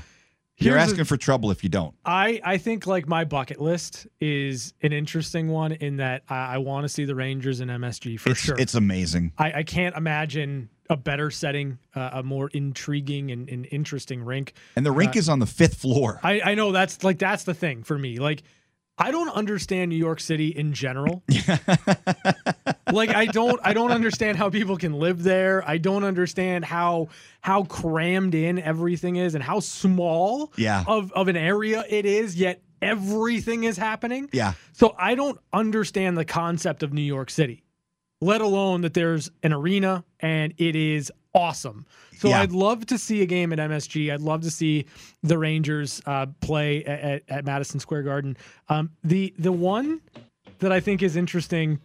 You're 0.59 0.77
here's 0.77 0.89
a- 0.89 0.91
asking 0.91 1.05
for 1.05 1.17
trouble 1.17 1.51
if 1.51 1.63
you 1.63 1.69
don't. 1.69 1.95
I, 2.05 2.39
I 2.43 2.57
think 2.57 2.85
like 2.87 3.07
my 3.07 3.23
bucket 3.25 3.59
list 3.61 4.07
is 4.19 4.73
an 4.81 4.93
interesting 4.93 5.47
one 5.49 5.71
in 5.71 5.97
that 5.97 6.23
I, 6.29 6.55
I 6.55 6.57
want 6.59 6.83
to 6.85 6.89
see 6.89 7.05
the 7.05 7.15
Rangers 7.15 7.59
and 7.59 7.71
MSG 7.71 8.19
for 8.19 8.31
It's 8.31 8.39
sure. 8.41 8.55
it's 8.59 8.75
amazing. 8.75 9.33
I, 9.37 9.51
I 9.59 9.63
can't 9.63 9.95
imagine 9.95 10.69
a 10.91 10.97
better 10.97 11.29
setting, 11.29 11.77
uh, 11.95 12.09
a 12.13 12.23
more 12.23 12.49
intriguing 12.49 13.29
and, 13.31 13.47
and 13.47 13.67
interesting 13.71 14.23
rink. 14.23 14.53
And 14.75 14.83
the 14.85 14.91
rink 14.91 15.15
is 15.15 15.29
on 15.29 15.37
the 15.39 15.45
fifth 15.45 15.75
floor. 15.75 16.19
I, 16.23 16.41
I 16.41 16.55
know 16.55 16.71
that's 16.71 17.03
like 17.03 17.19
that's 17.19 17.43
the 17.43 17.53
thing 17.53 17.83
for 17.83 17.97
me. 17.97 18.17
Like 18.17 18.41
I 18.99 19.11
don't 19.11 19.29
understand 19.29 19.89
New 19.89 19.95
York 19.95 20.19
City 20.19 20.49
in 20.49 20.73
general. 20.73 21.23
like 22.91 23.09
I 23.09 23.25
don't 23.27 23.59
I 23.63 23.73
don't 23.73 23.91
understand 23.91 24.37
how 24.37 24.49
people 24.49 24.77
can 24.77 24.93
live 24.93 25.23
there. 25.23 25.67
I 25.67 25.77
don't 25.77 26.03
understand 26.03 26.65
how 26.65 27.07
how 27.41 27.63
crammed 27.63 28.35
in 28.35 28.59
everything 28.59 29.15
is 29.15 29.35
and 29.35 29.43
how 29.43 29.59
small 29.61 30.51
Yeah. 30.57 30.83
of, 30.87 31.11
of 31.13 31.27
an 31.27 31.37
area 31.37 31.83
it 31.89 32.05
is, 32.05 32.35
yet 32.35 32.61
everything 32.81 33.63
is 33.63 33.77
happening. 33.77 34.29
Yeah. 34.33 34.53
So 34.73 34.95
I 34.97 35.15
don't 35.15 35.39
understand 35.53 36.17
the 36.17 36.25
concept 36.25 36.83
of 36.83 36.91
New 36.93 37.01
York 37.01 37.29
City. 37.29 37.63
Let 38.21 38.41
alone 38.41 38.81
that 38.81 38.93
there's 38.93 39.31
an 39.43 39.53
arena 39.53 40.03
and 40.19 40.53
it 40.57 40.75
is 40.75 41.11
awesome. 41.33 41.85
So 42.17 42.29
Yeah. 42.29 42.41
I'd 42.41 42.51
love 42.51 42.85
to 42.87 42.97
see 42.97 43.21
a 43.21 43.25
game 43.25 43.53
at 43.53 43.59
MSG. 43.59 44.11
I'd 44.11 44.21
love 44.21 44.41
to 44.41 44.51
see 44.51 44.85
the 45.23 45.37
Rangers 45.37 46.01
uh, 46.05 46.27
play 46.41 46.83
at, 46.83 47.23
at, 47.29 47.45
Madison 47.45 47.79
Square 47.79 48.03
Garden. 48.03 48.35
Um, 48.67 48.89
the 49.03 49.33
the 49.39 49.51
one 49.51 50.01
that 50.59 50.71
I 50.71 50.79
think 50.81 51.01
is 51.01 51.15
interesting, 51.15 51.79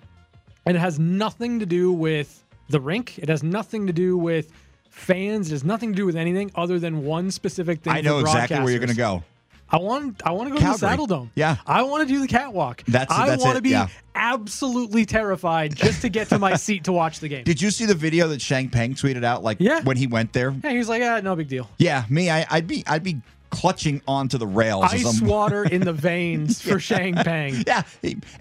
and 0.67 0.77
it 0.77 0.81
has 0.81 0.99
nothing 0.99 1.61
to 1.61 1.67
do 1.67 1.93
with 1.93 2.45
the 2.69 2.81
rink. 2.81 3.19
It 3.19 3.29
has 3.29 3.45
nothing 3.45 3.87
to 3.87 3.93
do 3.93 4.17
with 4.17 4.51
fans. 4.91 5.49
It 5.49 5.53
has 5.55 5.65
nothing 5.65 5.93
to 5.93 5.97
do 5.97 6.07
with 6.07 6.17
anything 6.17 6.51
other 6.57 6.81
than 6.81 7.05
one 7.05 7.31
specific 7.31 7.83
thing. 7.83 7.93
I 7.93 8.01
know 8.01 8.19
exactly 8.19 8.59
where 8.59 8.71
you're 8.71 8.81
going 8.81 8.89
to 8.89 8.97
go. 8.97 9.23
I 9.71 9.79
want 9.79 10.23
I 10.25 10.33
want 10.33 10.49
to 10.49 10.55
go 10.55 10.57
to 10.61 10.79
the 10.79 10.87
Calgary. 10.87 11.07
Saddledome. 11.07 11.31
Yeah. 11.35 11.57
I 11.67 11.83
want 11.83 12.07
to 12.07 12.15
do 12.15 12.21
the 12.21 12.29
catwalk. 12.29 12.83
That's- 12.87 13.17
I 13.17 13.27
that's 13.27 13.43
want 13.43 13.57
to 13.57 13.63
be 13.63 13.71
yeah. 13.71 13.89
absolutely 14.15 15.05
terrified 15.07 15.75
just 15.75 16.03
to 16.03 16.09
get 16.09 16.29
to 16.29 16.39
my 16.39 16.55
seat 16.57 16.85
to 16.85 16.93
watch 16.93 17.21
the 17.21 17.29
game. 17.29 17.45
Did 17.45 17.61
you 17.61 17.71
see 17.71 17.87
the 17.87 17.95
video 17.95 18.29
that 18.29 18.41
Shang 18.41 18.69
Peng 18.69 18.95
tweeted 18.95 19.25
out? 19.25 19.43
Like 19.43 19.59
Yeah. 19.61 19.83
when 19.83 19.97
he 19.97 20.07
went 20.07 20.33
there. 20.33 20.55
yeah, 20.63 20.71
he 20.71 20.79
was 20.79 20.89
like, 20.89 21.03
ah, 21.03 21.21
no 21.23 21.35
big 21.37 21.49
deal. 21.49 21.69
Yeah, 21.79 22.05
me. 22.09 22.31
I, 22.31 22.47
I'd 22.51 22.67
be. 22.67 22.85
I'd 22.87 23.03
be 23.03 23.21
clutching 23.51 24.03
onto 24.09 24.37
the 24.37 24.47
rails. 24.49 24.85
Ice 24.89 25.23
water 25.23 25.63
in 25.65 25.83
the 25.83 25.93
veins 26.09 26.61
for 26.61 26.81
Shang 26.81 27.15
Peng. 27.15 27.63
Yeah, 27.67 27.83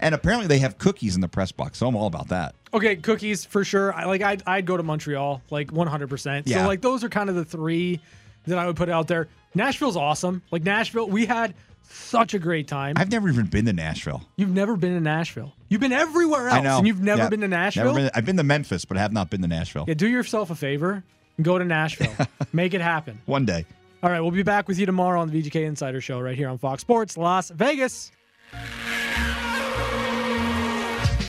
and 0.00 0.12
apparently 0.14 0.48
they 0.48 0.58
have 0.58 0.76
cookies 0.78 1.14
in 1.14 1.20
the 1.20 1.28
press 1.28 1.52
box, 1.52 1.78
so 1.78 1.86
I'm 1.86 1.94
all 1.94 2.08
about 2.08 2.28
that. 2.28 2.56
Okay, 2.72 2.96
cookies 2.96 3.44
for 3.44 3.62
sure. 3.64 3.92
I 3.94 4.06
like 4.06 4.22
I'd, 4.22 4.42
I'd 4.44 4.66
go 4.66 4.76
to 4.76 4.82
Montreal 4.82 5.40
like 5.50 5.68
100%. 5.68 6.42
Yeah. 6.46 6.62
So 6.62 6.66
like 6.66 6.80
those 6.80 7.04
are 7.04 7.08
kind 7.08 7.28
of 7.30 7.36
the 7.36 7.44
three 7.44 8.00
that 8.46 8.58
I 8.58 8.66
would 8.66 8.76
put 8.76 8.88
out 8.88 9.08
there. 9.08 9.28
Nashville's 9.54 9.96
awesome. 9.96 10.42
Like 10.50 10.62
Nashville, 10.62 11.08
we 11.08 11.26
had 11.26 11.54
such 11.88 12.34
a 12.34 12.38
great 12.38 12.66
time. 12.66 12.94
I've 12.96 13.10
never 13.10 13.28
even 13.28 13.46
been 13.46 13.66
to 13.66 13.72
Nashville. 13.72 14.22
you've 14.36 14.50
never 14.50 14.76
been 14.76 14.94
to 14.94 15.00
Nashville. 15.00 15.52
You've 15.68 15.80
been 15.80 15.92
everywhere 15.92 16.48
else 16.48 16.54
I 16.58 16.60
know. 16.60 16.78
and 16.78 16.86
you've 16.86 17.00
never 17.02 17.22
Yeah. 17.22 17.28
been 17.28 17.40
to 17.42 17.48
Nashville? 17.48 17.84
Never 17.84 17.98
been, 17.98 18.10
I've 18.14 18.24
been 18.24 18.36
to 18.38 18.42
Memphis, 18.42 18.84
but 18.84 18.96
I 18.96 19.00
have 19.00 19.12
not 19.12 19.30
been 19.30 19.42
to 19.42 19.48
Nashville. 19.48 19.84
Yeah, 19.86 19.94
do 19.94 20.08
yourself 20.08 20.50
a 20.50 20.54
favor 20.54 21.04
and 21.36 21.44
go 21.44 21.58
to 21.58 21.64
Nashville. 21.64 22.12
Make 22.52 22.74
it 22.74 22.80
happen. 22.80 23.20
One 23.26 23.44
day. 23.44 23.64
All 24.02 24.10
right, 24.10 24.20
we'll 24.20 24.30
be 24.32 24.42
back 24.42 24.66
with 24.68 24.78
you 24.78 24.86
tomorrow 24.86 25.20
on 25.20 25.30
the 25.30 25.42
VGK 25.42 25.64
Insider 25.64 26.00
Show 26.00 26.20
right 26.20 26.36
here 26.36 26.48
on 26.48 26.58
Fox 26.58 26.80
Sports 26.82 27.16
Las 27.16 27.50
Vegas. 27.50 28.10